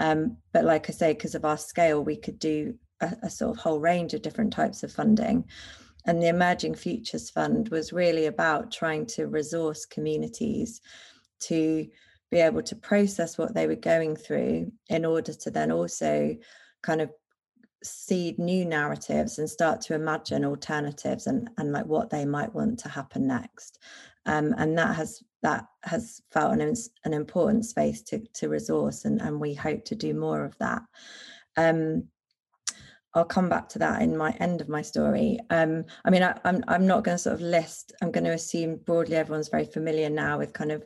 um, 0.00 0.38
but 0.52 0.64
like 0.64 0.88
I 0.88 0.92
say, 0.92 1.12
because 1.12 1.34
of 1.34 1.44
our 1.44 1.58
scale, 1.58 2.02
we 2.02 2.16
could 2.16 2.38
do 2.38 2.74
a, 3.00 3.14
a 3.24 3.30
sort 3.30 3.56
of 3.56 3.62
whole 3.62 3.78
range 3.78 4.14
of 4.14 4.22
different 4.22 4.52
types 4.52 4.82
of 4.82 4.90
funding. 4.90 5.44
And 6.06 6.22
the 6.22 6.28
Emerging 6.28 6.74
Futures 6.74 7.28
Fund 7.28 7.68
was 7.68 7.92
really 7.92 8.24
about 8.24 8.72
trying 8.72 9.04
to 9.06 9.26
resource 9.26 9.84
communities 9.84 10.80
to 11.40 11.86
be 12.30 12.38
able 12.38 12.62
to 12.62 12.76
process 12.76 13.36
what 13.36 13.54
they 13.54 13.66
were 13.66 13.76
going 13.76 14.16
through 14.16 14.72
in 14.88 15.04
order 15.04 15.34
to 15.34 15.50
then 15.50 15.70
also 15.70 16.34
kind 16.82 17.02
of 17.02 17.10
seed 17.82 18.38
new 18.38 18.64
narratives 18.64 19.38
and 19.38 19.50
start 19.50 19.82
to 19.82 19.94
imagine 19.94 20.44
alternatives 20.46 21.26
and, 21.26 21.50
and 21.58 21.72
like 21.72 21.86
what 21.86 22.08
they 22.08 22.24
might 22.24 22.54
want 22.54 22.78
to 22.78 22.88
happen 22.88 23.26
next 23.26 23.78
um, 24.30 24.54
and 24.58 24.78
that 24.78 24.94
has 24.94 25.22
that 25.42 25.66
has 25.84 26.20
felt 26.30 26.52
an, 26.52 26.74
an 27.04 27.14
important 27.14 27.64
space 27.64 28.02
to, 28.02 28.20
to 28.34 28.48
resource 28.48 29.04
and, 29.04 29.20
and 29.20 29.40
we 29.40 29.54
hope 29.54 29.84
to 29.84 29.94
do 29.94 30.14
more 30.14 30.44
of 30.44 30.56
that 30.58 30.82
um, 31.56 32.04
I'll 33.14 33.24
come 33.24 33.48
back 33.48 33.68
to 33.70 33.78
that 33.80 34.02
in 34.02 34.16
my 34.16 34.30
end 34.38 34.60
of 34.60 34.68
my 34.68 34.82
story. 34.82 35.38
Um, 35.50 35.84
I 36.04 36.10
mean, 36.10 36.22
I, 36.22 36.38
I'm 36.44 36.62
I'm 36.68 36.86
not 36.86 37.02
going 37.02 37.16
to 37.16 37.22
sort 37.22 37.34
of 37.34 37.40
list. 37.40 37.92
I'm 38.00 38.12
going 38.12 38.24
to 38.24 38.34
assume 38.34 38.76
broadly 38.76 39.16
everyone's 39.16 39.48
very 39.48 39.64
familiar 39.64 40.08
now 40.08 40.38
with 40.38 40.52
kind 40.52 40.70
of 40.70 40.84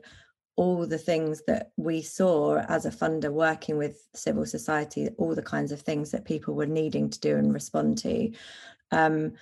all 0.57 0.87
the 0.87 0.99
things 0.99 1.43
that 1.47 1.73
we 1.77 2.01
saw 2.01 2.59
as 2.69 2.87
a 2.87 2.91
funder 2.91 3.31
working 3.31 3.77
with 3.77 4.07
civil 4.15 4.47
society, 4.47 5.09
all 5.19 5.35
the 5.35 5.43
kinds 5.43 5.73
of 5.73 5.83
things 5.83 6.11
that 6.13 6.25
people 6.25 6.55
were 6.55 6.67
needing 6.67 7.11
to 7.11 7.21
do 7.21 7.37
and 7.37 7.53
respond 7.53 7.99
to. 7.99 8.31
Um, 8.93 9.33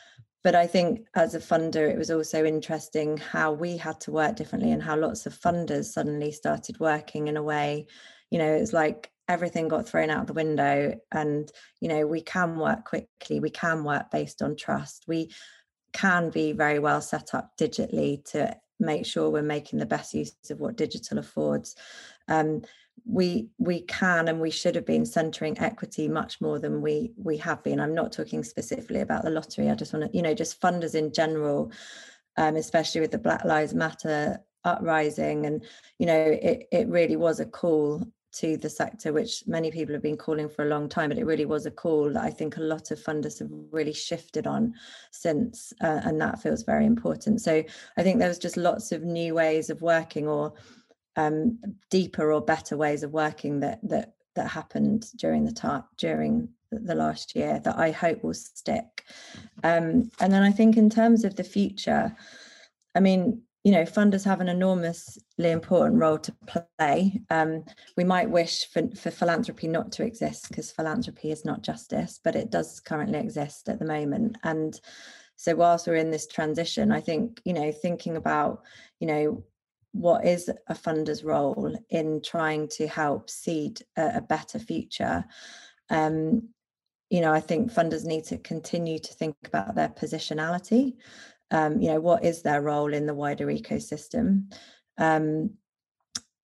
but 0.45 0.55
I 0.55 0.67
think 0.67 1.07
as 1.15 1.35
a 1.35 1.39
funder, 1.39 1.89
it 1.89 1.99
was 1.99 2.11
also 2.11 2.45
interesting 2.45 3.17
how 3.17 3.53
we 3.53 3.77
had 3.77 4.01
to 4.03 4.11
work 4.11 4.37
differently 4.37 4.73
and 4.73 4.83
how 4.83 4.97
lots 4.97 5.27
of 5.27 5.39
funders 5.39 5.87
suddenly 5.87 6.33
started 6.33 6.81
working 6.81 7.29
in 7.29 7.37
a 7.37 7.43
way, 7.43 7.87
you 8.31 8.39
know, 8.39 8.53
it's 8.53 8.73
like 8.73 9.11
everything 9.29 9.69
got 9.69 9.89
thrown 9.89 10.11
out 10.11 10.27
the 10.27 10.33
window 10.33 10.99
and, 11.13 11.51
you 11.81 11.89
know, 11.89 12.07
we 12.07 12.21
can 12.21 12.57
work 12.57 12.85
quickly, 12.85 13.41
we 13.41 13.51
can 13.51 13.85
work 13.85 14.11
based 14.11 14.43
on 14.43 14.57
trust. 14.57 15.05
We 15.07 15.31
can 15.93 16.31
be 16.31 16.53
very 16.53 16.79
well 16.79 17.01
set 17.01 17.35
up 17.35 17.53
digitally 17.59 18.25
to 18.31 18.57
make 18.81 19.07
sure 19.07 19.31
we're 19.31 19.43
making 19.43 19.79
the 19.79 19.87
best 19.87 20.13
use 20.15 20.35
of 20.51 20.59
what 20.59 20.77
digital 20.77 21.19
affords. 21.19 21.77
Um, 22.29 22.63
we 23.05 23.49
we 23.59 23.81
can 23.83 24.29
and 24.29 24.41
we 24.41 24.51
should 24.51 24.77
have 24.77 24.87
been 24.87 25.05
centering 25.05 25.59
equity 25.59 26.09
much 26.09 26.41
more 26.41 26.59
than 26.59 26.81
we 26.81 27.13
we 27.17 27.37
have 27.39 27.63
been. 27.63 27.81
I'm 27.81 27.95
not 27.95 28.13
talking 28.13 28.45
specifically 28.45 29.01
about 29.01 29.25
the 29.25 29.31
lottery. 29.31 29.71
I 29.71 29.75
just 29.75 29.93
want 29.93 30.11
to 30.11 30.17
you 30.17 30.23
know 30.23 30.35
just 30.35 30.61
funders 30.61 30.95
in 30.95 31.13
general 31.13 31.73
um, 32.37 32.57
especially 32.57 33.01
with 33.01 33.11
the 33.11 33.19
black 33.19 33.45
lives 33.45 33.75
matter 33.75 34.39
uprising 34.65 35.47
and 35.47 35.65
you 35.99 36.07
know 36.07 36.17
it, 36.17 36.69
it 36.71 36.89
really 36.89 37.17
was 37.17 37.41
a 37.41 37.47
call 37.47 38.07
to 38.31 38.57
the 38.57 38.71
sector 38.71 39.13
which 39.13 39.43
many 39.47 39.71
people 39.71 39.93
have 39.93 40.03
been 40.03 40.17
calling 40.17 40.49
for 40.49 40.65
a 40.65 40.69
long 40.69 40.89
time 40.89 41.11
but 41.11 41.19
it 41.19 41.27
really 41.27 41.45
was 41.45 41.67
a 41.67 41.71
call 41.71 42.11
that 42.11 42.23
i 42.23 42.31
think 42.31 42.57
a 42.57 42.61
lot 42.61 42.91
of 42.91 42.99
funders 42.99 43.41
have 43.41 43.51
really 43.73 43.93
shifted 43.93 44.47
on 44.47 44.73
since 45.11 45.73
uh, 45.83 46.01
and 46.05 46.21
that 46.21 46.41
feels 46.41 46.63
very 46.63 46.87
important. 46.87 47.41
So 47.41 47.63
i 47.97 48.03
think 48.03 48.19
there 48.19 48.29
was 48.29 48.39
just 48.39 48.57
lots 48.57 48.93
of 48.93 49.03
new 49.03 49.35
ways 49.35 49.69
of 49.69 49.83
working 49.83 50.29
or 50.29 50.55
um, 51.16 51.59
deeper 51.90 52.33
or 52.33 52.40
better 52.40 52.77
ways 52.77 53.03
of 53.03 53.12
working 53.12 53.61
that 53.61 53.81
that 53.83 54.14
that 54.35 54.48
happened 54.48 55.07
during 55.16 55.44
the 55.44 55.53
time 55.53 55.85
during 55.98 56.48
the 56.70 56.94
last 56.94 57.37
year 57.37 57.61
that 57.61 57.79
I 57.79 57.90
hope 57.90 58.25
will 58.25 58.35
stick. 58.35 59.05
Um, 59.62 60.11
and 60.20 60.33
then 60.33 60.42
I 60.42 60.51
think 60.51 60.77
in 60.77 60.88
terms 60.88 61.25
of 61.25 61.37
the 61.37 61.44
future, 61.44 62.16
I 62.94 63.01
mean, 63.01 63.42
you 63.64 63.72
know, 63.72 63.83
funders 63.83 64.25
have 64.25 64.40
an 64.40 64.48
enormously 64.48 65.51
important 65.51 66.01
role 66.01 66.18
to 66.18 66.35
play. 66.79 67.20
Um, 67.31 67.64
we 67.96 68.05
might 68.05 68.31
wish 68.31 68.66
for, 68.72 68.88
for 68.96 69.11
philanthropy 69.11 69.68
not 69.68 69.92
to 69.92 70.05
exist 70.05 70.48
because 70.48 70.72
philanthropy 70.72 71.31
is 71.31 71.44
not 71.44 71.62
justice, 71.62 72.18
but 72.25 72.35
it 72.35 72.51
does 72.51 72.81
currently 72.81 73.20
exist 73.20 73.68
at 73.68 73.79
the 73.79 73.85
moment. 73.85 74.37
And 74.42 74.81
so 75.37 75.55
whilst 75.55 75.87
we're 75.87 75.96
in 75.96 76.11
this 76.11 76.27
transition, 76.27 76.90
I 76.90 77.01
think, 77.01 77.40
you 77.44 77.53
know, 77.53 77.70
thinking 77.70 78.16
about, 78.16 78.62
you 78.98 79.07
know, 79.07 79.44
what 79.93 80.27
is 80.27 80.51
a 80.69 80.75
funder's 80.75 81.23
role 81.23 81.77
in 81.91 82.21
trying 82.23 82.69
to 82.69 82.87
help 82.87 83.31
seed 83.31 83.81
a, 83.97 84.17
a 84.17 84.21
better 84.21 84.59
future? 84.59 85.25
Um, 85.91 86.49
you 87.13 87.21
know 87.21 87.33
i 87.33 87.41
think 87.41 87.71
funders 87.71 88.07
need 88.07 88.25
to 88.25 88.39
continue 88.39 88.99
to 88.99 89.13
think 89.13 89.37
about 89.45 89.75
their 89.75 89.91
positionality. 89.91 90.95
Um, 91.51 91.83
you 91.83 91.89
know 91.89 92.01
what 92.01 92.25
is 92.25 92.41
their 92.41 92.63
role 92.63 92.95
in 92.95 93.07
the 93.07 93.15
wider 93.15 93.47
ecosystem? 93.49 94.51
Um, 94.97 95.51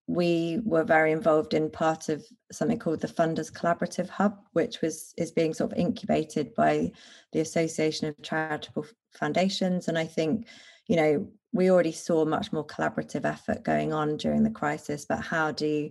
we 0.06 0.60
were 0.64 0.84
very 0.84 1.12
involved 1.12 1.54
in 1.54 1.70
part 1.70 2.10
of 2.10 2.24
something 2.52 2.78
called 2.78 3.00
the 3.00 3.08
funders 3.08 3.50
collaborative 3.50 4.10
hub 4.10 4.38
which 4.52 4.82
was 4.82 5.14
is 5.16 5.32
being 5.32 5.54
sort 5.54 5.72
of 5.72 5.78
incubated 5.78 6.54
by 6.54 6.92
the 7.32 7.40
association 7.40 8.08
of 8.08 8.22
charitable 8.22 8.86
foundations. 9.12 9.88
And 9.88 9.98
i 9.98 10.04
think 10.04 10.46
you 10.86 10.96
know 10.96 11.28
we 11.52 11.70
already 11.70 11.92
saw 11.92 12.24
much 12.24 12.52
more 12.52 12.66
collaborative 12.66 13.24
effort 13.24 13.64
going 13.64 13.92
on 13.92 14.16
during 14.16 14.42
the 14.42 14.50
crisis 14.50 15.06
but 15.08 15.20
how 15.20 15.50
do 15.50 15.90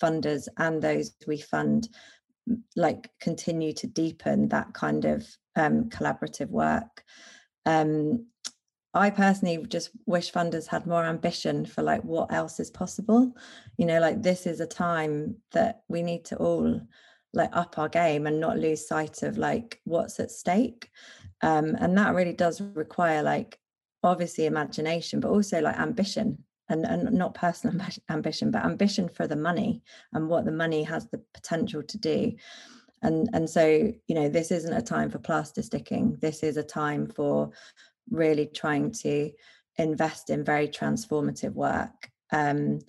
funders 0.00 0.48
and 0.58 0.82
those 0.82 1.14
we 1.26 1.38
fund 1.38 1.88
like 2.76 3.10
continue 3.20 3.72
to 3.72 3.86
deepen 3.86 4.48
that 4.48 4.72
kind 4.74 5.04
of 5.04 5.26
um, 5.56 5.84
collaborative 5.84 6.48
work? 6.48 7.04
Um, 7.66 8.26
i 8.96 9.10
personally 9.10 9.64
just 9.66 9.90
wish 10.06 10.32
funders 10.32 10.68
had 10.68 10.86
more 10.86 11.04
ambition 11.04 11.66
for 11.66 11.82
like 11.82 12.02
what 12.04 12.32
else 12.32 12.60
is 12.60 12.70
possible. 12.70 13.32
You 13.76 13.86
know 13.86 14.00
like 14.00 14.22
this 14.22 14.46
is 14.46 14.60
a 14.60 14.66
time 14.66 15.36
that 15.52 15.82
we 15.88 16.02
need 16.02 16.24
to 16.26 16.36
all 16.36 16.80
like 17.32 17.50
up 17.52 17.78
our 17.78 17.88
game 17.88 18.26
and 18.26 18.38
not 18.38 18.58
lose 18.58 18.86
sight 18.86 19.22
of 19.24 19.36
like 19.36 19.80
what's 19.84 20.20
at 20.20 20.30
stake. 20.30 20.90
Um, 21.42 21.74
and 21.80 21.98
that 21.98 22.14
really 22.14 22.32
does 22.32 22.60
require 22.60 23.22
like 23.22 23.58
obviously 24.08 24.46
imagination 24.46 25.20
but 25.20 25.30
also 25.30 25.60
like 25.60 25.78
ambition 25.78 26.38
and, 26.68 26.84
and 26.84 27.12
not 27.12 27.34
personal 27.34 27.84
ambition 28.10 28.50
but 28.50 28.64
ambition 28.64 29.08
for 29.08 29.26
the 29.26 29.36
money 29.36 29.82
and 30.12 30.28
what 30.28 30.44
the 30.44 30.52
money 30.52 30.82
has 30.82 31.08
the 31.08 31.22
potential 31.32 31.82
to 31.82 31.98
do. 31.98 32.32
And 33.02 33.28
and 33.34 33.48
so 33.48 33.66
you 34.06 34.14
know 34.14 34.28
this 34.28 34.50
isn't 34.50 34.72
a 34.72 34.80
time 34.80 35.10
for 35.10 35.18
plaster 35.18 35.62
sticking. 35.62 36.16
This 36.20 36.42
is 36.42 36.56
a 36.56 36.62
time 36.62 37.06
for 37.06 37.50
really 38.10 38.46
trying 38.46 38.92
to 38.92 39.30
invest 39.76 40.30
in 40.30 40.44
very 40.44 40.68
transformative 40.68 41.52
work. 41.52 42.10
Um, 42.32 42.80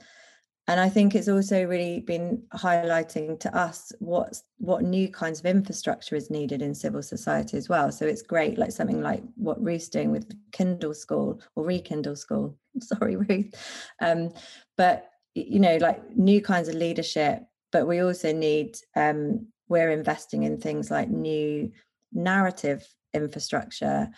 and 0.67 0.79
I 0.79 0.89
think 0.89 1.13
it's 1.13 1.27
also 1.27 1.63
really 1.63 1.99
been 1.99 2.41
highlighting 2.53 3.39
to 3.41 3.55
us 3.55 3.91
what 3.99 4.41
what 4.57 4.83
new 4.83 5.07
kinds 5.09 5.39
of 5.39 5.45
infrastructure 5.45 6.15
is 6.15 6.31
needed 6.31 6.61
in 6.61 6.73
civil 6.73 7.03
society 7.03 7.55
as 7.57 7.69
well. 7.69 7.91
So 7.91 8.05
it's 8.05 8.23
great, 8.23 8.57
like 8.57 8.71
something 8.71 9.01
like 9.01 9.21
what 9.35 9.63
Ruth's 9.63 9.89
doing 9.89 10.11
with 10.11 10.35
Kindle 10.51 10.95
School 10.95 11.39
or 11.55 11.65
Rekindle 11.65 12.15
School. 12.15 12.57
Sorry, 12.79 13.15
Ruth. 13.15 13.53
Um, 14.01 14.31
but 14.75 15.09
you 15.35 15.59
know, 15.59 15.77
like 15.77 16.15
new 16.15 16.41
kinds 16.41 16.67
of 16.67 16.75
leadership. 16.75 17.43
But 17.71 17.87
we 17.87 17.99
also 17.99 18.31
need 18.33 18.77
um, 18.95 19.47
we're 19.67 19.91
investing 19.91 20.43
in 20.43 20.59
things 20.59 20.89
like 20.89 21.09
new 21.09 21.71
narrative 22.11 22.87
infrastructure 23.13 24.09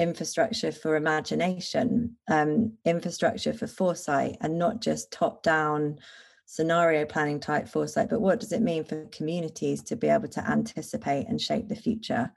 infrastructure 0.00 0.72
for 0.72 0.96
imagination, 0.96 2.16
um, 2.28 2.72
infrastructure 2.84 3.52
for 3.52 3.66
foresight, 3.66 4.36
and 4.40 4.58
not 4.58 4.80
just 4.80 5.12
top 5.12 5.42
down 5.42 5.98
scenario 6.46 7.04
planning 7.04 7.38
type 7.38 7.68
foresight, 7.68 8.08
but 8.08 8.20
what 8.20 8.40
does 8.40 8.50
it 8.50 8.62
mean 8.62 8.82
for 8.82 9.04
communities 9.12 9.82
to 9.84 9.94
be 9.94 10.08
able 10.08 10.26
to 10.26 10.50
anticipate 10.50 11.28
and 11.28 11.40
shape 11.40 11.68
the 11.68 11.76
future? 11.76 12.32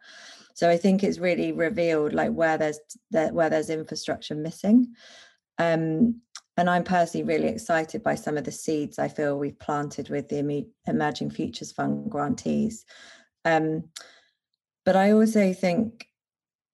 So 0.53 0.69
I 0.69 0.77
think 0.77 1.03
it's 1.03 1.17
really 1.17 1.51
revealed 1.51 2.13
like 2.13 2.31
where 2.31 2.57
there's 2.57 2.79
where 3.09 3.49
there's 3.49 3.71
infrastructure 3.71 4.35
missing. 4.35 4.93
Um, 5.57 6.21
and 6.57 6.69
I'm 6.69 6.83
personally 6.83 7.25
really 7.25 7.47
excited 7.47 8.03
by 8.03 8.13
some 8.13 8.37
of 8.37 8.43
the 8.43 8.51
seeds 8.51 8.99
I 8.99 9.07
feel 9.07 9.39
we've 9.39 9.57
planted 9.57 10.09
with 10.09 10.29
the 10.29 10.67
Emerging 10.85 11.31
Futures 11.31 11.71
Fund 11.71 12.11
grantees. 12.11 12.85
Um, 13.45 13.85
but 14.85 14.95
I 14.95 15.13
also 15.13 15.53
think 15.53 16.05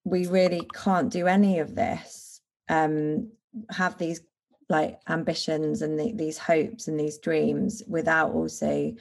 we 0.03 0.27
really 0.27 0.67
can't 0.73 1.11
do 1.11 1.27
any 1.27 1.59
of 1.59 1.75
this 1.75 2.29
um, 2.69 3.31
have 3.71 3.97
these 3.97 4.21
like 4.69 4.99
ambitions 5.09 5.81
and 5.81 5.99
the, 5.99 6.13
these 6.13 6.37
hopes 6.37 6.87
and 6.87 6.99
these 6.99 7.17
dreams 7.17 7.81
without 7.87 8.31
also 8.31 8.93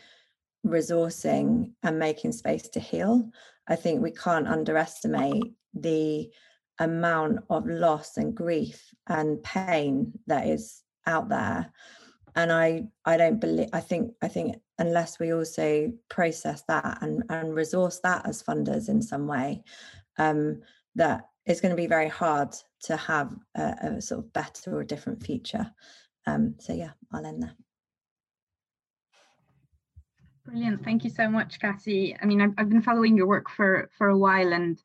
resourcing 0.66 1.72
and 1.82 1.98
making 1.98 2.32
space 2.32 2.68
to 2.70 2.80
heal. 2.80 3.30
I 3.68 3.76
think 3.76 4.02
we 4.02 4.11
can't 4.11 4.48
underestimate 4.48 5.54
the 5.74 6.30
amount 6.78 7.40
of 7.50 7.66
loss 7.66 8.16
and 8.16 8.34
grief 8.34 8.94
and 9.08 9.42
pain 9.42 10.18
that 10.26 10.46
is 10.46 10.82
out 11.06 11.28
there. 11.28 11.72
And 12.37 12.52
i 12.52 12.87
i 13.04 13.16
don't 13.16 13.40
believe 13.40 13.70
i 13.72 13.80
think 13.80 14.12
i 14.22 14.28
think 14.28 14.56
unless 14.78 15.18
we 15.18 15.32
also 15.32 15.92
process 16.08 16.62
that 16.68 16.98
and 17.00 17.24
and 17.30 17.52
resource 17.52 17.98
that 18.04 18.26
as 18.28 18.44
funders 18.44 18.88
in 18.88 19.02
some 19.02 19.26
way 19.26 19.64
um 20.18 20.61
that 20.98 21.28
it's 21.46 21.61
going 21.61 21.70
to 21.70 21.76
be 21.76 21.87
very 21.87 22.08
hard 22.08 22.54
to 22.82 22.96
have 22.96 23.34
a, 23.56 23.74
a 23.82 24.02
sort 24.02 24.24
of 24.24 24.32
better 24.32 24.76
or 24.76 24.84
different 24.84 25.24
future. 25.24 25.72
Um, 26.26 26.54
so 26.58 26.74
yeah, 26.74 26.90
I'll 27.12 27.24
end 27.24 27.42
there. 27.42 27.54
Brilliant. 30.44 30.84
Thank 30.84 31.04
you 31.04 31.11
so 31.11 31.28
much, 31.28 31.58
Cassie. 31.61 32.16
I 32.20 32.26
mean, 32.26 32.40
I've, 32.40 32.54
I've 32.58 32.68
been 32.68 32.82
following 32.82 33.16
your 33.16 33.26
work 33.26 33.50
for, 33.50 33.90
for 33.96 34.08
a 34.08 34.18
while 34.18 34.52
and 34.52 34.78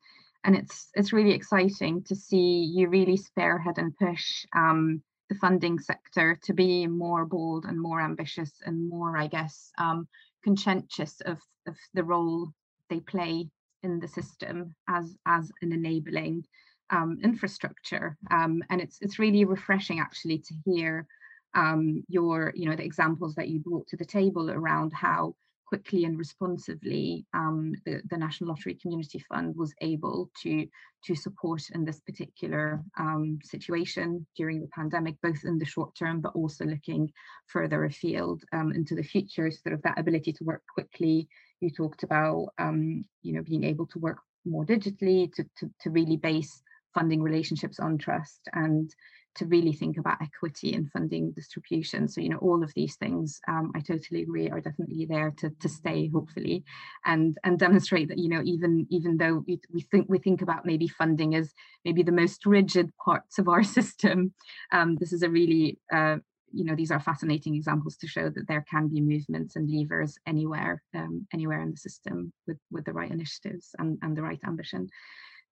and 0.46 0.54
it's 0.54 0.90
it's 0.94 1.12
really 1.12 1.32
exciting 1.32 2.02
to 2.04 2.14
see 2.14 2.70
you 2.74 2.88
really 2.88 3.16
spearhead 3.16 3.78
and 3.78 3.96
push 3.96 4.44
um, 4.54 5.02
the 5.28 5.34
funding 5.36 5.78
sector 5.78 6.38
to 6.44 6.52
be 6.52 6.86
more 6.86 7.24
bold 7.24 7.64
and 7.64 7.80
more 7.80 8.00
ambitious 8.00 8.52
and 8.66 8.88
more, 8.88 9.16
I 9.16 9.26
guess, 9.26 9.70
um, 9.78 10.06
conscientious 10.44 11.20
of, 11.24 11.38
of 11.66 11.76
the 11.94 12.04
role 12.04 12.50
they 12.90 13.00
play 13.00 13.48
in 13.84 14.00
the 14.00 14.08
system 14.08 14.74
as 14.88 15.16
as 15.26 15.50
an 15.62 15.72
enabling 15.72 16.44
um, 16.90 17.18
infrastructure 17.22 18.16
um, 18.30 18.62
and 18.70 18.80
it's 18.80 18.98
it's 19.00 19.18
really 19.18 19.44
refreshing 19.44 20.00
actually 20.00 20.38
to 20.38 20.54
hear 20.64 21.06
um, 21.54 22.02
your 22.08 22.52
you 22.54 22.68
know 22.68 22.76
the 22.76 22.84
examples 22.84 23.34
that 23.34 23.48
you 23.48 23.60
brought 23.60 23.86
to 23.88 23.96
the 23.96 24.04
table 24.04 24.50
around 24.50 24.92
how 24.92 25.34
quickly 25.66 26.04
and 26.04 26.18
responsively 26.18 27.24
um, 27.34 27.72
the, 27.84 28.00
the, 28.10 28.16
National 28.16 28.50
Lottery 28.50 28.74
Community 28.74 29.18
Fund 29.28 29.56
was 29.56 29.74
able 29.80 30.30
to, 30.42 30.66
to 31.04 31.14
support 31.14 31.62
in 31.74 31.84
this 31.84 32.00
particular 32.00 32.82
um, 32.98 33.38
situation 33.42 34.26
during 34.36 34.60
the 34.60 34.68
pandemic, 34.68 35.16
both 35.22 35.44
in 35.44 35.58
the 35.58 35.64
short 35.64 35.94
term, 35.96 36.20
but 36.20 36.34
also 36.34 36.64
looking 36.64 37.10
further 37.48 37.84
afield 37.84 38.44
um, 38.52 38.72
into 38.72 38.94
the 38.94 39.02
future, 39.02 39.50
sort 39.50 39.74
of 39.74 39.82
that 39.82 39.98
ability 39.98 40.32
to 40.34 40.44
work 40.44 40.62
quickly. 40.72 41.28
You 41.60 41.70
talked 41.70 42.02
about, 42.02 42.48
um, 42.58 43.04
you 43.22 43.32
know, 43.32 43.42
being 43.42 43.64
able 43.64 43.86
to 43.86 43.98
work 43.98 44.18
more 44.44 44.64
digitally, 44.64 45.32
to, 45.34 45.44
to, 45.58 45.70
to 45.80 45.90
really 45.90 46.16
base 46.16 46.62
funding 46.94 47.22
relationships 47.22 47.80
on 47.80 47.98
trust 47.98 48.40
and 48.52 48.94
to 49.36 49.46
really 49.46 49.72
think 49.72 49.98
about 49.98 50.22
equity 50.22 50.74
and 50.74 50.90
funding 50.92 51.32
distribution. 51.32 52.06
So, 52.06 52.20
you 52.20 52.28
know, 52.28 52.38
all 52.38 52.62
of 52.62 52.72
these 52.74 52.94
things, 52.96 53.40
um, 53.48 53.72
I 53.74 53.80
totally 53.80 54.22
agree, 54.22 54.48
are 54.48 54.60
definitely 54.60 55.06
there 55.06 55.32
to, 55.38 55.50
to 55.50 55.68
stay, 55.68 56.08
hopefully, 56.08 56.64
and 57.04 57.36
and 57.42 57.58
demonstrate 57.58 58.08
that, 58.08 58.18
you 58.18 58.28
know, 58.28 58.42
even 58.44 58.86
even 58.90 59.16
though 59.16 59.44
we, 59.46 59.60
we 59.72 59.80
think 59.80 60.06
we 60.08 60.18
think 60.18 60.42
about 60.42 60.64
maybe 60.64 60.86
funding 60.86 61.34
as 61.34 61.52
maybe 61.84 62.02
the 62.02 62.12
most 62.12 62.46
rigid 62.46 62.92
parts 63.04 63.38
of 63.38 63.48
our 63.48 63.62
system, 63.78 64.32
um, 64.72 64.96
this 64.96 65.12
is 65.12 65.22
a 65.22 65.30
really 65.30 65.78
uh, 65.92 66.18
you 66.54 66.64
know 66.64 66.74
these 66.74 66.90
are 66.90 67.00
fascinating 67.00 67.54
examples 67.54 67.96
to 67.96 68.06
show 68.06 68.28
that 68.30 68.46
there 68.48 68.64
can 68.70 68.88
be 68.88 69.00
movements 69.00 69.56
and 69.56 69.70
levers 69.70 70.16
anywhere 70.26 70.82
um, 70.94 71.26
anywhere 71.32 71.60
in 71.60 71.70
the 71.70 71.76
system 71.76 72.32
with 72.46 72.58
with 72.70 72.84
the 72.84 72.92
right 72.92 73.10
initiatives 73.10 73.74
and, 73.78 73.98
and 74.02 74.16
the 74.16 74.22
right 74.22 74.40
ambition 74.46 74.88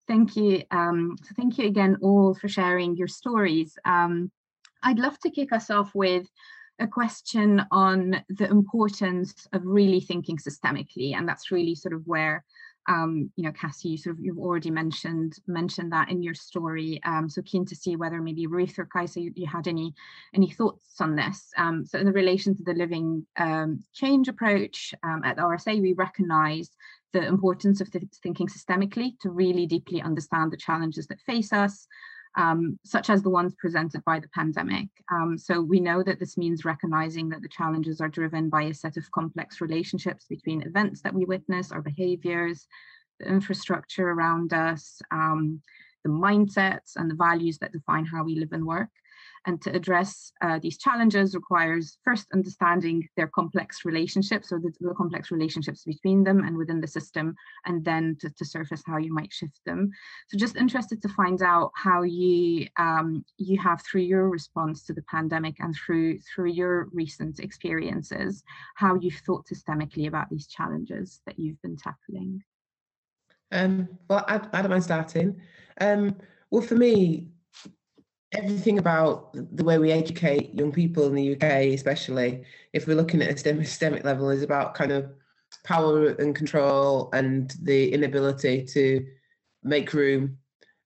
Thank 0.09 0.37
you. 0.37 0.63
Um, 0.71 1.17
so 1.23 1.31
thank 1.37 1.59
you 1.59 1.67
again 1.67 1.97
all 2.03 2.35
for 2.35 2.49
sharing 2.49 2.97
your 2.97 3.09
stories. 3.09 3.79
Um, 3.85 4.31
I'd 4.83 4.99
love 4.99 5.19
to 5.21 5.31
kick 5.31 5.53
us 5.53 5.71
off 5.71 5.95
with 5.95 6.27
a 6.81 6.89
question 6.89 7.63
on 7.71 8.25
the 8.29 8.51
importance 8.51 9.47
of 9.53 9.63
really 9.65 10.01
thinking 10.01 10.39
systemically, 10.39 11.15
and 11.15 11.29
that's 11.29 11.53
really 11.53 11.77
sort 11.77 11.95
of 11.95 12.03
where 12.07 12.45
um, 12.89 13.31
you 13.37 13.45
know, 13.45 13.53
Cassie, 13.53 13.91
you 13.91 13.97
sort 13.97 14.17
of 14.17 14.25
you've 14.25 14.39
already 14.39 14.71
mentioned 14.71 15.35
mentioned 15.47 15.93
that 15.93 16.11
in 16.11 16.23
your 16.23 16.35
story. 16.35 17.01
Um, 17.05 17.29
so 17.29 17.43
keen 17.43 17.65
to 17.67 17.77
see 17.77 17.97
whether 17.97 18.21
maybe 18.21 18.47
Ruth 18.47 18.79
or 18.79 18.87
Kaisa, 18.87 19.21
you, 19.21 19.33
you 19.35 19.47
had 19.47 19.69
any 19.69 19.95
any 20.35 20.51
thoughts 20.51 21.01
on 21.01 21.15
this. 21.15 21.51
Um, 21.57 21.85
so 21.87 21.99
in 21.99 22.07
the 22.07 22.13
relation 22.13 22.57
to 22.57 22.63
the 22.65 22.75
living 22.75 23.27
um, 23.37 23.85
change 23.93 24.29
approach 24.29 24.95
um, 25.03 25.23
at 25.25 25.37
the 25.37 25.43
RSA, 25.43 25.81
we 25.81 25.93
recognise 25.93 26.71
the 27.13 27.25
importance 27.27 27.81
of 27.81 27.91
th 27.91 28.05
thinking 28.23 28.49
systemically 28.49 29.19
to 29.21 29.31
really 29.31 29.67
deeply 29.67 30.01
understand 30.01 30.51
the 30.51 30.57
challenges 30.57 31.07
that 31.07 31.21
face 31.21 31.53
us, 31.53 31.87
um, 32.37 32.79
such 32.85 33.11
as 33.11 33.23
the 33.23 33.31
ones 33.31 33.55
presented 33.59 34.03
by 34.05 34.19
the 34.19 34.29
pandemic. 34.29 34.89
Um, 35.11 35.37
so 35.37 35.61
we 35.61 35.81
know 35.81 36.03
that 36.03 36.19
this 36.19 36.37
means 36.37 36.65
recognizing 36.65 37.29
that 37.31 37.43
the 37.43 37.49
challenges 37.49 38.01
are 38.01 38.09
driven 38.09 38.49
by 38.49 38.63
a 38.63 38.75
set 38.75 38.97
of 38.97 39.11
complex 39.11 39.61
relationships 39.61 40.27
between 40.29 40.63
events 40.63 41.03
that 41.03 41.15
we 41.15 41.25
witness, 41.25 41.73
our 41.73 41.83
behaviors, 41.83 42.67
the 43.21 43.29
infrastructure 43.29 44.09
around 44.09 44.53
us, 44.53 45.01
um, 45.11 45.61
the 46.05 46.11
mindsets 46.11 46.97
and 46.97 47.11
the 47.11 47.15
values 47.15 47.59
that 47.59 47.73
define 47.73 48.05
how 48.05 48.25
we 48.25 48.39
live 48.39 48.53
and 48.53 48.67
work. 48.67 48.89
And 49.47 49.61
to 49.63 49.75
address 49.75 50.33
uh, 50.41 50.59
these 50.63 50.79
challenges 50.79 51.35
requires 51.35 51.99
first 52.05 52.27
understanding 52.33 53.09
their 53.17 53.27
complex 53.27 53.85
relationships 53.85 54.53
or 54.53 54.61
the, 54.61 54.73
the, 54.81 54.95
complex 54.95 55.31
relationships 55.31 55.83
between 55.85 56.23
them 56.23 56.45
and 56.45 56.57
within 56.57 56.81
the 56.81 56.87
system, 56.87 57.35
and 57.67 57.85
then 57.85 58.17
to, 58.21 58.31
to, 58.31 58.45
surface 58.45 58.83
how 58.87 58.99
you 58.99 59.13
might 59.13 59.33
shift 59.33 59.59
them. 59.67 59.91
So 60.29 60.39
just 60.39 60.57
interested 60.57 61.03
to 61.03 61.09
find 61.09 61.43
out 61.43 61.73
how 61.75 62.03
you 62.03 62.69
um, 62.77 63.25
you 63.37 63.59
have 63.59 63.83
through 63.83 64.03
your 64.03 64.29
response 64.29 64.85
to 64.87 64.93
the 64.93 65.03
pandemic 65.03 65.57
and 65.59 65.75
through 65.75 66.21
through 66.21 66.51
your 66.51 66.89
recent 66.93 67.41
experiences, 67.41 68.45
how 68.77 68.95
you've 68.97 69.21
thought 69.27 69.47
systemically 69.47 70.07
about 70.07 70.31
these 70.31 70.47
challenges 70.47 71.21
that 71.27 71.39
you've 71.39 71.61
been 71.63 71.77
tackling. 71.77 72.43
Um, 73.51 73.89
well, 74.09 74.25
I, 74.29 74.37
I 74.53 74.63
don't 74.63 74.71
mind 74.71 74.85
starting. 74.85 75.41
Um, 75.81 76.17
well, 76.51 76.63
for 76.63 76.75
me, 76.75 77.32
everything 78.33 78.79
about 78.79 79.35
the 79.57 79.65
way 79.65 79.79
we 79.79 79.93
educate 79.93 80.55
young 80.55 80.73
people 80.73 81.07
in 81.07 81.15
the 81.15 81.35
UK, 81.35 81.75
especially 81.75 82.45
if 82.73 82.87
we're 82.87 82.97
looking 82.97 83.23
at 83.23 83.31
a 83.31 83.37
systemic 83.65 84.05
level, 84.05 84.31
is 84.31 84.43
about 84.43 84.75
kind 84.75 84.93
of 84.93 85.11
power 85.65 86.09
and 86.09 86.35
control 86.35 87.11
and 87.13 87.55
the 87.63 87.93
inability 87.93 88.65
to 88.65 89.07
make 89.63 89.93
room 89.93 90.39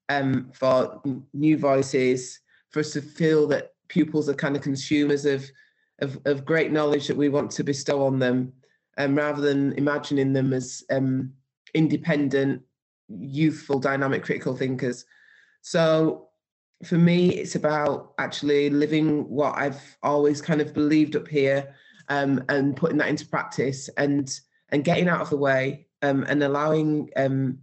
um, 0.09 0.51
for 0.53 1.01
new 1.33 1.57
voices, 1.57 2.41
for 2.71 2.81
us 2.81 2.93
to 2.93 3.01
feel 3.01 3.47
that 3.47 3.75
pupils 3.89 4.29
are 4.29 4.35
kind 4.35 4.57
of 4.57 4.63
consumers 4.63 5.25
of, 5.25 5.49
of, 6.01 6.19
of 6.25 6.45
great 6.45 6.73
knowledge 6.73 7.07
that 7.07 7.17
we 7.17 7.29
want 7.29 7.51
to 7.53 7.65
bestow 7.65 8.05
on 8.05 8.19
them. 8.19 8.53
um, 8.99 9.15
rather 9.15 9.43
than 9.43 9.73
imagining 9.75 10.33
them 10.33 10.53
as 10.53 10.83
um, 10.91 11.33
independent, 11.75 12.63
youthful, 13.09 13.79
dynamic, 13.79 14.25
critical 14.25 14.57
thinkers. 14.57 15.05
So 15.63 16.26
for 16.85 16.99
me, 16.99 17.31
it's 17.31 17.55
about 17.55 18.13
actually 18.19 18.71
living 18.71 19.29
what 19.29 19.57
I've 19.57 19.97
always 20.03 20.43
kind 20.43 20.61
of 20.61 20.75
believed 20.75 21.17
up 21.17 21.27
here 21.27 21.75
um, 22.09 22.45
and 22.49 22.77
putting 22.77 22.99
that 22.99 23.09
into 23.09 23.27
practice 23.27 23.89
and 23.97 24.39
and 24.71 24.85
getting 24.85 25.09
out 25.09 25.21
of 25.21 25.31
the 25.31 25.37
way 25.37 25.87
um, 26.03 26.25
and 26.25 26.43
allowing 26.43 27.09
um, 27.17 27.59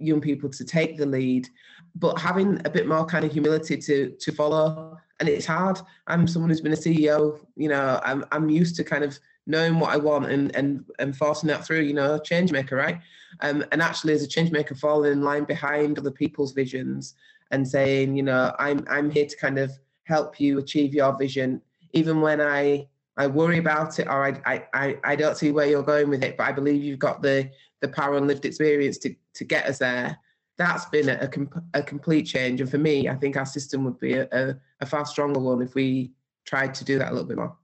young 0.00 0.20
people 0.20 0.50
to 0.50 0.64
take 0.64 0.96
the 0.96 1.06
lead, 1.06 1.48
but 1.94 2.18
having 2.18 2.60
a 2.64 2.70
bit 2.70 2.86
more 2.86 3.06
kind 3.06 3.24
of 3.24 3.32
humility 3.32 3.76
to 3.76 4.10
to 4.10 4.32
follow. 4.32 4.96
And 5.20 5.28
it's 5.28 5.46
hard. 5.46 5.80
I'm 6.06 6.28
someone 6.28 6.50
who's 6.50 6.60
been 6.60 6.72
a 6.72 6.76
CEO. 6.76 7.40
You 7.56 7.68
know, 7.70 8.00
I'm 8.04 8.24
I'm 8.32 8.50
used 8.50 8.76
to 8.76 8.84
kind 8.84 9.02
of 9.02 9.18
knowing 9.46 9.80
what 9.80 9.90
I 9.90 9.96
want 9.96 10.26
and 10.26 10.54
and 10.54 10.84
and 10.98 11.16
forcing 11.16 11.48
that 11.48 11.66
through. 11.66 11.80
You 11.80 11.94
know, 11.94 12.18
change 12.18 12.52
maker, 12.52 12.76
right? 12.76 13.00
Um, 13.40 13.64
and 13.72 13.80
actually, 13.80 14.12
as 14.12 14.22
a 14.22 14.28
change 14.28 14.50
maker, 14.50 14.74
falling 14.74 15.12
in 15.12 15.22
line 15.22 15.44
behind 15.44 15.98
other 15.98 16.10
people's 16.10 16.52
visions 16.52 17.14
and 17.50 17.66
saying, 17.66 18.16
you 18.16 18.22
know, 18.22 18.54
I'm 18.58 18.84
I'm 18.88 19.10
here 19.10 19.26
to 19.26 19.36
kind 19.36 19.58
of 19.58 19.70
help 20.04 20.40
you 20.40 20.58
achieve 20.58 20.94
your 20.94 21.16
vision, 21.16 21.60
even 21.92 22.20
when 22.20 22.40
I 22.40 22.88
I 23.18 23.26
worry 23.26 23.58
about 23.58 23.98
it 23.98 24.06
or 24.06 24.24
I, 24.24 24.64
I, 24.72 24.96
I 25.02 25.16
don't 25.16 25.36
see 25.36 25.50
where 25.50 25.66
you're 25.66 25.82
going 25.82 26.08
with 26.08 26.22
it, 26.22 26.36
but 26.36 26.46
I 26.46 26.52
believe 26.52 26.84
you've 26.84 27.00
got 27.00 27.20
the 27.20 27.50
the 27.80 27.88
power 27.88 28.16
and 28.16 28.26
lived 28.26 28.44
experience 28.44 28.98
to, 28.98 29.14
to 29.34 29.44
get 29.44 29.66
us 29.66 29.78
there. 29.78 30.16
That's 30.56 30.86
been 30.86 31.08
a, 31.08 31.28
a, 31.74 31.82
complete 31.82 32.24
change. 32.24 32.60
And 32.60 32.68
for 32.68 32.78
me, 32.78 33.08
I 33.08 33.14
think 33.14 33.36
our 33.36 33.46
system 33.46 33.84
would 33.84 34.00
be 34.00 34.14
a, 34.14 34.28
a, 34.32 34.54
a 34.80 34.86
far 34.86 35.06
stronger 35.06 35.38
one 35.38 35.62
if 35.62 35.74
we 35.74 36.12
tried 36.44 36.74
to 36.74 36.84
do 36.84 36.98
that 36.98 37.10
a 37.10 37.12
little 37.12 37.28
bit 37.28 37.36
more. 37.36 37.56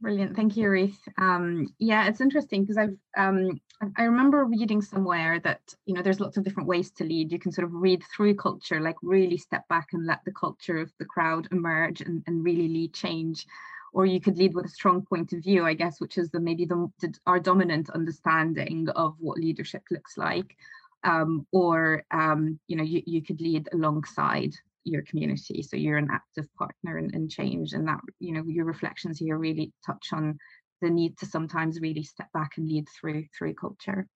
Brilliant, 0.00 0.36
thank 0.36 0.56
you, 0.56 0.68
Ruth. 0.68 0.98
Um, 1.18 1.74
yeah, 1.78 2.06
it's 2.06 2.20
interesting 2.20 2.62
because 2.62 2.76
I've 2.76 2.96
um, 3.16 3.60
I 3.96 4.04
remember 4.04 4.44
reading 4.44 4.80
somewhere 4.80 5.40
that 5.40 5.60
you 5.84 5.94
know 5.94 6.02
there's 6.02 6.20
lots 6.20 6.36
of 6.36 6.44
different 6.44 6.68
ways 6.68 6.90
to 6.92 7.04
lead. 7.04 7.32
You 7.32 7.38
can 7.38 7.52
sort 7.52 7.66
of 7.66 7.74
read 7.74 8.02
through 8.14 8.36
culture, 8.36 8.80
like 8.80 8.96
really 9.02 9.36
step 9.36 9.66
back 9.68 9.88
and 9.92 10.06
let 10.06 10.20
the 10.24 10.32
culture 10.32 10.78
of 10.78 10.92
the 10.98 11.04
crowd 11.04 11.48
emerge 11.52 12.00
and, 12.00 12.22
and 12.26 12.44
really 12.44 12.68
lead 12.68 12.94
change 12.94 13.46
or 13.94 14.04
you 14.04 14.20
could 14.20 14.36
lead 14.36 14.54
with 14.54 14.66
a 14.66 14.68
strong 14.68 15.02
point 15.02 15.32
of 15.32 15.42
view, 15.42 15.64
I 15.64 15.72
guess, 15.72 16.00
which 16.00 16.18
is 16.18 16.28
the 16.30 16.40
maybe 16.40 16.64
the, 16.64 16.90
the 17.00 17.14
our 17.26 17.38
dominant 17.38 17.88
understanding 17.90 18.88
of 18.90 19.14
what 19.20 19.38
leadership 19.38 19.84
looks 19.90 20.18
like. 20.18 20.56
Um, 21.04 21.46
or 21.52 22.02
um, 22.10 22.58
you 22.66 22.76
know, 22.76 22.82
you, 22.82 23.02
you 23.06 23.22
could 23.22 23.40
lead 23.40 23.68
alongside 23.72 24.52
your 24.82 25.02
community. 25.02 25.62
So 25.62 25.76
you're 25.76 25.96
an 25.96 26.08
active 26.12 26.52
partner 26.56 26.98
in, 26.98 27.14
in 27.14 27.28
change, 27.28 27.72
and 27.72 27.86
that 27.86 28.00
you 28.18 28.32
know 28.32 28.42
your 28.46 28.64
reflections 28.64 29.18
here 29.20 29.38
really 29.38 29.72
touch 29.86 30.08
on 30.12 30.38
the 30.84 30.90
need 30.90 31.16
to 31.18 31.26
sometimes 31.26 31.80
really 31.80 32.02
step 32.02 32.30
back 32.32 32.52
and 32.56 32.68
lead 32.68 32.86
through 32.94 33.24
through 33.36 33.54
culture. 33.54 34.06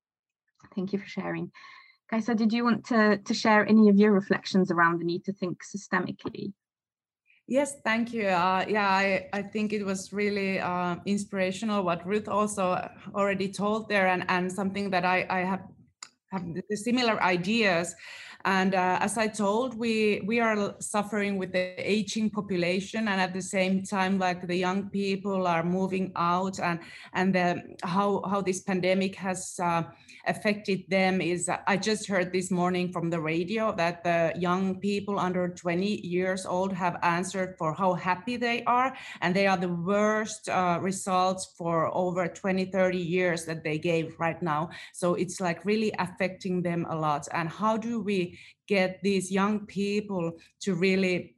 Thank 0.75 0.93
you 0.93 0.99
for 0.99 1.07
sharing. 1.19 1.51
Kaisa, 2.11 2.35
did 2.35 2.53
you 2.53 2.65
want 2.65 2.87
to, 2.87 3.19
to 3.19 3.35
share 3.35 3.67
any 3.67 3.89
of 3.91 3.97
your 3.97 4.13
reflections 4.13 4.71
around 4.71 4.99
the 4.99 5.05
need 5.05 5.25
to 5.25 5.33
think 5.33 5.59
systemically? 5.63 6.53
Yes, 7.47 7.71
thank 7.85 8.13
you. 8.13 8.27
Uh, 8.27 8.65
yeah, 8.69 8.89
I, 8.89 9.29
I 9.33 9.43
think 9.43 9.73
it 9.73 9.85
was 9.85 10.13
really 10.13 10.61
uh, 10.61 10.97
inspirational 11.07 11.83
what 11.83 12.07
Ruth 12.07 12.29
also 12.29 12.65
already 13.15 13.49
told 13.49 13.89
there, 13.89 14.09
and, 14.09 14.25
and 14.29 14.53
something 14.53 14.91
that 14.91 15.05
I, 15.05 15.27
I 15.31 15.41
have 15.41 15.65
have 16.31 16.45
similar 16.75 17.23
ideas. 17.23 17.95
And 18.45 18.75
uh, 18.75 18.99
as 19.01 19.19
I 19.19 19.27
told, 19.27 19.79
we 19.79 20.23
we 20.25 20.41
are 20.41 20.75
suffering 20.81 21.39
with 21.39 21.53
the 21.53 21.75
aging 21.79 22.31
population, 22.31 23.09
and 23.09 23.21
at 23.21 23.33
the 23.33 23.43
same 23.43 23.83
time, 23.83 24.19
like 24.19 24.47
the 24.47 24.57
young 24.57 24.91
people 24.91 25.47
are 25.47 25.65
moving 25.65 26.13
out, 26.15 26.61
and 26.61 26.79
and 27.13 27.35
the, 27.35 27.63
how 27.83 28.23
how 28.23 28.41
this 28.41 28.61
pandemic 28.61 29.17
has 29.17 29.59
uh, 29.63 29.83
affected 30.29 30.85
them 30.89 31.21
is 31.21 31.51
I 31.67 31.77
just 31.77 32.07
heard 32.07 32.33
this 32.33 32.51
morning 32.51 32.93
from 32.93 33.11
the 33.11 33.21
radio 33.21 33.75
that 33.77 34.05
the 34.05 34.33
young 34.39 34.79
people 34.79 35.19
under 35.19 35.49
20 35.49 36.07
years 36.07 36.47
old 36.47 36.73
have 36.73 36.97
answered 37.03 37.57
for 37.59 37.73
how 37.73 37.95
happy 37.95 38.37
they 38.37 38.63
are. 38.65 38.95
And 39.21 39.35
they 39.35 39.47
are 39.47 39.57
the 39.57 39.73
worst 39.73 40.49
uh, 40.49 40.79
results 40.81 41.47
for 41.57 41.95
over 41.95 42.29
20, 42.29 42.67
30 42.67 42.99
years 42.99 43.47
that 43.47 43.65
they 43.65 43.79
gave 43.79 44.15
right 44.19 44.41
now. 44.43 44.71
So 44.93 45.15
it's 45.15 45.41
like 45.41 45.65
really 45.65 45.93
affecting 45.99 46.63
them 46.63 46.87
a 46.89 46.97
lot. 46.97 47.27
And 47.33 47.49
how 47.49 47.77
do 47.77 48.01
we 48.01 48.28
get 48.67 49.01
these 49.03 49.31
young 49.31 49.67
people 49.67 50.33
to 50.61 50.75
really 50.75 51.37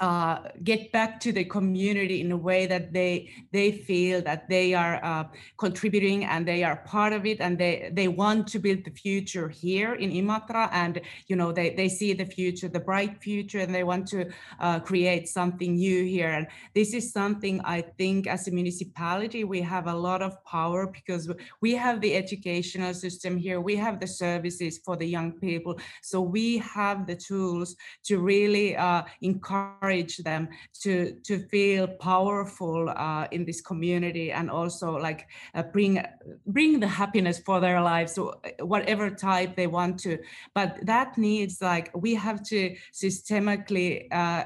uh, 0.00 0.40
get 0.64 0.92
back 0.92 1.18
to 1.18 1.32
the 1.32 1.44
community 1.44 2.20
in 2.20 2.30
a 2.30 2.36
way 2.36 2.66
that 2.66 2.92
they 2.92 3.30
they 3.52 3.72
feel 3.72 4.20
that 4.20 4.46
they 4.46 4.74
are 4.74 5.02
uh, 5.02 5.24
contributing 5.56 6.26
and 6.26 6.46
they 6.46 6.62
are 6.62 6.76
part 6.84 7.14
of 7.14 7.24
it 7.24 7.40
and 7.40 7.56
they 7.56 7.88
they 7.94 8.06
want 8.06 8.46
to 8.46 8.58
build 8.58 8.84
the 8.84 8.90
future 8.90 9.48
here 9.48 9.94
in 9.94 10.10
Imatra 10.10 10.68
and 10.72 11.00
you 11.26 11.36
know 11.36 11.52
they 11.52 11.70
they 11.70 11.88
see 11.88 12.12
the 12.12 12.26
future 12.26 12.68
the 12.68 12.78
bright 12.78 13.22
future 13.22 13.60
and 13.60 13.74
they 13.74 13.82
want 13.82 14.06
to 14.06 14.30
uh, 14.60 14.78
create 14.78 15.26
something 15.26 15.76
new 15.76 16.04
here. 16.04 16.28
And 16.28 16.46
this 16.74 16.92
is 16.92 17.10
something 17.10 17.62
I 17.64 17.80
think 17.80 18.26
as 18.26 18.46
a 18.46 18.50
municipality 18.50 19.44
we 19.44 19.62
have 19.62 19.86
a 19.86 19.94
lot 19.94 20.20
of 20.20 20.44
power 20.44 20.86
because 20.86 21.32
we 21.62 21.74
have 21.74 22.02
the 22.02 22.14
educational 22.14 22.92
system 22.92 23.38
here. 23.38 23.62
We 23.62 23.76
have 23.76 24.00
the 24.00 24.06
services 24.06 24.76
for 24.84 24.96
the 24.96 25.06
young 25.06 25.32
people. 25.32 25.80
So 26.02 26.20
we 26.20 26.58
have 26.58 27.06
the 27.06 27.16
tools 27.16 27.74
to 28.04 28.18
really 28.18 28.76
uh, 28.76 29.04
encourage 29.22 29.77
encourage 29.78 30.18
them 30.18 30.48
to 30.82 31.16
to 31.24 31.38
feel 31.48 31.86
powerful 31.86 32.88
uh, 32.96 33.26
in 33.30 33.44
this 33.44 33.60
community 33.60 34.32
and 34.32 34.50
also 34.50 34.92
like 34.92 35.26
uh, 35.54 35.62
bring 35.62 36.02
bring 36.46 36.80
the 36.80 36.86
happiness 36.86 37.38
for 37.38 37.60
their 37.60 37.80
lives 37.80 38.18
uh, 38.18 38.32
whatever 38.60 39.10
type 39.10 39.56
they 39.56 39.66
want 39.66 39.98
to. 39.98 40.18
But 40.54 40.78
that 40.86 41.18
needs 41.18 41.60
like 41.60 41.90
we 41.94 42.14
have 42.14 42.42
to 42.44 42.76
systemically 42.92 44.12
uh, 44.12 44.44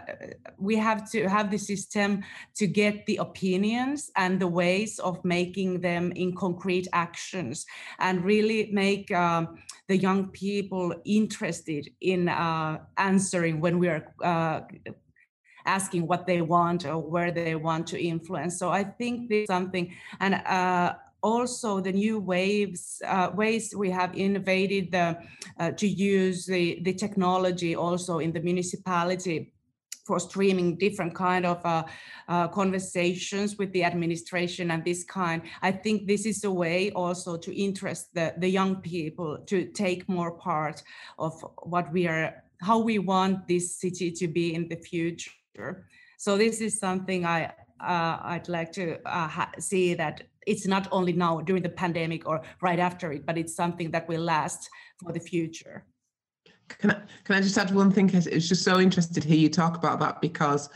we 0.58 0.76
have 0.76 1.10
to 1.12 1.28
have 1.28 1.50
the 1.50 1.58
system 1.58 2.22
to 2.54 2.66
get 2.66 3.06
the 3.06 3.16
opinions 3.16 4.10
and 4.16 4.40
the 4.40 4.48
ways 4.48 4.98
of 4.98 5.24
making 5.24 5.80
them 5.80 6.12
in 6.12 6.34
concrete 6.34 6.88
actions 6.92 7.66
and 7.98 8.24
really 8.24 8.70
make 8.72 9.10
um, 9.12 9.56
the 9.88 9.96
young 9.96 10.28
people 10.28 10.94
interested 11.04 11.88
in 12.00 12.28
uh, 12.28 12.78
answering 12.96 13.60
when 13.60 13.78
we 13.78 13.88
are 13.88 14.14
uh, 14.22 14.60
asking 15.66 16.06
what 16.06 16.26
they 16.26 16.42
want 16.42 16.84
or 16.86 16.98
where 16.98 17.30
they 17.30 17.54
want 17.54 17.86
to 17.88 18.02
influence. 18.02 18.58
So 18.58 18.70
I 18.70 18.84
think 18.84 19.28
this 19.28 19.46
something, 19.46 19.94
and 20.20 20.34
uh, 20.34 20.94
also 21.22 21.80
the 21.80 21.92
new 21.92 22.18
waves 22.18 23.00
uh, 23.06 23.30
ways 23.34 23.74
we 23.74 23.90
have 23.90 24.14
innovated 24.14 24.90
the, 24.90 25.16
uh, 25.58 25.70
to 25.70 25.86
use 25.86 26.46
the, 26.46 26.80
the 26.82 26.92
technology 26.92 27.76
also 27.76 28.18
in 28.18 28.32
the 28.32 28.40
municipality 28.40 29.52
for 30.04 30.18
streaming 30.18 30.76
different 30.76 31.14
kind 31.14 31.46
of 31.46 31.64
uh, 31.64 31.84
uh, 32.28 32.48
conversations 32.48 33.56
with 33.56 33.72
the 33.72 33.84
administration 33.84 34.72
and 34.72 34.84
this 34.84 35.04
kind. 35.04 35.42
I 35.62 35.70
think 35.70 36.06
this 36.06 36.26
is 36.26 36.42
a 36.44 36.50
way 36.50 36.90
also 36.90 37.36
to 37.36 37.56
interest 37.56 38.12
the, 38.14 38.34
the 38.38 38.48
young 38.48 38.76
people 38.76 39.38
to 39.46 39.66
take 39.66 40.08
more 40.08 40.32
part 40.32 40.82
of 41.18 41.32
what 41.62 41.92
we 41.92 42.08
are, 42.08 42.42
how 42.60 42.80
we 42.80 42.98
want 42.98 43.46
this 43.46 43.76
city 43.76 44.10
to 44.10 44.26
be 44.26 44.54
in 44.54 44.68
the 44.68 44.76
future. 44.76 45.30
So 46.18 46.36
this 46.36 46.60
is 46.60 46.78
something 46.78 47.24
I 47.26 47.52
uh, 47.80 48.18
I'd 48.22 48.48
like 48.48 48.72
to 48.72 48.98
uh, 49.04 49.46
see 49.58 49.94
that 49.94 50.22
it's 50.46 50.66
not 50.66 50.88
only 50.92 51.12
now 51.12 51.40
during 51.40 51.62
the 51.62 51.68
pandemic 51.68 52.28
or 52.28 52.42
right 52.60 52.78
after 52.78 53.12
it, 53.12 53.26
but 53.26 53.36
it's 53.36 53.54
something 53.54 53.90
that 53.90 54.08
will 54.08 54.20
last 54.20 54.68
for 55.02 55.12
the 55.12 55.20
future. 55.20 55.84
Can 56.68 56.92
I, 56.92 57.00
can 57.24 57.36
I 57.36 57.40
just 57.40 57.58
add 57.58 57.74
one 57.74 57.90
thing? 57.90 58.10
It's 58.12 58.48
just 58.48 58.62
so 58.62 58.80
interested 58.80 59.22
to 59.22 59.28
hear 59.28 59.38
you 59.38 59.48
talk 59.48 59.76
about 59.76 60.00
that 60.00 60.20
because 60.20 60.68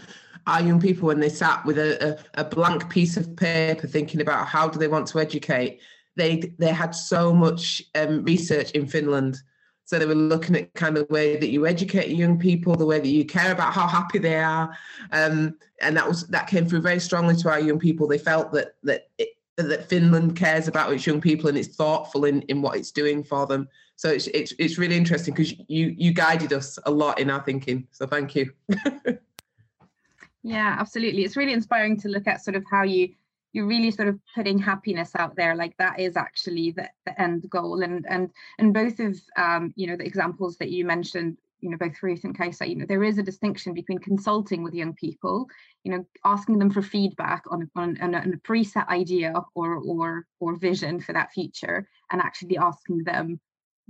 our 0.47 0.61
young 0.61 0.81
people, 0.81 1.07
when 1.09 1.21
they 1.21 1.29
sat 1.29 1.65
with 1.65 1.79
a, 1.79 2.19
a, 2.35 2.43
a 2.43 2.45
blank 2.45 2.89
piece 2.91 3.17
of 3.17 3.37
paper 3.37 3.87
thinking 3.87 4.21
about 4.21 4.47
how 4.47 4.69
do 4.69 4.79
they 4.79 4.89
want 4.89 5.07
to 5.09 5.21
educate, 5.21 5.81
they 6.17 6.53
they 6.59 6.73
had 6.73 6.95
so 6.95 7.33
much 7.33 7.83
um, 7.95 8.25
research 8.25 8.71
in 8.73 8.87
Finland 8.87 9.39
so 9.87 9.99
they 9.99 10.05
were 10.05 10.17
looking 10.17 10.57
at 10.57 10.75
kind 10.75 10.99
of 10.99 11.07
the 11.07 11.15
way 11.15 11.37
that 11.37 11.49
you 11.49 11.65
educate 11.65 12.09
young 12.09 12.39
people, 12.39 12.75
the 12.75 12.85
way 12.85 12.99
that 12.99 13.07
you 13.07 13.25
care 13.25 13.53
about 13.53 13.73
how 13.73 13.87
happy 13.87 14.19
they 14.19 14.37
are, 14.37 14.77
um, 15.13 15.57
and 15.81 15.97
that 15.97 16.07
was 16.07 16.27
that 16.27 16.49
came 16.49 16.67
through 16.67 16.83
very 16.83 16.99
strongly 16.99 17.37
to 17.37 17.49
our 17.49 17.61
young 17.61 17.79
people. 17.79 18.09
They 18.09 18.19
felt 18.19 18.53
that 18.53 18.75
that 18.83 19.09
it, 19.17 19.29
that 19.57 19.89
Finland 19.89 20.37
cares 20.37 20.69
about 20.69 20.93
its 20.93 21.07
young 21.07 21.21
people 21.21 21.49
and 21.49 21.57
it's 21.57 21.75
thoughtful 21.77 22.27
in, 22.27 22.43
in 22.43 22.61
what 22.61 22.77
it's 22.77 22.91
doing 22.91 23.23
for 23.23 23.47
them. 23.47 23.69
So 23.95 24.11
it's 24.11 24.27
it's 24.29 24.53
it's 24.59 24.77
really 24.77 24.97
interesting 24.97 25.33
because 25.33 25.55
you 25.69 25.95
you 25.97 26.13
guided 26.13 26.53
us 26.53 26.79
a 26.85 26.91
lot 26.91 27.21
in 27.21 27.31
our 27.31 27.43
thinking. 27.43 27.87
So 27.93 28.07
thank 28.09 28.35
you. 28.35 28.51
yeah, 30.43 30.77
absolutely. 30.79 31.25
It's 31.25 31.37
really 31.37 31.53
inspiring 31.53 31.97
to 32.01 32.09
look 32.09 32.27
at 32.27 32.45
sort 32.45 32.57
of 32.57 32.65
how 32.71 32.83
you 32.83 33.15
you're 33.57 33.67
really 33.67 33.91
sort 33.91 34.09
of 34.09 34.21
putting 34.35 34.59
happiness 34.59 35.13
out 35.19 35.35
there 35.35 35.55
like 35.57 35.75
that 35.79 35.99
is 35.99 36.15
actually 36.15 36.73
the, 36.73 36.89
the 37.07 37.21
end 37.21 37.49
goal. 37.49 37.83
And 37.83 38.05
and 38.09 38.31
and 38.59 38.75
both 38.75 39.01
of 39.01 39.19
um, 39.39 39.73
you 39.77 39.87
know 39.87 39.97
the 39.97 40.05
examples 40.05 40.59
that 40.59 40.71
you 40.71 40.85
mentioned 40.85 41.39
you 41.61 41.71
know, 41.71 41.79
both 41.79 42.03
Ruth 42.03 42.23
and 42.25 42.37
Kaisa, 42.37 42.69
you 42.69 42.77
know, 42.77 42.85
there 42.87 43.03
is 43.03 43.17
a 43.17 43.23
distinction 43.23 43.73
between 43.73 43.99
consulting 43.99 44.63
with 44.63 44.75
young 44.75 44.93
people, 44.93 45.49
you 45.85 45.91
know, 45.91 46.07
asking 46.25 46.59
them 46.59 46.71
for 46.71 46.83
feedback 46.83 47.43
on, 47.51 47.71
on, 47.75 47.97
on, 48.03 48.15
a, 48.15 48.19
on 48.19 48.35
a 48.35 48.49
preset 48.49 48.87
idea 48.89 49.33
or, 49.55 49.77
or, 49.77 50.27
or 50.39 50.57
vision 50.57 51.01
for 51.01 51.15
that 51.15 51.33
future, 51.33 51.89
and 52.13 52.21
actually 52.21 52.59
asking 52.59 53.05
them, 53.05 53.41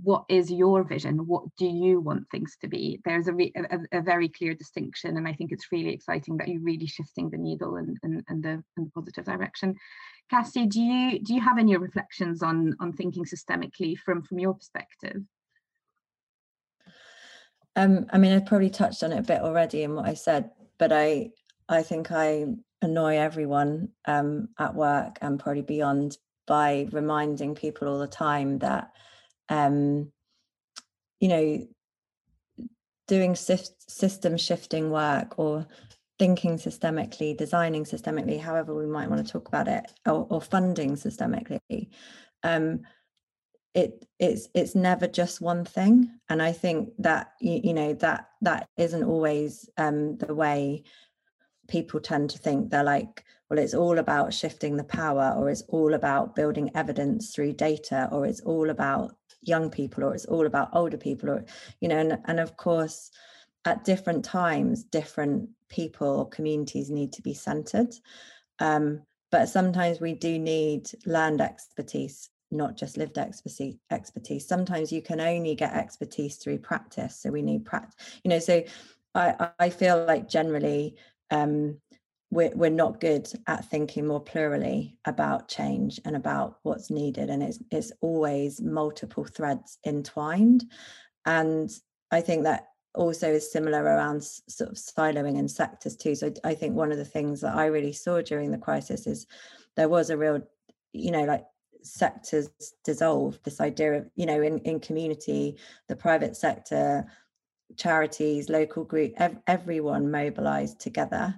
what 0.03 0.24
is 0.28 0.51
your 0.51 0.84
vision? 0.84 1.26
What 1.26 1.44
do 1.57 1.66
you 1.66 2.01
want 2.01 2.30
things 2.30 2.57
to 2.61 2.68
be? 2.68 3.01
There's 3.05 3.28
a, 3.28 3.32
a, 3.32 3.99
a, 3.99 4.03
very 4.03 4.28
clear 4.28 4.55
distinction, 4.55 5.16
and 5.16 5.26
I 5.26 5.32
think 5.32 5.53
it's 5.53 5.72
really 5.72 5.90
exciting 5.90 6.36
that 6.36 6.49
you're 6.49 6.61
really 6.61 6.86
shifting 6.86 7.30
the 7.30 7.38
needle 7.38 7.76
and 7.76 7.97
and 8.03 8.22
and 8.28 8.42
the, 8.42 8.62
in 8.76 8.84
the 8.84 8.90
positive 8.94 9.24
direction. 9.24 9.74
Cassie, 10.30 10.66
do 10.66 10.80
you 10.80 11.20
do 11.20 11.34
you 11.34 11.40
have 11.40 11.59
any 11.59 11.76
reflections 11.76 12.42
on 12.42 12.76
on 12.78 12.92
thinking 12.92 13.24
systemically 13.24 13.97
from 13.99 14.22
from 14.22 14.38
your 14.38 14.55
perspective? 14.55 15.22
Um, 17.74 18.07
I 18.12 18.18
mean, 18.18 18.32
I've 18.32 18.47
probably 18.47 18.70
touched 18.70 19.03
on 19.03 19.12
it 19.12 19.18
a 19.18 19.22
bit 19.22 19.40
already 19.40 19.82
in 19.82 19.94
what 19.94 20.07
I 20.07 20.14
said, 20.14 20.51
but 20.78 20.92
I 20.92 21.30
I 21.68 21.82
think 21.82 22.12
I 22.12 22.47
annoy 22.82 23.16
everyone 23.16 23.88
um, 24.05 24.49
at 24.59 24.74
work 24.74 25.16
and 25.22 25.40
probably 25.40 25.62
beyond 25.62 26.18
by 26.47 26.86
reminding 26.92 27.55
people 27.55 27.88
all 27.88 27.99
the 27.99 28.07
time 28.07 28.59
that 28.59 28.90
um, 29.49 30.11
you 31.20 31.28
know 31.28 31.66
doing 33.09 33.36
system 33.36 34.36
shifting 34.36 34.90
work 34.90 35.38
or 35.38 35.66
thinking 36.18 36.57
systemically 36.57 37.36
designing 37.36 37.84
systemically 37.84 38.40
however 38.40 38.74
we 38.74 38.86
might 38.86 39.09
want 39.09 39.24
to 39.24 39.32
talk 39.32 39.47
about 39.49 39.68
it 39.68 39.84
or, 40.07 40.26
or 40.30 40.40
funding 40.40 40.97
systemically 40.97 41.88
um, 42.42 42.80
it 43.76 44.07
it's 44.18 44.49
it's 44.55 44.74
never 44.74 45.07
just 45.07 45.40
one 45.42 45.64
thing. 45.64 46.11
And 46.30 46.40
i 46.42 46.51
think 46.51 46.90
that 46.99 47.32
you, 47.40 47.61
you 47.62 47.74
know 47.74 47.92
that 47.94 48.30
that 48.40 48.68
isn't 48.78 49.05
always 49.05 49.68
um 49.76 50.16
the 50.16 50.34
way 50.34 50.82
people 51.68 52.01
tend 52.01 52.30
to 52.30 52.38
think. 52.38 52.70
They're 52.70 52.82
like 52.82 53.24
well 53.51 53.59
it's 53.59 53.74
all 53.74 53.99
about 53.99 54.32
shifting 54.32 54.76
the 54.76 54.84
power 54.84 55.34
or 55.36 55.51
it's 55.51 55.62
all 55.68 55.92
about 55.94 56.34
building 56.34 56.70
evidence 56.74 57.34
through 57.34 57.53
data 57.53 58.09
or 58.11 58.24
it's 58.24 58.40
all 58.40 58.70
about 58.70 59.14
young 59.47 59.70
people 59.70 60.05
or 60.05 60.14
it's 60.14 60.24
all 60.26 60.47
about 60.47 60.70
older 60.72 60.97
people 60.97 61.30
or 61.30 61.44
you 61.80 61.88
know 61.88 61.99
and, 61.99 62.18
and 62.26 62.40
of 62.40 62.57
course 62.57 63.11
at 63.64 63.84
different 63.84 64.24
times 64.24 64.84
different 64.84 65.49
people 65.68 66.09
or 66.09 66.28
communities 66.28 66.90
need 66.90 67.12
to 67.12 67.22
be 67.22 67.34
centered. 67.34 67.92
Um, 68.61 69.03
but 69.32 69.49
sometimes 69.49 70.01
we 70.01 70.14
do 70.14 70.38
need 70.38 70.88
learned 71.05 71.40
expertise 71.40 72.30
not 72.53 72.76
just 72.76 72.97
lived 72.97 73.18
expertise 73.18 73.74
expertise. 73.90 74.47
Sometimes 74.47 74.92
you 74.92 75.03
can 75.03 75.20
only 75.20 75.57
get 75.57 75.74
expertise 75.74 76.36
through 76.36 76.59
practice 76.59 77.16
so 77.16 77.30
we 77.30 77.42
need 77.42 77.64
practice 77.64 77.97
you 78.22 78.28
know 78.28 78.38
so 78.38 78.62
i 79.14 79.51
i 79.59 79.68
feel 79.68 80.05
like 80.05 80.28
generally 80.28 80.94
um 81.30 81.76
we're, 82.31 82.51
we're 82.55 82.70
not 82.70 83.01
good 83.01 83.31
at 83.47 83.64
thinking 83.70 84.07
more 84.07 84.20
plurally 84.20 84.97
about 85.05 85.49
change 85.49 86.01
and 86.05 86.16
about 86.16 86.59
what's 86.62 86.91
needed 86.91 87.31
and 87.31 87.43
it's 87.43 87.59
it's 87.70 87.93
always 88.01 88.61
multiple 88.61 89.24
threads 89.24 89.79
entwined. 89.87 90.64
And 91.24 91.70
i 92.12 92.20
think 92.20 92.45
that 92.45 92.68
also 92.95 93.31
is 93.31 93.53
similar 93.53 93.83
around 93.83 94.22
sort 94.24 94.70
of 94.70 94.77
siloing 94.77 95.39
in 95.39 95.49
sectors 95.49 95.97
too. 95.97 96.14
So 96.14 96.33
i 96.45 96.55
think 96.55 96.74
one 96.74 96.93
of 96.93 96.99
the 96.99 97.05
things 97.05 97.41
that 97.43 97.55
i 97.55 97.66
really 97.66 97.93
saw 97.93 98.20
during 98.22 98.51
the 98.51 98.59
crisis 98.59 99.07
is 99.07 99.27
there 99.77 99.89
was 99.89 100.11
a 100.11 100.16
real 100.16 100.41
you 100.93 101.11
know 101.11 101.24
like 101.24 101.45
sectors 101.83 102.51
dissolve 102.85 103.39
this 103.45 103.61
idea 103.61 103.93
of 103.95 104.11
you 104.16 104.27
know 104.27 104.43
in, 104.43 104.59
in 104.61 104.81
community 104.81 105.57
the 105.89 105.97
private 105.97 106.37
sector 106.37 107.07
charities 107.77 108.49
local 108.49 108.85
group 108.85 109.12
ev- 109.18 109.39
everyone 109.47 110.11
mobilized 110.11 110.81
together 110.81 111.35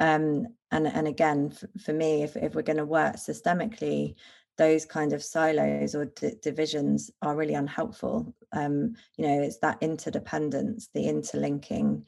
um, 0.00 0.46
and 0.72 0.86
and 0.86 1.06
again 1.06 1.50
for, 1.50 1.68
for 1.78 1.92
me 1.92 2.22
if, 2.22 2.36
if 2.36 2.54
we're 2.54 2.62
going 2.62 2.76
to 2.76 2.84
work 2.84 3.16
systemically 3.16 4.14
those 4.58 4.84
kind 4.84 5.14
of 5.14 5.22
silos 5.22 5.94
or 5.94 6.04
d- 6.04 6.34
divisions 6.42 7.10
are 7.22 7.34
really 7.34 7.54
unhelpful. 7.54 8.34
Um, 8.52 8.94
you 9.16 9.26
know 9.26 9.42
it's 9.42 9.58
that 9.58 9.78
interdependence 9.80 10.88
the 10.92 11.06
interlinking 11.06 12.04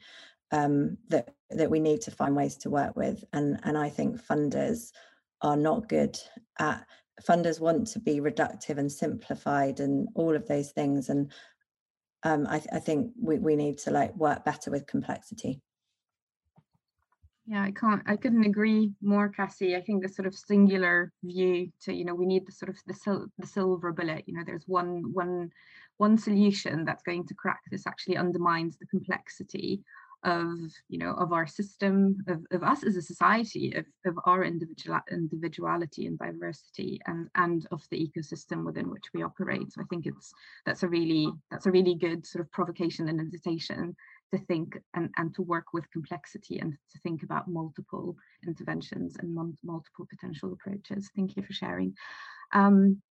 um, 0.51 0.97
that 1.09 1.33
that 1.51 1.71
we 1.71 1.79
need 1.79 2.01
to 2.01 2.11
find 2.11 2.35
ways 2.35 2.57
to 2.57 2.69
work 2.69 2.95
with. 2.95 3.23
And 3.33 3.59
and 3.63 3.77
i 3.77 3.89
think 3.89 4.21
funders 4.21 4.91
are 5.41 5.57
not 5.57 5.89
good 5.89 6.17
at 6.59 6.85
funders 7.27 7.59
want 7.59 7.87
to 7.87 7.99
be 7.99 8.19
reductive 8.19 8.77
and 8.77 8.91
simplified 8.91 9.79
and 9.79 10.07
all 10.15 10.35
of 10.35 10.47
those 10.47 10.71
things. 10.71 11.09
And 11.09 11.31
um, 12.23 12.47
I, 12.47 12.61
I, 12.71 12.79
think 12.79 13.11
we, 13.21 13.37
we 13.37 13.55
need 13.55 13.77
to 13.79 13.91
like 13.91 14.15
work 14.15 14.43
better 14.45 14.71
with 14.71 14.87
complexity 14.87 15.61
yeah 17.45 17.63
i 17.63 17.71
can't 17.71 18.01
i 18.05 18.15
couldn't 18.15 18.45
agree 18.45 18.91
more 19.01 19.29
cassie. 19.29 19.75
I 19.75 19.81
think 19.81 20.01
the 20.01 20.09
sort 20.09 20.27
of 20.27 20.35
singular 20.35 21.11
view 21.23 21.71
to 21.83 21.93
you 21.93 22.05
know 22.05 22.15
we 22.15 22.25
need 22.25 22.47
the 22.47 22.51
sort 22.51 22.69
of 22.69 22.77
the, 22.87 22.93
sil- 22.95 23.31
the 23.37 23.47
silver 23.47 23.91
bullet 23.91 24.23
you 24.27 24.33
know 24.33 24.43
there's 24.45 24.67
one 24.67 25.13
one 25.13 25.49
one 25.97 26.17
solution 26.17 26.85
that's 26.85 27.03
going 27.03 27.27
to 27.27 27.33
crack 27.33 27.61
this 27.69 27.85
actually 27.85 28.17
undermines 28.17 28.77
the 28.77 28.87
complexity 28.87 29.81
of 30.23 30.47
you 30.87 30.97
know 30.97 31.11
of 31.15 31.33
our 31.33 31.45
system 31.45 32.15
of, 32.27 32.39
of 32.51 32.63
us 32.63 32.83
as 32.83 32.95
a 32.95 33.01
society 33.01 33.73
of, 33.75 33.85
of 34.05 34.17
our 34.25 34.43
individual 34.45 34.99
individuality 35.11 36.07
and 36.07 36.17
diversity 36.17 36.99
and 37.07 37.27
and 37.35 37.67
of 37.71 37.83
the 37.91 37.97
ecosystem 37.97 38.63
within 38.63 38.89
which 38.89 39.03
we 39.13 39.21
operate. 39.21 39.71
So 39.71 39.81
i 39.81 39.85
think 39.89 40.05
it's 40.05 40.31
that's 40.65 40.83
a 40.83 40.87
really 40.87 41.29
that's 41.51 41.65
a 41.65 41.71
really 41.71 41.95
good 41.95 42.25
sort 42.25 42.41
of 42.43 42.51
provocation 42.51 43.09
and 43.09 43.19
invitation 43.19 43.95
to 44.33 44.39
think 44.45 44.77
and, 44.95 45.09
and 45.17 45.33
to 45.35 45.41
work 45.41 45.73
with 45.73 45.89
complexity 45.91 46.59
and 46.59 46.73
to 46.91 46.99
think 46.99 47.23
about 47.23 47.47
multiple 47.47 48.15
interventions 48.45 49.15
and 49.19 49.33
multiple 49.63 50.07
potential 50.09 50.51
approaches 50.53 51.09
thank 51.15 51.37
you 51.37 51.43
for 51.43 51.53
sharing 51.53 51.93
um, 52.53 53.01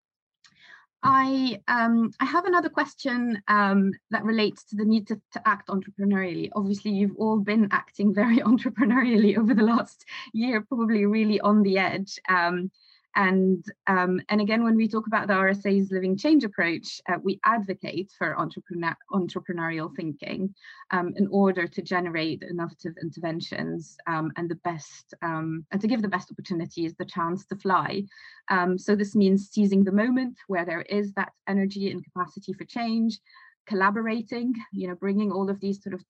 I 1.03 1.61
um, 1.67 2.13
I 2.21 2.25
have 2.25 2.45
another 2.45 2.69
question 2.69 3.43
um, 3.49 3.93
that 4.11 4.25
relates 4.25 4.63
to 4.67 4.77
the 4.77 4.85
need 4.85 5.09
to, 5.09 5.21
to, 5.33 5.49
act 5.49 5.69
entrepreneurially. 5.69 6.51
Obviously, 6.55 6.93
you've 6.93 7.17
all 7.17 7.41
been 7.41 7.69
acting 7.73 8.15
very 8.15 8.39
entrepreneurially 8.53 9.37
over 9.37 9.53
the 9.53 9.65
last 9.65 10.05
year, 10.33 10.61
probably 10.61 11.07
really 11.07 11.41
on 11.41 11.63
the 11.63 11.79
edge. 11.79 12.21
Um, 12.29 12.71
and 13.15 13.65
um, 13.87 14.21
and 14.29 14.41
again, 14.41 14.65
when 14.65 14.77
we 14.77 14.89
talk 14.89 15.07
about 15.07 15.29
the 15.29 15.35
RSA's 15.35 15.91
living 15.91 16.17
change 16.17 16.45
approach, 16.45 17.01
uh, 17.09 17.19
we 17.23 17.41
advocate 17.45 18.11
for 18.17 18.39
entrepreneur, 18.39 18.97
entrepreneurial 19.13 19.95
thinking 19.95 20.55
um, 20.91 21.13
in 21.17 21.29
order 21.31 21.67
to 21.67 21.83
generate 21.83 22.43
innovative 22.43 22.95
interventions 23.03 23.97
um, 24.07 24.33
and 24.37 24.51
the 24.51 24.57
best 24.57 25.15
um, 25.23 25.67
and 25.73 25.81
to 25.81 25.89
give 25.89 26.01
the 26.01 26.09
best 26.09 26.31
opportunities 26.31 26.95
the 26.95 27.05
chance 27.05 27.45
to 27.47 27.57
fly. 27.57 28.03
Um, 28.49 28.79
so 28.79 28.97
this 28.97 29.15
means 29.15 29.51
seizing 29.51 29.85
the 29.85 29.93
moment 29.93 30.39
where 30.47 30.65
there 30.65 30.83
is 30.83 31.13
that 31.13 31.33
energy 31.47 31.91
and 31.91 32.03
capacity 32.03 32.53
for 32.55 32.65
change, 32.65 33.19
collaborating, 33.67 34.55
you 34.73 34.89
know, 34.89 34.95
bringing 34.95 35.31
all 35.31 35.49
of 35.49 35.61
these 35.61 35.83
sort 35.83 35.95
of 35.95 36.05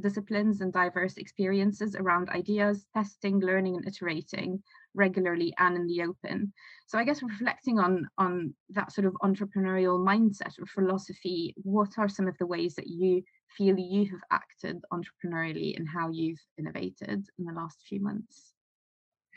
disciplines 0.00 0.60
and 0.60 0.72
diverse 0.72 1.16
experiences 1.16 1.94
around 1.94 2.28
ideas, 2.30 2.86
testing, 2.94 3.38
learning, 3.40 3.76
and 3.76 3.86
iterating 3.86 4.62
regularly 4.94 5.54
and 5.58 5.76
in 5.76 5.86
the 5.86 6.02
open. 6.02 6.52
So 6.86 6.98
I 6.98 7.04
guess 7.04 7.22
reflecting 7.22 7.78
on 7.78 8.08
on 8.18 8.54
that 8.70 8.92
sort 8.92 9.06
of 9.06 9.14
entrepreneurial 9.22 9.98
mindset 9.98 10.58
or 10.58 10.66
philosophy, 10.66 11.54
what 11.62 11.98
are 11.98 12.08
some 12.08 12.28
of 12.28 12.36
the 12.38 12.46
ways 12.46 12.74
that 12.74 12.88
you 12.88 13.22
feel 13.56 13.78
you 13.78 14.10
have 14.10 14.22
acted 14.30 14.82
entrepreneurially 14.92 15.76
and 15.76 15.88
how 15.88 16.10
you've 16.10 16.40
innovated 16.58 17.26
in 17.38 17.44
the 17.44 17.52
last 17.52 17.78
few 17.88 18.00
months? 18.00 18.57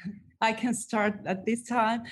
I 0.41 0.53
can 0.53 0.73
start 0.73 1.19
at 1.25 1.45
this 1.45 1.63
time. 1.63 2.03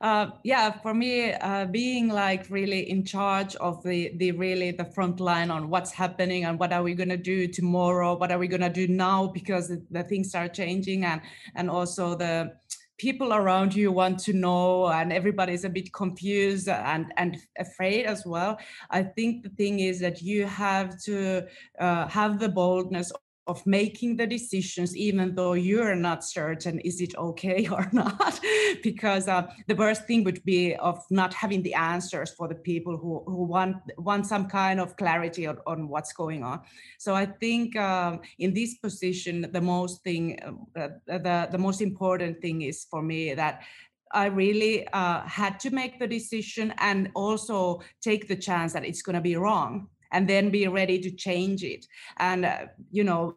Uh, 0.00 0.30
yeah, 0.44 0.70
for 0.70 0.92
me, 0.92 1.32
uh, 1.32 1.64
being 1.66 2.08
like 2.08 2.46
really 2.50 2.90
in 2.90 3.04
charge 3.04 3.56
of 3.56 3.82
the 3.82 4.12
the 4.16 4.32
really 4.32 4.72
the 4.72 4.84
front 4.84 5.20
line 5.20 5.50
on 5.50 5.70
what's 5.70 5.92
happening 5.92 6.44
and 6.44 6.58
what 6.58 6.72
are 6.72 6.82
we 6.82 6.94
gonna 6.94 7.16
do 7.16 7.48
tomorrow, 7.48 8.14
what 8.14 8.30
are 8.30 8.38
we 8.38 8.46
gonna 8.46 8.72
do 8.72 8.86
now 8.88 9.28
because 9.28 9.72
the, 9.90 10.02
things 10.04 10.34
are 10.34 10.48
changing 10.48 11.04
and 11.04 11.22
and 11.54 11.70
also 11.70 12.14
the 12.14 12.52
people 12.98 13.32
around 13.32 13.74
you 13.74 13.92
want 13.92 14.18
to 14.18 14.32
know 14.32 14.88
and 14.88 15.12
everybody's 15.12 15.64
a 15.64 15.68
bit 15.68 15.92
confused 15.92 16.68
and 16.68 17.12
and 17.16 17.38
afraid 17.58 18.04
as 18.04 18.26
well 18.26 18.58
i 18.90 19.02
think 19.02 19.44
the 19.44 19.48
thing 19.50 19.78
is 19.78 20.00
that 20.00 20.20
you 20.20 20.44
have 20.44 21.00
to 21.00 21.46
uh, 21.78 22.08
have 22.08 22.40
the 22.40 22.48
boldness 22.48 23.12
of 23.48 23.66
making 23.66 24.16
the 24.16 24.26
decisions 24.26 24.96
even 24.96 25.34
though 25.34 25.54
you're 25.54 25.96
not 25.96 26.22
certain 26.22 26.78
is 26.80 27.00
it 27.00 27.16
okay 27.16 27.66
or 27.72 27.88
not? 27.92 28.40
Because 28.82 29.26
uh, 29.28 29.46
the 29.66 29.74
worst 29.74 30.06
thing 30.06 30.24
would 30.24 30.44
be 30.44 30.76
of 30.76 31.04
not 31.10 31.34
having 31.34 31.62
the 31.62 31.74
answers 31.74 32.30
for 32.32 32.46
the 32.46 32.54
people 32.54 32.96
who, 32.96 33.22
who 33.26 33.44
want 33.44 33.76
want 33.96 34.26
some 34.26 34.46
kind 34.46 34.80
of 34.80 34.96
clarity 34.96 35.46
on, 35.46 35.58
on 35.66 35.88
what's 35.88 36.12
going 36.12 36.42
on. 36.42 36.60
So 36.98 37.14
i 37.14 37.26
think 37.26 37.76
um, 37.76 38.20
in 38.38 38.54
this 38.54 38.74
position 38.78 39.46
the 39.52 39.60
most 39.60 40.02
thing 40.02 40.38
uh, 40.76 40.88
the, 41.06 41.48
the 41.50 41.58
most 41.58 41.80
important 41.80 42.40
thing 42.40 42.62
is 42.62 42.86
for 42.90 43.02
me 43.02 43.34
that 43.34 43.62
I 44.10 44.26
really 44.26 44.88
uh, 44.88 45.20
had 45.26 45.60
to 45.60 45.70
make 45.70 45.98
the 45.98 46.06
decision 46.06 46.72
and 46.78 47.10
also 47.14 47.82
take 48.00 48.26
the 48.26 48.36
chance 48.36 48.72
that 48.72 48.84
it's 48.84 49.02
going 49.02 49.14
to 49.14 49.20
be 49.20 49.36
wrong 49.36 49.88
and 50.12 50.28
then 50.28 50.50
be 50.50 50.66
ready 50.68 50.98
to 51.00 51.10
change 51.10 51.62
it. 51.62 51.86
And 52.18 52.44
uh, 52.44 52.66
you 52.90 53.04
know 53.04 53.36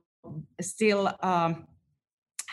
still 0.62 1.14
um, 1.22 1.68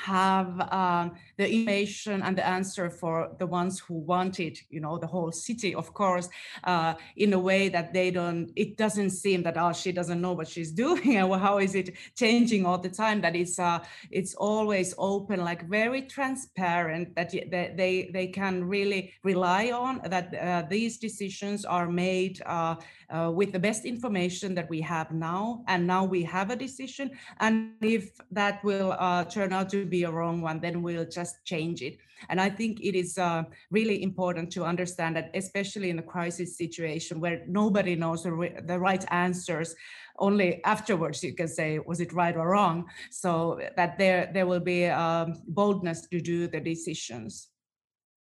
have 0.04 0.60
um, 0.72 1.12
the 1.36 1.50
information 1.50 2.22
and 2.22 2.38
the 2.38 2.46
answer 2.46 2.88
for 2.88 3.34
the 3.38 3.46
ones 3.46 3.80
who 3.80 3.94
want 3.94 4.38
it 4.38 4.58
you 4.70 4.80
know 4.80 4.96
the 4.96 5.06
whole 5.06 5.32
city 5.32 5.74
of 5.74 5.92
course 5.92 6.28
uh, 6.64 6.94
in 7.16 7.32
a 7.32 7.38
way 7.38 7.68
that 7.68 7.92
they 7.92 8.10
don't 8.10 8.50
it 8.54 8.76
doesn't 8.76 9.10
seem 9.10 9.42
that 9.42 9.56
oh 9.56 9.72
she 9.72 9.90
doesn't 9.90 10.20
know 10.20 10.32
what 10.32 10.48
she's 10.48 10.70
doing 10.84 11.16
and 11.16 11.32
how 11.34 11.58
is 11.58 11.74
it 11.74 11.90
changing 12.16 12.64
all 12.64 12.78
the 12.78 12.88
time 12.88 13.20
that 13.20 13.34
it's 13.34 13.58
uh, 13.58 13.78
it's 14.10 14.34
always 14.34 14.94
open 14.98 15.40
like 15.40 15.68
very 15.68 16.02
transparent 16.02 17.14
that 17.16 17.30
they 17.30 18.10
they 18.12 18.26
can 18.28 18.64
really 18.64 19.12
rely 19.24 19.70
on 19.70 20.00
that 20.04 20.34
uh, 20.34 20.62
these 20.70 20.98
decisions 20.98 21.64
are 21.64 21.88
made 21.88 22.40
uh, 22.46 22.76
uh, 23.10 23.30
with 23.34 23.52
the 23.52 23.58
best 23.58 23.84
information 23.84 24.54
that 24.54 24.68
we 24.68 24.80
have 24.80 25.10
now. 25.12 25.64
And 25.66 25.86
now 25.86 26.04
we 26.04 26.22
have 26.24 26.50
a 26.50 26.56
decision. 26.56 27.10
And 27.40 27.72
if 27.80 28.10
that 28.30 28.62
will 28.64 28.92
uh, 28.98 29.24
turn 29.24 29.52
out 29.52 29.70
to 29.70 29.86
be 29.88 30.04
a 30.04 30.10
wrong 30.10 30.40
one 30.40 30.60
then 30.60 30.82
we'll 30.82 31.04
just 31.04 31.44
change 31.44 31.82
it. 31.82 31.98
And 32.28 32.40
i 32.40 32.50
think 32.50 32.80
it 32.80 32.94
is 32.94 33.18
uh, 33.18 33.44
really 33.70 34.02
important 34.02 34.50
to 34.52 34.64
understand 34.64 35.16
that 35.16 35.30
especially 35.34 35.90
in 35.90 35.98
a 35.98 36.02
crisis 36.02 36.56
situation 36.56 37.20
where 37.20 37.44
nobody 37.46 37.94
knows 37.94 38.22
the, 38.22 38.32
re- 38.32 38.56
the 38.66 38.78
right 38.78 39.04
answers 39.10 39.74
only 40.18 40.62
afterwards 40.64 41.22
you 41.22 41.34
can 41.34 41.48
say 41.48 41.78
was 41.78 42.00
it 42.00 42.12
right 42.12 42.36
or 42.36 42.48
wrong? 42.48 42.88
So 43.10 43.60
that 43.76 43.98
there 43.98 44.30
there 44.32 44.46
will 44.46 44.60
be 44.60 44.86
um, 44.86 45.34
boldness 45.46 46.08
to 46.08 46.20
do 46.20 46.48
the 46.48 46.60
decisions. 46.60 47.48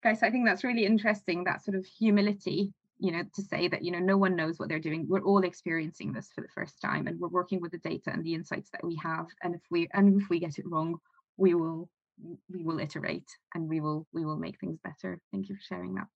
Kaisa 0.03 0.27
i 0.27 0.31
think 0.31 0.45
that's 0.45 0.63
really 0.63 0.85
interesting 0.85 1.43
that 1.43 1.63
sort 1.63 1.75
of 1.75 1.85
humility 1.85 2.71
you 2.99 3.11
know 3.11 3.23
to 3.33 3.41
say 3.41 3.67
that 3.67 3.83
you 3.83 3.91
know 3.91 3.99
no 3.99 4.17
one 4.17 4.35
knows 4.35 4.59
what 4.59 4.69
they're 4.69 4.87
doing. 4.89 5.05
We're 5.07 5.23
all 5.23 5.43
experiencing 5.43 6.13
this 6.13 6.29
for 6.33 6.41
the 6.41 6.47
first 6.53 6.81
time 6.81 7.07
and 7.07 7.19
we're 7.19 7.27
working 7.39 7.61
with 7.61 7.71
the 7.71 7.79
data 7.79 8.11
and 8.11 8.23
the 8.23 8.33
insights 8.33 8.69
that 8.71 8.83
we 8.83 8.95
have 8.95 9.27
and 9.43 9.55
if 9.55 9.61
we 9.71 9.87
and 9.93 10.21
if 10.21 10.29
we 10.29 10.39
get 10.39 10.57
it 10.59 10.65
wrong 10.67 10.99
we 11.37 11.53
will 11.53 11.89
we 12.49 12.63
will 12.63 12.79
iterate 12.79 13.29
and 13.53 13.69
we 13.69 13.79
will 13.79 14.07
we 14.11 14.25
will 14.25 14.37
make 14.37 14.59
things 14.59 14.79
better. 14.83 15.21
Thank 15.31 15.49
you 15.49 15.55
for 15.55 15.61
sharing 15.61 15.95
that. 15.95 16.07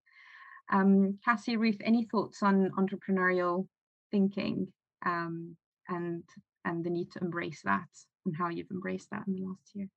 Um 0.71 1.19
cassie 1.23 1.57
ruth 1.57 1.77
any 1.83 2.05
thoughts 2.05 2.43
on 2.43 2.71
entrepreneurial 2.77 3.67
thinking 4.11 4.67
um 5.05 5.55
and 5.87 6.23
and 6.65 6.83
the 6.83 6.89
need 6.89 7.11
to 7.11 7.19
embrace 7.19 7.61
that 7.63 7.87
and 8.25 8.35
how 8.35 8.49
you've 8.49 8.71
embraced 8.71 9.09
that 9.11 9.23
in 9.27 9.35
the 9.35 9.41
last 9.41 9.71
year? 9.73 9.87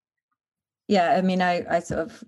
Yeah 0.88 1.14
i 1.16 1.22
mean 1.22 1.42
i 1.42 1.64
i 1.68 1.80
sort 1.80 2.00
of 2.00 2.24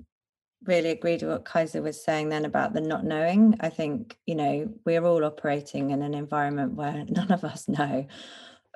really 0.65 0.91
agreed 0.91 1.23
with 1.23 1.31
what 1.31 1.45
Kaisa 1.45 1.81
was 1.83 2.03
saying 2.03 2.29
then 2.29 2.45
about 2.45 2.73
the 2.73 2.81
not 2.81 3.05
knowing. 3.05 3.57
I 3.61 3.69
think, 3.69 4.17
you 4.27 4.35
know, 4.35 4.73
we're 4.85 5.05
all 5.05 5.25
operating 5.25 5.91
in 5.91 6.03
an 6.03 6.15
environment 6.15 6.75
where 6.75 7.05
none 7.09 7.31
of 7.31 7.45
us 7.45 7.69
know 7.69 8.07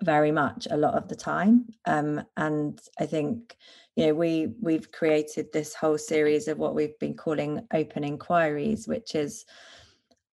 very 0.02 0.32
much 0.32 0.66
a 0.70 0.76
lot 0.76 0.94
of 0.94 1.08
the 1.08 1.16
time. 1.16 1.66
Um, 1.86 2.24
and 2.36 2.80
I 2.98 3.06
think, 3.06 3.56
you 3.96 4.06
know, 4.06 4.14
we 4.14 4.54
we've 4.60 4.90
created 4.92 5.52
this 5.52 5.74
whole 5.74 5.98
series 5.98 6.48
of 6.48 6.58
what 6.58 6.74
we've 6.74 6.98
been 6.98 7.14
calling 7.14 7.66
open 7.72 8.04
inquiries, 8.04 8.88
which 8.88 9.14
is 9.14 9.44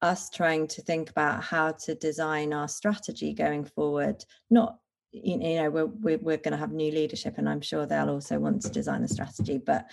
us 0.02 0.30
trying 0.30 0.68
to 0.68 0.82
think 0.82 1.10
about 1.10 1.44
how 1.44 1.72
to 1.72 1.96
design 1.96 2.54
our 2.54 2.68
strategy 2.68 3.34
going 3.34 3.66
forward, 3.66 4.24
not 4.50 4.78
you 5.12 5.38
know 5.38 5.70
we're 5.70 5.86
we're, 5.86 6.18
we're 6.18 6.38
going 6.38 6.52
to 6.52 6.58
have 6.58 6.72
new 6.72 6.92
leadership 6.92 7.36
and 7.38 7.48
i'm 7.48 7.62
sure 7.62 7.86
they'll 7.86 8.10
also 8.10 8.38
want 8.40 8.62
to 8.62 8.70
design 8.70 9.04
a 9.04 9.08
strategy 9.08 9.58
but 9.58 9.86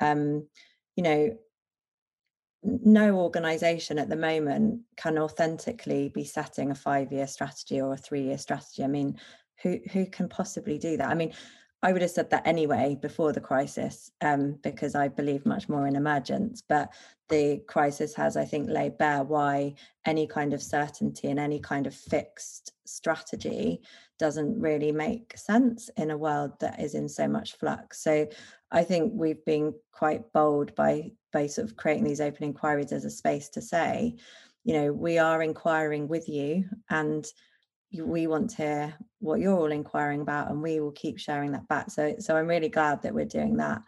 um 0.00 0.46
you 0.96 1.02
know 1.02 1.36
no 2.64 3.18
organization 3.18 3.98
at 3.98 4.08
the 4.08 4.16
moment 4.16 4.80
can 4.96 5.18
authentically 5.18 6.08
be 6.08 6.24
setting 6.24 6.70
a 6.70 6.74
five 6.74 7.12
year 7.12 7.26
strategy 7.26 7.80
or 7.80 7.94
a 7.94 7.96
three 7.96 8.22
year 8.22 8.38
strategy. 8.38 8.84
I 8.84 8.88
mean 8.88 9.18
who 9.62 9.78
who 9.92 10.06
can 10.06 10.28
possibly 10.28 10.78
do 10.78 10.96
that? 10.96 11.08
I 11.08 11.14
mean 11.14 11.32
i 11.82 11.92
would 11.92 12.02
have 12.02 12.10
said 12.10 12.30
that 12.30 12.46
anyway 12.46 12.96
before 13.00 13.32
the 13.32 13.40
crisis 13.40 14.10
um, 14.20 14.58
because 14.62 14.94
i 14.94 15.08
believe 15.08 15.44
much 15.44 15.68
more 15.68 15.86
in 15.86 15.96
emergence 15.96 16.62
but 16.68 16.92
the 17.28 17.60
crisis 17.66 18.14
has 18.14 18.36
i 18.36 18.44
think 18.44 18.68
laid 18.68 18.96
bare 18.98 19.24
why 19.24 19.74
any 20.06 20.26
kind 20.26 20.52
of 20.52 20.62
certainty 20.62 21.28
and 21.28 21.38
any 21.38 21.58
kind 21.58 21.86
of 21.86 21.94
fixed 21.94 22.72
strategy 22.84 23.80
doesn't 24.24 24.60
really 24.68 24.92
make 24.92 25.36
sense 25.36 25.90
in 25.96 26.10
a 26.10 26.22
world 26.26 26.52
that 26.60 26.80
is 26.80 26.94
in 26.94 27.08
so 27.08 27.26
much 27.26 27.48
flux 27.58 28.00
so 28.00 28.26
I 28.72 28.82
think 28.82 29.12
we've 29.14 29.44
been 29.44 29.74
quite 29.92 30.32
bold 30.32 30.74
by 30.74 31.12
by 31.32 31.46
sort 31.46 31.68
of 31.68 31.76
creating 31.76 32.04
these 32.04 32.20
open 32.20 32.44
inquiries 32.44 32.92
as 32.92 33.04
a 33.04 33.10
space 33.10 33.48
to 33.50 33.62
say, 33.62 34.16
you 34.64 34.74
know, 34.74 34.92
we 34.92 35.18
are 35.18 35.42
inquiring 35.42 36.08
with 36.08 36.28
you 36.28 36.64
and 36.90 37.26
we 37.94 38.26
want 38.26 38.50
to 38.50 38.56
hear 38.56 38.94
what 39.20 39.40
you're 39.40 39.58
all 39.58 39.72
inquiring 39.72 40.22
about 40.22 40.50
and 40.50 40.62
we 40.62 40.80
will 40.80 40.92
keep 40.92 41.18
sharing 41.18 41.52
that 41.52 41.68
back. 41.68 41.90
So 41.90 42.16
so 42.18 42.36
I'm 42.36 42.46
really 42.46 42.70
glad 42.70 43.02
that 43.02 43.14
we're 43.14 43.24
doing 43.26 43.56
that. 43.58 43.82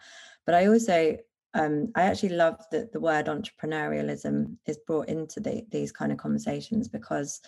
But 0.45 0.55
I 0.55 0.67
also 0.67 1.17
um, 1.55 1.93
I 1.95 2.03
actually 2.03 2.31
love 2.31 2.61
that 2.73 2.93
the 2.93 3.01
word 3.01 3.27
entrepreneurialism 3.27 4.57
is 4.67 4.79
brought 4.87 5.09
into 5.09 5.41
the, 5.41 5.65
these 5.71 5.93
kind 5.93 6.13
of 6.13 6.19
conversations 6.19 6.89
because 6.89 7.41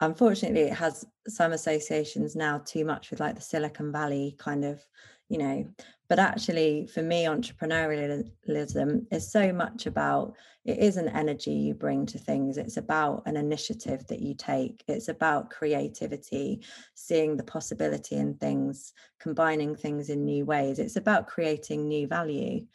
unfortunately 0.00 0.62
it 0.62 0.74
has 0.74 1.04
some 1.28 1.52
associations 1.52 2.36
now 2.36 2.58
too 2.64 2.84
much 2.84 3.10
with 3.10 3.20
like 3.20 3.34
the 3.34 3.40
Silicon 3.40 3.92
Valley 3.92 4.34
kind 4.38 4.64
of 4.64 4.82
you 5.28 5.38
know 5.38 5.66
but 6.08 6.18
actually 6.18 6.86
for 6.86 7.02
me 7.02 7.24
entrepreneurialism 7.24 9.06
is 9.10 9.30
so 9.30 9.52
much 9.52 9.86
about 9.86 10.34
it 10.64 10.78
is 10.78 10.96
an 10.96 11.08
energy 11.08 11.52
you 11.52 11.74
bring 11.74 12.06
to 12.06 12.18
things. 12.18 12.56
It's 12.56 12.78
about 12.78 13.22
an 13.26 13.36
initiative 13.36 14.06
that 14.06 14.20
you 14.20 14.34
take. 14.34 14.82
It's 14.88 15.08
about 15.08 15.50
creativity 15.50 16.62
seeing 16.94 17.36
the 17.36 17.44
possibility 17.44 18.16
in 18.16 18.34
things 18.34 18.94
combining 19.20 19.76
things 19.76 20.08
in 20.08 20.24
new 20.24 20.46
ways. 20.46 20.78
It's 20.78 20.96
about 20.96 21.26
creating 21.26 21.86
new 21.86 22.06
value. 22.06 22.66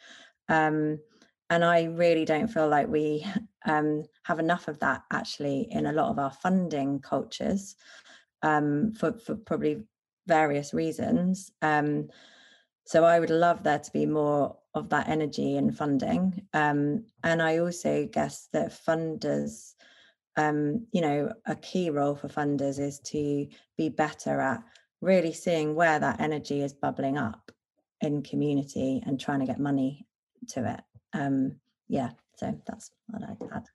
Um, 0.48 1.00
and 1.50 1.64
i 1.64 1.84
really 1.84 2.24
don't 2.24 2.48
feel 2.48 2.68
like 2.68 2.88
we 2.88 3.24
um, 3.66 4.04
have 4.22 4.38
enough 4.38 4.68
of 4.68 4.78
that 4.78 5.02
actually 5.12 5.68
in 5.70 5.86
a 5.86 5.92
lot 5.92 6.10
of 6.10 6.18
our 6.18 6.30
funding 6.30 6.98
cultures 6.98 7.76
um, 8.42 8.92
for, 8.98 9.12
for 9.12 9.34
probably 9.34 9.84
various 10.26 10.72
reasons 10.72 11.50
um, 11.60 12.08
so 12.90 13.04
I 13.04 13.20
would 13.20 13.30
love 13.30 13.62
there 13.62 13.78
to 13.78 13.92
be 13.92 14.04
more 14.04 14.56
of 14.74 14.88
that 14.88 15.08
energy 15.08 15.56
in 15.56 15.70
funding. 15.70 16.42
Um, 16.52 17.04
and 17.22 17.40
I 17.40 17.58
also 17.58 18.08
guess 18.10 18.48
that 18.52 18.72
funders, 18.72 19.74
um, 20.36 20.88
you 20.90 21.00
know, 21.00 21.32
a 21.46 21.54
key 21.54 21.90
role 21.90 22.16
for 22.16 22.26
funders 22.26 22.80
is 22.80 22.98
to 23.10 23.46
be 23.78 23.90
better 23.90 24.40
at 24.40 24.64
really 25.00 25.32
seeing 25.32 25.76
where 25.76 26.00
that 26.00 26.20
energy 26.20 26.62
is 26.62 26.72
bubbling 26.72 27.16
up 27.16 27.52
in 28.00 28.24
community 28.24 29.04
and 29.06 29.20
trying 29.20 29.38
to 29.38 29.46
get 29.46 29.60
money 29.60 30.04
to 30.48 30.68
it. 30.68 30.80
Um, 31.12 31.56
yeah, 31.88 32.10
so 32.36 32.58
that's 32.66 32.90
what 33.08 33.22
I'd 33.22 33.36
add. 33.52 33.66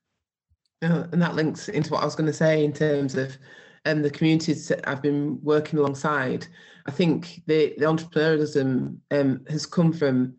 Uh, 0.82 1.08
and 1.12 1.22
that 1.22 1.36
links 1.36 1.70
into 1.70 1.92
what 1.92 2.02
I 2.02 2.06
was 2.06 2.16
going 2.16 2.28
to 2.28 2.34
say 2.34 2.64
in 2.64 2.74
terms 2.74 3.16
of 3.16 3.38
um, 3.86 4.02
the 4.02 4.10
communities 4.10 4.68
that 4.68 4.88
I've 4.88 5.02
been 5.02 5.40
working 5.42 5.80
alongside. 5.80 6.48
I 6.86 6.92
think 6.92 7.42
the, 7.48 7.74
the 7.78 7.86
entrepreneurialism 7.86 8.98
um, 9.12 9.46
has 9.50 9.66
come 9.66 9.94
from 9.94 10.36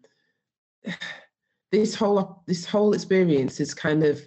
this 1.73 1.95
whole 1.95 2.43
this 2.47 2.65
whole 2.65 2.93
experience 2.93 3.59
has 3.59 3.75
kind 3.75 4.05
of 4.05 4.21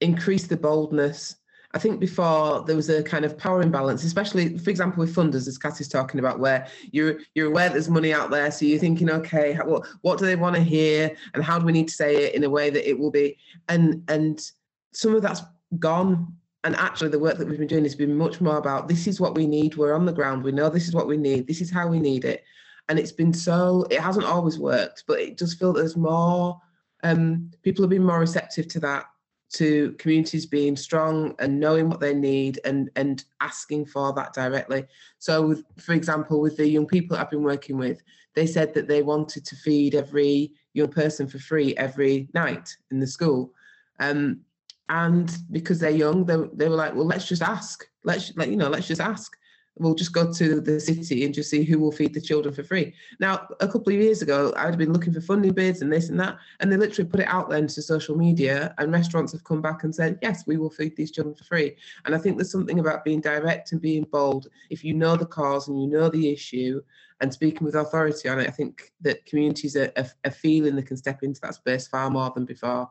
increased 0.00 0.48
the 0.48 0.56
boldness. 0.56 1.36
I 1.74 1.78
think 1.78 2.00
before 2.00 2.62
there 2.64 2.76
was 2.76 2.90
a 2.90 3.02
kind 3.02 3.24
of 3.24 3.38
power 3.38 3.62
imbalance, 3.62 4.04
especially 4.04 4.58
for 4.58 4.68
example 4.68 5.00
with 5.00 5.14
funders, 5.14 5.48
as 5.48 5.56
Cassie's 5.56 5.88
talking 5.88 6.20
about, 6.20 6.38
where 6.38 6.66
you're 6.90 7.20
you're 7.34 7.48
aware 7.48 7.70
there's 7.70 7.88
money 7.88 8.12
out 8.12 8.30
there, 8.30 8.50
so 8.50 8.66
you're 8.66 8.78
thinking, 8.78 9.10
okay, 9.10 9.54
what 9.64 9.86
what 10.02 10.18
do 10.18 10.26
they 10.26 10.36
want 10.36 10.56
to 10.56 10.62
hear, 10.62 11.16
and 11.34 11.42
how 11.42 11.58
do 11.58 11.64
we 11.64 11.72
need 11.72 11.88
to 11.88 11.94
say 11.94 12.24
it 12.24 12.34
in 12.34 12.44
a 12.44 12.50
way 12.50 12.68
that 12.68 12.88
it 12.88 12.98
will 12.98 13.10
be, 13.10 13.38
and 13.68 14.02
and 14.08 14.50
some 14.92 15.14
of 15.14 15.22
that's 15.22 15.42
gone 15.78 16.34
and 16.64 16.76
actually 16.76 17.08
the 17.08 17.18
work 17.18 17.38
that 17.38 17.48
we've 17.48 17.58
been 17.58 17.66
doing 17.66 17.82
has 17.82 17.94
been 17.94 18.14
much 18.14 18.40
more 18.40 18.58
about 18.58 18.88
this 18.88 19.06
is 19.06 19.20
what 19.20 19.34
we 19.34 19.46
need 19.46 19.76
we're 19.76 19.94
on 19.94 20.04
the 20.04 20.12
ground 20.12 20.42
we 20.42 20.52
know 20.52 20.68
this 20.68 20.86
is 20.86 20.94
what 20.94 21.08
we 21.08 21.16
need 21.16 21.46
this 21.46 21.60
is 21.60 21.70
how 21.70 21.88
we 21.88 21.98
need 21.98 22.24
it. 22.24 22.44
And 22.88 22.98
it's 22.98 23.12
been 23.12 23.32
so 23.32 23.86
it 23.90 24.00
hasn't 24.00 24.26
always 24.26 24.58
worked 24.58 25.04
but 25.06 25.20
it 25.20 25.36
does 25.36 25.54
feel 25.54 25.72
there's 25.72 25.96
more 25.96 26.60
um, 27.04 27.50
people 27.62 27.82
have 27.82 27.90
been 27.90 28.04
more 28.04 28.20
receptive 28.20 28.68
to 28.68 28.80
that 28.80 29.06
to 29.52 29.92
communities 29.98 30.46
being 30.46 30.76
strong 30.76 31.34
and 31.38 31.60
knowing 31.60 31.88
what 31.88 32.00
they 32.00 32.14
need 32.14 32.58
and 32.64 32.90
and 32.96 33.24
asking 33.40 33.84
for 33.84 34.12
that 34.14 34.32
directly. 34.32 34.84
So 35.18 35.46
with, 35.46 35.64
for 35.78 35.92
example 35.92 36.40
with 36.40 36.56
the 36.56 36.66
young 36.66 36.86
people 36.86 37.16
i've 37.16 37.30
been 37.30 37.42
working 37.42 37.76
with 37.76 38.02
they 38.34 38.46
said 38.46 38.72
that 38.72 38.88
they 38.88 39.02
wanted 39.02 39.44
to 39.44 39.56
feed 39.56 39.94
every 39.94 40.52
young 40.72 40.88
person 40.88 41.26
for 41.26 41.38
free 41.38 41.76
every 41.76 42.28
night 42.32 42.74
in 42.90 42.98
the 42.98 43.06
school. 43.06 43.52
Um, 44.00 44.40
and 44.88 45.36
because 45.50 45.78
they're 45.78 45.90
young 45.90 46.24
they, 46.24 46.36
they 46.54 46.68
were 46.68 46.76
like 46.76 46.94
well 46.94 47.06
let's 47.06 47.28
just 47.28 47.42
ask. 47.42 47.86
Let's 48.04 48.34
like 48.36 48.48
you 48.48 48.56
know 48.56 48.68
let's 48.68 48.88
just 48.88 49.00
ask 49.00 49.36
we'll 49.78 49.94
just 49.94 50.12
go 50.12 50.32
to 50.32 50.60
the 50.60 50.78
city 50.80 51.24
and 51.24 51.34
just 51.34 51.50
see 51.50 51.64
who 51.64 51.78
will 51.78 51.92
feed 51.92 52.12
the 52.12 52.20
children 52.20 52.54
for 52.54 52.62
free. 52.62 52.94
Now, 53.20 53.48
a 53.60 53.66
couple 53.66 53.92
of 53.92 53.98
years 53.98 54.22
ago, 54.22 54.52
I'd 54.56 54.76
been 54.76 54.92
looking 54.92 55.12
for 55.12 55.20
funding 55.20 55.52
bids 55.52 55.80
and 55.80 55.92
this 55.92 56.08
and 56.08 56.20
that, 56.20 56.36
and 56.60 56.70
they 56.70 56.76
literally 56.76 57.08
put 57.08 57.20
it 57.20 57.28
out 57.28 57.48
there 57.48 57.58
into 57.58 57.80
social 57.80 58.16
media, 58.16 58.74
and 58.78 58.92
restaurants 58.92 59.32
have 59.32 59.44
come 59.44 59.62
back 59.62 59.84
and 59.84 59.94
said, 59.94 60.18
yes, 60.22 60.44
we 60.46 60.56
will 60.56 60.70
feed 60.70 60.96
these 60.96 61.10
children 61.10 61.34
for 61.34 61.44
free. 61.44 61.76
And 62.04 62.14
I 62.14 62.18
think 62.18 62.36
there's 62.36 62.52
something 62.52 62.80
about 62.80 63.04
being 63.04 63.20
direct 63.20 63.72
and 63.72 63.80
being 63.80 64.04
bold. 64.04 64.48
If 64.70 64.84
you 64.84 64.94
know 64.94 65.16
the 65.16 65.26
cause 65.26 65.68
and 65.68 65.80
you 65.80 65.88
know 65.88 66.08
the 66.08 66.30
issue 66.30 66.82
and 67.20 67.32
speaking 67.32 67.64
with 67.64 67.74
authority 67.74 68.28
on 68.28 68.40
it, 68.40 68.48
I 68.48 68.50
think 68.50 68.92
that 69.00 69.24
communities 69.26 69.76
are, 69.76 69.92
are, 69.96 70.06
are 70.24 70.30
feeling 70.30 70.76
they 70.76 70.82
can 70.82 70.96
step 70.96 71.22
into 71.22 71.40
that 71.42 71.54
space 71.54 71.86
far 71.86 72.10
more 72.10 72.30
than 72.34 72.44
before. 72.44 72.90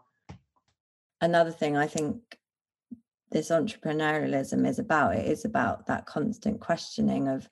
Another 1.19 1.51
thing 1.51 1.77
I 1.77 1.85
think 1.85 2.39
this 3.31 3.49
entrepreneurialism 3.49 4.67
is 4.67 4.79
about 4.79 5.15
it 5.15 5.25
is 5.25 5.45
about 5.45 5.87
that 5.87 6.05
constant 6.05 6.59
questioning 6.59 7.27
of 7.27 7.47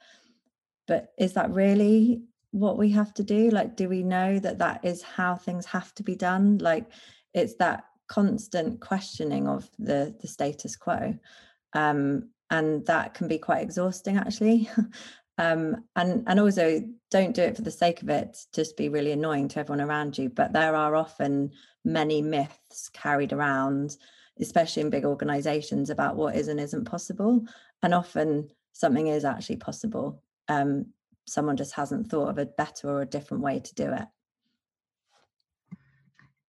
but 0.88 1.13
is 1.17 1.34
that 1.34 1.51
really 1.51 2.23
what 2.51 2.80
we 2.80 2.89
have 2.89 3.13
to 3.13 3.23
do? 3.23 3.49
Like 3.49 3.75
do 3.75 3.88
we 3.88 4.03
know 4.03 4.39
that 4.39 4.57
that 4.57 4.84
is 4.84 5.03
how 5.03 5.36
things 5.36 5.65
have 5.67 5.93
to 5.95 6.03
be 6.03 6.15
done? 6.15 6.57
Like 6.57 6.91
it's 7.34 7.55
that 7.55 7.86
constant 8.07 8.82
questioning 8.82 9.47
of 9.47 9.69
the 9.77 10.15
the 10.19 10.27
status 10.27 10.75
quo. 10.75 11.17
Um 11.73 12.30
and 12.49 12.84
that 12.88 13.13
can 13.13 13.27
be 13.27 13.38
quite 13.38 13.61
exhausting 13.61 14.17
actually. 14.17 14.69
Um 15.38 15.86
and 15.95 16.25
and 16.27 16.38
also 16.38 16.84
don't 17.11 17.34
do 17.34 17.43
it 17.43 17.55
for 17.55 17.61
the 17.61 17.71
sake 17.71 18.01
of 18.01 18.09
it 18.09 18.38
just 18.53 18.75
be 18.75 18.89
really 18.89 19.13
annoying 19.13 19.47
to 19.47 19.59
everyone 19.61 19.80
around 19.80 20.17
you 20.17 20.27
but 20.27 20.51
there 20.51 20.75
are 20.75 20.97
often 20.97 21.51
many 21.86 22.21
myths 22.21 22.89
carried 22.89 23.32
around 23.32 23.95
especially 24.39 24.81
in 24.81 24.89
big 24.89 25.05
organizations, 25.05 25.89
about 25.89 26.15
what 26.15 26.35
is 26.35 26.47
and 26.47 26.59
isn't 26.59 26.85
possible. 26.85 27.45
And 27.83 27.93
often 27.93 28.49
something 28.73 29.07
is 29.07 29.25
actually 29.25 29.57
possible. 29.57 30.23
Um, 30.47 30.87
someone 31.27 31.57
just 31.57 31.73
hasn't 31.73 32.09
thought 32.09 32.29
of 32.29 32.37
a 32.37 32.45
better 32.45 32.89
or 32.89 33.01
a 33.01 33.05
different 33.05 33.43
way 33.43 33.59
to 33.59 33.75
do 33.75 33.93
it. 33.93 34.07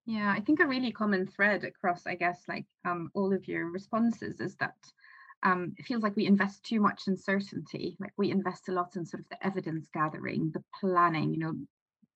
Yeah, 0.05 0.33
I 0.35 0.39
think 0.39 0.59
a 0.59 0.65
really 0.65 0.91
common 0.91 1.27
thread 1.27 1.63
across, 1.63 2.07
I 2.07 2.15
guess, 2.15 2.41
like 2.47 2.65
um, 2.83 3.11
all 3.13 3.31
of 3.31 3.47
your 3.47 3.69
responses 3.69 4.39
is 4.39 4.55
that 4.55 4.75
um, 5.43 5.75
it 5.77 5.85
feels 5.85 6.01
like 6.01 6.15
we 6.15 6.25
invest 6.25 6.63
too 6.63 6.79
much 6.79 7.03
in 7.07 7.15
certainty. 7.15 7.95
Like 7.99 8.13
we 8.17 8.31
invest 8.31 8.69
a 8.69 8.71
lot 8.71 8.95
in 8.95 9.05
sort 9.05 9.21
of 9.21 9.29
the 9.29 9.45
evidence 9.45 9.87
gathering, 9.93 10.51
the 10.51 10.63
planning, 10.79 11.33
you 11.33 11.39
know, 11.39 11.53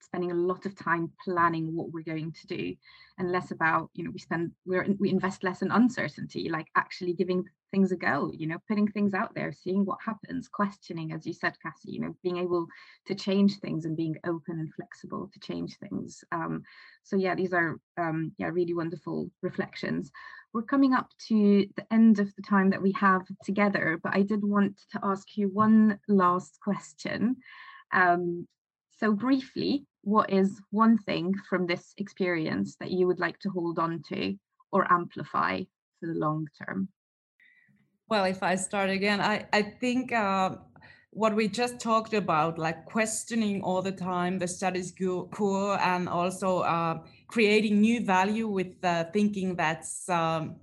spending 0.04 0.32
a 0.32 0.36
lot 0.36 0.66
of 0.66 0.76
time 0.76 1.12
planning 1.24 1.76
what 1.76 1.91
we're 1.91 2.04
going 2.04 2.32
to 2.32 2.47
do 2.47 2.76
and 3.18 3.32
less 3.32 3.51
about 3.51 3.89
you 3.93 4.04
know 4.04 4.12
we 4.12 4.20
spend 4.20 4.51
we're 4.66 4.86
we 4.99 5.10
invest 5.10 5.43
less 5.43 5.62
in 5.62 5.72
uncertainty 5.72 6.49
like 6.49 6.68
actually 6.76 7.14
giving 7.14 7.43
things 7.72 7.91
a 7.91 7.95
go 7.95 8.32
you 8.34 8.47
know 8.47 8.58
putting 8.68 8.88
things 8.88 9.14
out 9.14 9.34
there 9.34 9.51
seeing 9.51 9.84
what 9.86 9.97
happens 10.06 10.47
questioning 10.47 11.12
as 11.12 11.26
you 11.26 11.34
said 11.34 11.54
cassie 11.62 11.91
you 11.91 11.99
know 11.99 12.16
being 12.22 12.38
able 12.38 12.68
to 13.06 13.16
change 13.16 13.60
things 13.60 13.86
and 13.86 13.97
being 13.97 14.16
open 14.26 14.60
and 14.60 14.74
flexible 14.74 15.30
to 15.34 15.39
change 15.39 15.78
things. 15.78 16.24
Um, 16.32 16.64
so 17.04 17.16
yeah 17.16 17.36
these 17.36 17.54
are 17.54 17.80
um, 17.97 18.32
yeah 18.38 18.47
really 18.47 18.74
wonderful 18.74 19.30
reflections. 19.41 20.12
We're 20.54 20.62
coming 20.64 20.93
up 20.93 21.10
to 21.30 21.66
the 21.76 21.86
end 21.91 22.20
of 22.20 22.34
the 22.36 22.43
time 22.43 22.70
that 22.70 22.82
we 22.82 22.91
have 22.91 23.24
together 23.43 23.99
but 24.04 24.16
i 24.16 24.22
did 24.22 24.43
want 24.43 24.80
to 24.91 24.99
ask 25.04 25.36
you 25.36 25.49
one 25.49 25.99
last 26.08 26.60
question. 26.64 27.38
Um, 27.91 28.47
so 29.04 29.12
briefly 29.12 29.86
what 30.04 30.30
is 30.30 30.62
one 30.72 30.97
thing 30.97 31.34
from 31.49 31.68
this 31.68 31.93
experience 31.97 32.78
that 32.80 32.91
you 32.91 33.06
would 33.06 33.20
like 33.20 33.38
to 33.39 33.49
hold 33.49 33.78
on 33.78 34.01
to 34.10 34.34
or 34.72 34.89
amplify 34.91 35.60
for 35.99 36.08
the 36.08 36.14
long 36.14 36.47
term? 36.62 36.88
Well, 38.10 38.24
if 38.24 38.41
I 38.43 38.56
start 38.56 38.89
again, 38.89 39.20
I, 39.20 39.45
I 39.51 39.62
think 39.62 40.14
uh, 40.14 40.56
what 41.12 41.36
we 41.36 41.49
just 41.49 41.80
talked 41.80 42.14
about, 42.14 42.58
like 42.58 42.86
questioning 42.86 43.62
all 43.62 43.82
the 43.82 43.91
time 43.91 44.39
the 44.39 44.47
status 44.47 44.93
quo 45.32 45.76
and 45.82 46.08
also 46.08 46.60
uh, 46.60 46.99
creating 47.28 47.82
new 47.82 48.06
value 48.06 48.47
with 48.47 48.74
uh, 48.84 49.06
thinking 49.12 49.56
that's 49.56 50.08
um, 50.10 50.56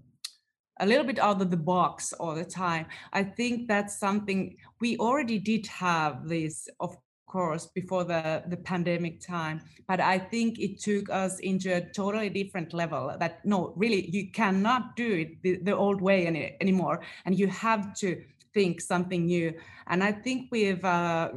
a 0.80 0.86
little 0.86 1.04
bit 1.04 1.18
out 1.18 1.42
of 1.42 1.50
the 1.50 1.56
box 1.74 2.14
all 2.14 2.34
the 2.34 2.44
time. 2.44 2.86
I 3.12 3.22
think 3.22 3.68
that's 3.68 3.98
something 3.98 4.56
we 4.80 4.96
already 4.96 5.38
did 5.38 5.66
have 5.66 6.26
this, 6.26 6.68
of 6.78 6.96
course 7.30 7.66
before 7.80 8.04
the 8.04 8.42
the 8.52 8.56
pandemic 8.56 9.20
time. 9.20 9.60
But 9.86 10.00
i 10.00 10.18
think 10.18 10.58
it 10.58 10.80
took 10.88 11.06
us 11.22 11.32
into 11.50 11.68
a 11.74 11.80
totally 12.00 12.30
different 12.40 12.70
level 12.82 13.04
that 13.22 13.44
no 13.44 13.72
really 13.82 14.02
you 14.16 14.30
cannot 14.40 14.82
do 14.96 15.08
it 15.22 15.28
the, 15.42 15.52
the 15.62 15.76
old 15.84 16.00
way 16.00 16.26
any, 16.26 16.56
anymore. 16.60 16.96
And 17.24 17.38
you 17.38 17.46
have 17.46 17.94
to 18.02 18.08
think 18.54 18.80
something 18.80 19.26
new. 19.26 19.48
And 19.86 20.02
i 20.02 20.12
think 20.24 20.48
we've 20.50 20.84
uh, 20.84 21.30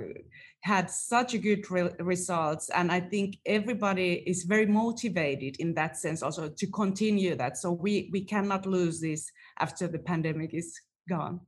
had 0.62 0.89
such 0.89 1.34
a 1.34 1.44
good 1.48 1.64
re- 1.70 1.96
results. 2.14 2.70
And 2.70 2.91
i 2.91 3.00
think 3.00 3.38
everybody 3.46 4.12
is 4.32 4.44
very 4.54 4.66
motivated 4.66 5.54
in 5.60 5.74
that 5.76 5.98
sense 5.98 6.24
also 6.24 6.50
to 6.50 6.68
continue 6.68 7.36
that. 7.36 7.58
So 7.58 7.72
we 7.72 8.10
we 8.16 8.22
cannot 8.34 8.66
lose 8.66 9.00
this 9.00 9.32
after 9.60 9.88
the 9.88 10.00
pandemic 10.00 10.54
is 10.54 10.70
gone 11.08 11.39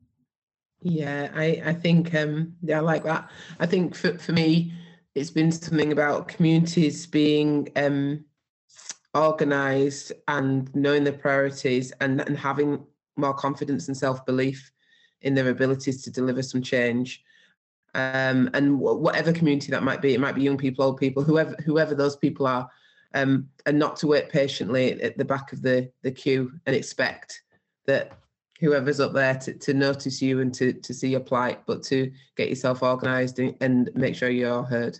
yeah, 0.86 1.32
I, 1.34 1.64
I 1.66 1.74
think 1.74 2.14
um 2.14 2.54
yeah, 2.62 2.78
I 2.78 2.82
like 2.82 3.04
that. 3.06 3.30
I 3.60 3.66
think 3.66 3.96
for, 3.96 4.18
for 4.20 4.34
me, 4.34 4.72
it's 5.16 5.32
been 5.32 5.52
something 5.52 5.92
about 5.92 6.28
communities 6.28 7.08
being 7.08 7.70
um 7.76 8.24
organized 9.16 10.12
and 10.28 10.74
knowing 10.76 11.04
their 11.04 11.14
priorities 11.14 11.92
and, 12.02 12.22
and 12.22 12.38
having 12.38 12.86
more 13.16 13.34
confidence 13.34 13.88
and 13.88 13.98
self-belief 13.98 14.72
in 15.22 15.34
their 15.34 15.50
abilities 15.50 16.04
to 16.04 16.12
deliver 16.12 16.44
some 16.44 16.62
change. 16.62 17.24
Um, 17.96 18.50
and 18.54 18.78
whatever 18.78 19.32
community 19.32 19.72
that 19.72 19.82
might 19.82 20.02
be, 20.02 20.14
it 20.14 20.20
might 20.20 20.36
be 20.36 20.44
young 20.44 20.58
people, 20.58 20.86
old 20.86 20.98
people, 20.98 21.24
whoever 21.24 21.56
whoever 21.66 21.96
those 21.96 22.16
people 22.16 22.46
are, 22.46 22.70
um, 23.16 23.50
and 23.66 23.80
not 23.80 23.96
to 23.98 24.08
wait 24.08 24.30
patiently 24.30 25.02
at 25.02 25.18
the 25.18 25.26
back 25.26 25.52
of 25.52 25.64
the 25.64 25.90
the 26.04 26.12
queue 26.12 26.52
and 26.68 26.76
expect 26.76 27.42
that 27.88 28.20
whoever's 28.60 29.00
up 29.00 29.14
there 29.14 29.36
to, 29.36 29.54
to 29.54 29.74
notice 29.74 30.22
you 30.22 30.40
and 30.40 30.54
to, 30.54 30.74
to 30.74 30.94
see 30.94 31.10
your 31.10 31.20
plight, 31.20 31.62
but 31.66 31.84
to 31.84 32.12
get 32.38 32.50
yourself 32.50 32.84
organised 32.84 33.40
and, 33.40 33.56
and 33.62 33.92
make 33.96 34.16
sure 34.16 34.30
you're 34.30 34.64
heard. 34.64 35.00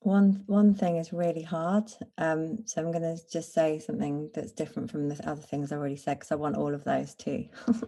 One 0.00 0.42
one 0.46 0.74
thing 0.74 0.98
is 0.98 1.14
really 1.14 1.42
hard. 1.42 1.90
Um, 2.18 2.58
so 2.66 2.82
I'm 2.82 2.92
going 2.92 3.16
to 3.16 3.18
just 3.32 3.54
say 3.54 3.78
something 3.78 4.30
that's 4.34 4.52
different 4.52 4.90
from 4.90 5.08
the 5.08 5.28
other 5.28 5.40
things 5.40 5.72
I 5.72 5.76
already 5.76 5.96
said 5.96 6.18
because 6.18 6.30
I 6.30 6.34
want 6.34 6.56
all 6.56 6.74
of 6.74 6.84
those 6.84 7.14
too. 7.14 7.46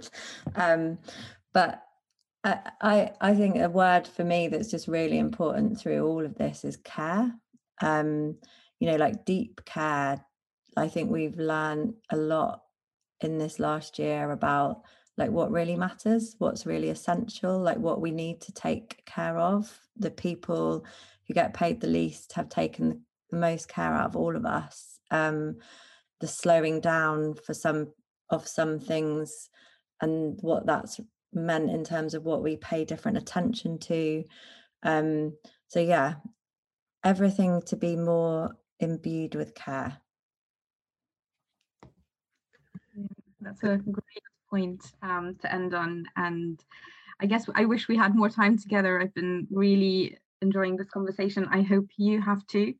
um, 0.57 0.99
but 1.53 1.83
I, 2.43 2.59
I 2.81 3.13
I 3.21 3.35
think 3.35 3.57
a 3.57 3.69
word 3.69 4.07
for 4.07 4.25
me 4.25 4.49
that's 4.49 4.71
just 4.71 4.89
really 4.89 5.19
important 5.19 5.79
through 5.79 6.07
all 6.07 6.25
of 6.25 6.37
this 6.37 6.65
is 6.65 6.79
care. 6.79 7.35
Um, 7.83 8.37
you 8.81 8.91
know, 8.91 8.97
like 8.97 9.27
deep 9.27 9.63
care. 9.67 10.25
I 10.75 10.89
think 10.89 11.11
we've 11.11 11.37
learned 11.37 11.95
a 12.09 12.17
lot 12.17 12.63
in 13.21 13.39
this 13.39 13.59
last 13.59 13.99
year 13.99 14.31
about 14.31 14.83
like 15.17 15.31
what 15.31 15.51
really 15.51 15.77
matters, 15.77 16.35
what's 16.39 16.67
really 16.67 16.91
essential, 16.91 17.59
like 17.59 17.79
what 17.79 18.01
we 18.01 18.11
need 18.11 18.41
to 18.43 18.53
take 18.53 19.05
care 19.07 19.39
of. 19.39 19.79
The 19.97 20.11
people 20.11 20.85
who 21.27 21.35
get 21.35 21.55
paid 21.55 21.81
the 21.81 21.87
least 21.87 22.35
have 22.35 22.49
taken 22.49 23.03
the 23.31 23.39
most 23.39 23.69
care 23.69 23.95
out 23.95 24.07
of 24.07 24.17
all 24.17 24.37
of 24.37 24.45
us. 24.45 24.99
Um, 25.11 25.57
the 26.21 26.29
slowing 26.29 26.81
down 26.81 27.35
for 27.35 27.55
some 27.55 27.93
of 28.31 28.47
some 28.47 28.79
things 28.79 29.49
and 30.01 30.39
what 30.41 30.67
that's 30.67 31.01
meant 31.33 31.71
in 31.71 31.85
terms 31.85 32.15
of 32.15 32.25
what 32.25 32.43
we 32.43 32.57
pay 32.57 32.85
different 32.85 33.19
attention 33.19 33.79
to. 33.79 34.25
Um, 34.83 35.37
so 35.69 35.81
yeah, 35.81 36.15
everything 37.05 37.63
to 37.67 37.77
be 37.77 37.97
more 37.97 38.57
imbued 38.81 39.35
with 39.35 39.55
care. 39.55 39.99
That's 43.47 43.63
a 43.63 43.79
great 43.79 44.23
point 44.51 44.83
um, 45.03 45.37
to 45.41 45.53
end 45.53 45.75
on. 45.75 46.07
And 46.17 46.63
I 47.21 47.27
guess 47.27 47.49
I 47.55 47.65
wish 47.65 47.89
we 47.89 47.97
had 47.97 48.15
more 48.15 48.29
time 48.29 48.59
together. 48.59 49.01
I've 49.01 49.15
been 49.15 49.47
really 49.51 50.19
enjoying 50.43 50.77
this 50.77 50.89
conversation. 50.89 51.47
I 51.51 51.63
hope 51.63 51.87
you 51.97 52.21
have 52.21 52.47
too. 52.47 52.75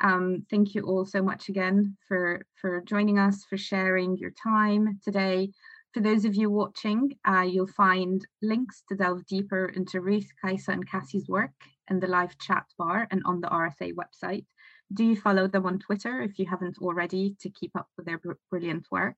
Um, 0.00 0.44
thank 0.50 0.74
you 0.74 0.82
all 0.82 1.04
so 1.04 1.22
much 1.22 1.48
again 1.48 1.96
for, 2.06 2.44
for 2.60 2.80
joining 2.82 3.18
us, 3.18 3.44
for 3.44 3.56
sharing 3.56 4.16
your 4.16 4.30
time 4.30 5.00
today. 5.02 5.50
For 5.94 6.00
those 6.00 6.24
of 6.24 6.34
you 6.34 6.50
watching, 6.50 7.16
uh, 7.26 7.40
you'll 7.40 7.66
find 7.66 8.24
links 8.42 8.82
to 8.88 8.94
delve 8.94 9.26
deeper 9.26 9.66
into 9.66 10.00
Ruth, 10.00 10.28
Kaisa 10.40 10.72
and 10.72 10.88
Cassie's 10.88 11.28
work 11.28 11.50
in 11.90 11.98
the 11.98 12.06
live 12.06 12.38
chat 12.38 12.64
bar 12.76 13.08
and 13.10 13.22
on 13.24 13.40
the 13.40 13.48
RSA 13.48 13.94
website. 13.94 14.44
Do 14.92 15.14
follow 15.16 15.46
them 15.46 15.66
on 15.66 15.78
Twitter 15.78 16.22
if 16.22 16.38
you 16.38 16.46
haven't 16.46 16.78
already 16.78 17.36
to 17.40 17.50
keep 17.50 17.72
up 17.76 17.88
with 17.96 18.06
their 18.06 18.18
br 18.18 18.32
brilliant 18.50 18.86
work. 18.90 19.16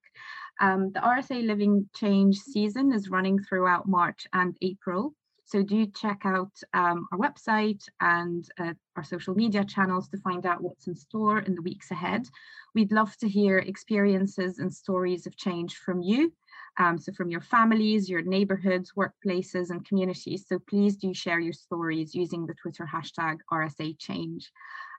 Um, 0.61 0.91
the 0.93 1.01
RSA 1.01 1.47
Living 1.47 1.89
Change 1.95 2.39
season 2.39 2.93
is 2.93 3.09
running 3.09 3.39
throughout 3.39 3.89
March 3.89 4.27
and 4.33 4.57
April. 4.63 5.15
So 5.51 5.65
do 5.65 5.85
check 5.87 6.21
out 6.25 6.53
um, 6.75 7.09
our 7.11 7.19
website 7.19 7.83
and 8.01 8.49
uh, 8.61 8.75
our 8.95 9.03
social 9.03 9.35
media 9.35 9.65
channels 9.65 10.09
to 10.11 10.19
find 10.19 10.47
out 10.47 10.63
what's 10.63 10.87
in 10.87 10.95
store 10.95 11.41
in 11.41 11.57
the 11.57 11.63
weeks 11.63 11.91
ahead. 11.91 12.29
We'd 12.73 12.93
love 12.93 13.17
to 13.17 13.29
hear 13.29 13.59
experiences 13.59 14.61
and 14.61 14.73
stories 14.73 15.27
of 15.27 15.37
change 15.37 15.77
from 15.77 16.03
you. 16.03 16.33
Um, 16.79 16.99
so 16.99 17.13
from 17.13 17.31
your 17.31 17.41
families, 17.41 18.09
your 18.09 18.23
neighborhoods, 18.23 18.93
workplaces, 18.97 19.71
and 19.71 19.85
communities. 19.85 20.45
So 20.49 20.61
please 20.61 20.97
do 20.97 21.13
share 21.13 21.41
your 21.41 21.53
stories 21.53 22.15
using 22.15 22.47
the 22.47 22.55
Twitter 22.55 22.89
hashtag 22.91 23.39
RSA 23.53 23.99
Change. 23.99 24.53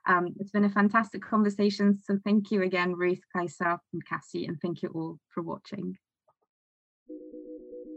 Um, 0.06 0.34
it's 0.38 0.50
been 0.50 0.64
a 0.64 0.70
fantastic 0.70 1.22
conversation. 1.22 1.98
So 2.02 2.18
thank 2.24 2.50
you 2.50 2.62
again, 2.62 2.94
Ruth, 2.94 3.20
Kaisa, 3.34 3.78
and 3.92 4.06
Cassie, 4.06 4.46
and 4.46 4.58
thank 4.60 4.82
you 4.82 4.90
all 4.94 5.18
for 5.28 5.42
watching. 5.42 5.96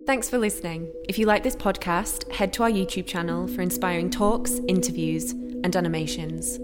Thanks 0.06 0.30
for 0.30 0.38
listening. 0.38 0.93
If 1.10 1.18
you 1.18 1.26
like 1.26 1.41
this 1.41 1.56
podcast, 1.56 2.32
head 2.32 2.53
to 2.53 2.64
our 2.64 2.70
YouTube 2.70 3.08
channel 3.08 3.47
for 3.47 3.62
inspiring 3.62 4.12
talks, 4.12 4.60
interviews, 4.68 5.32
and 5.32 5.76
animations. 5.76 6.60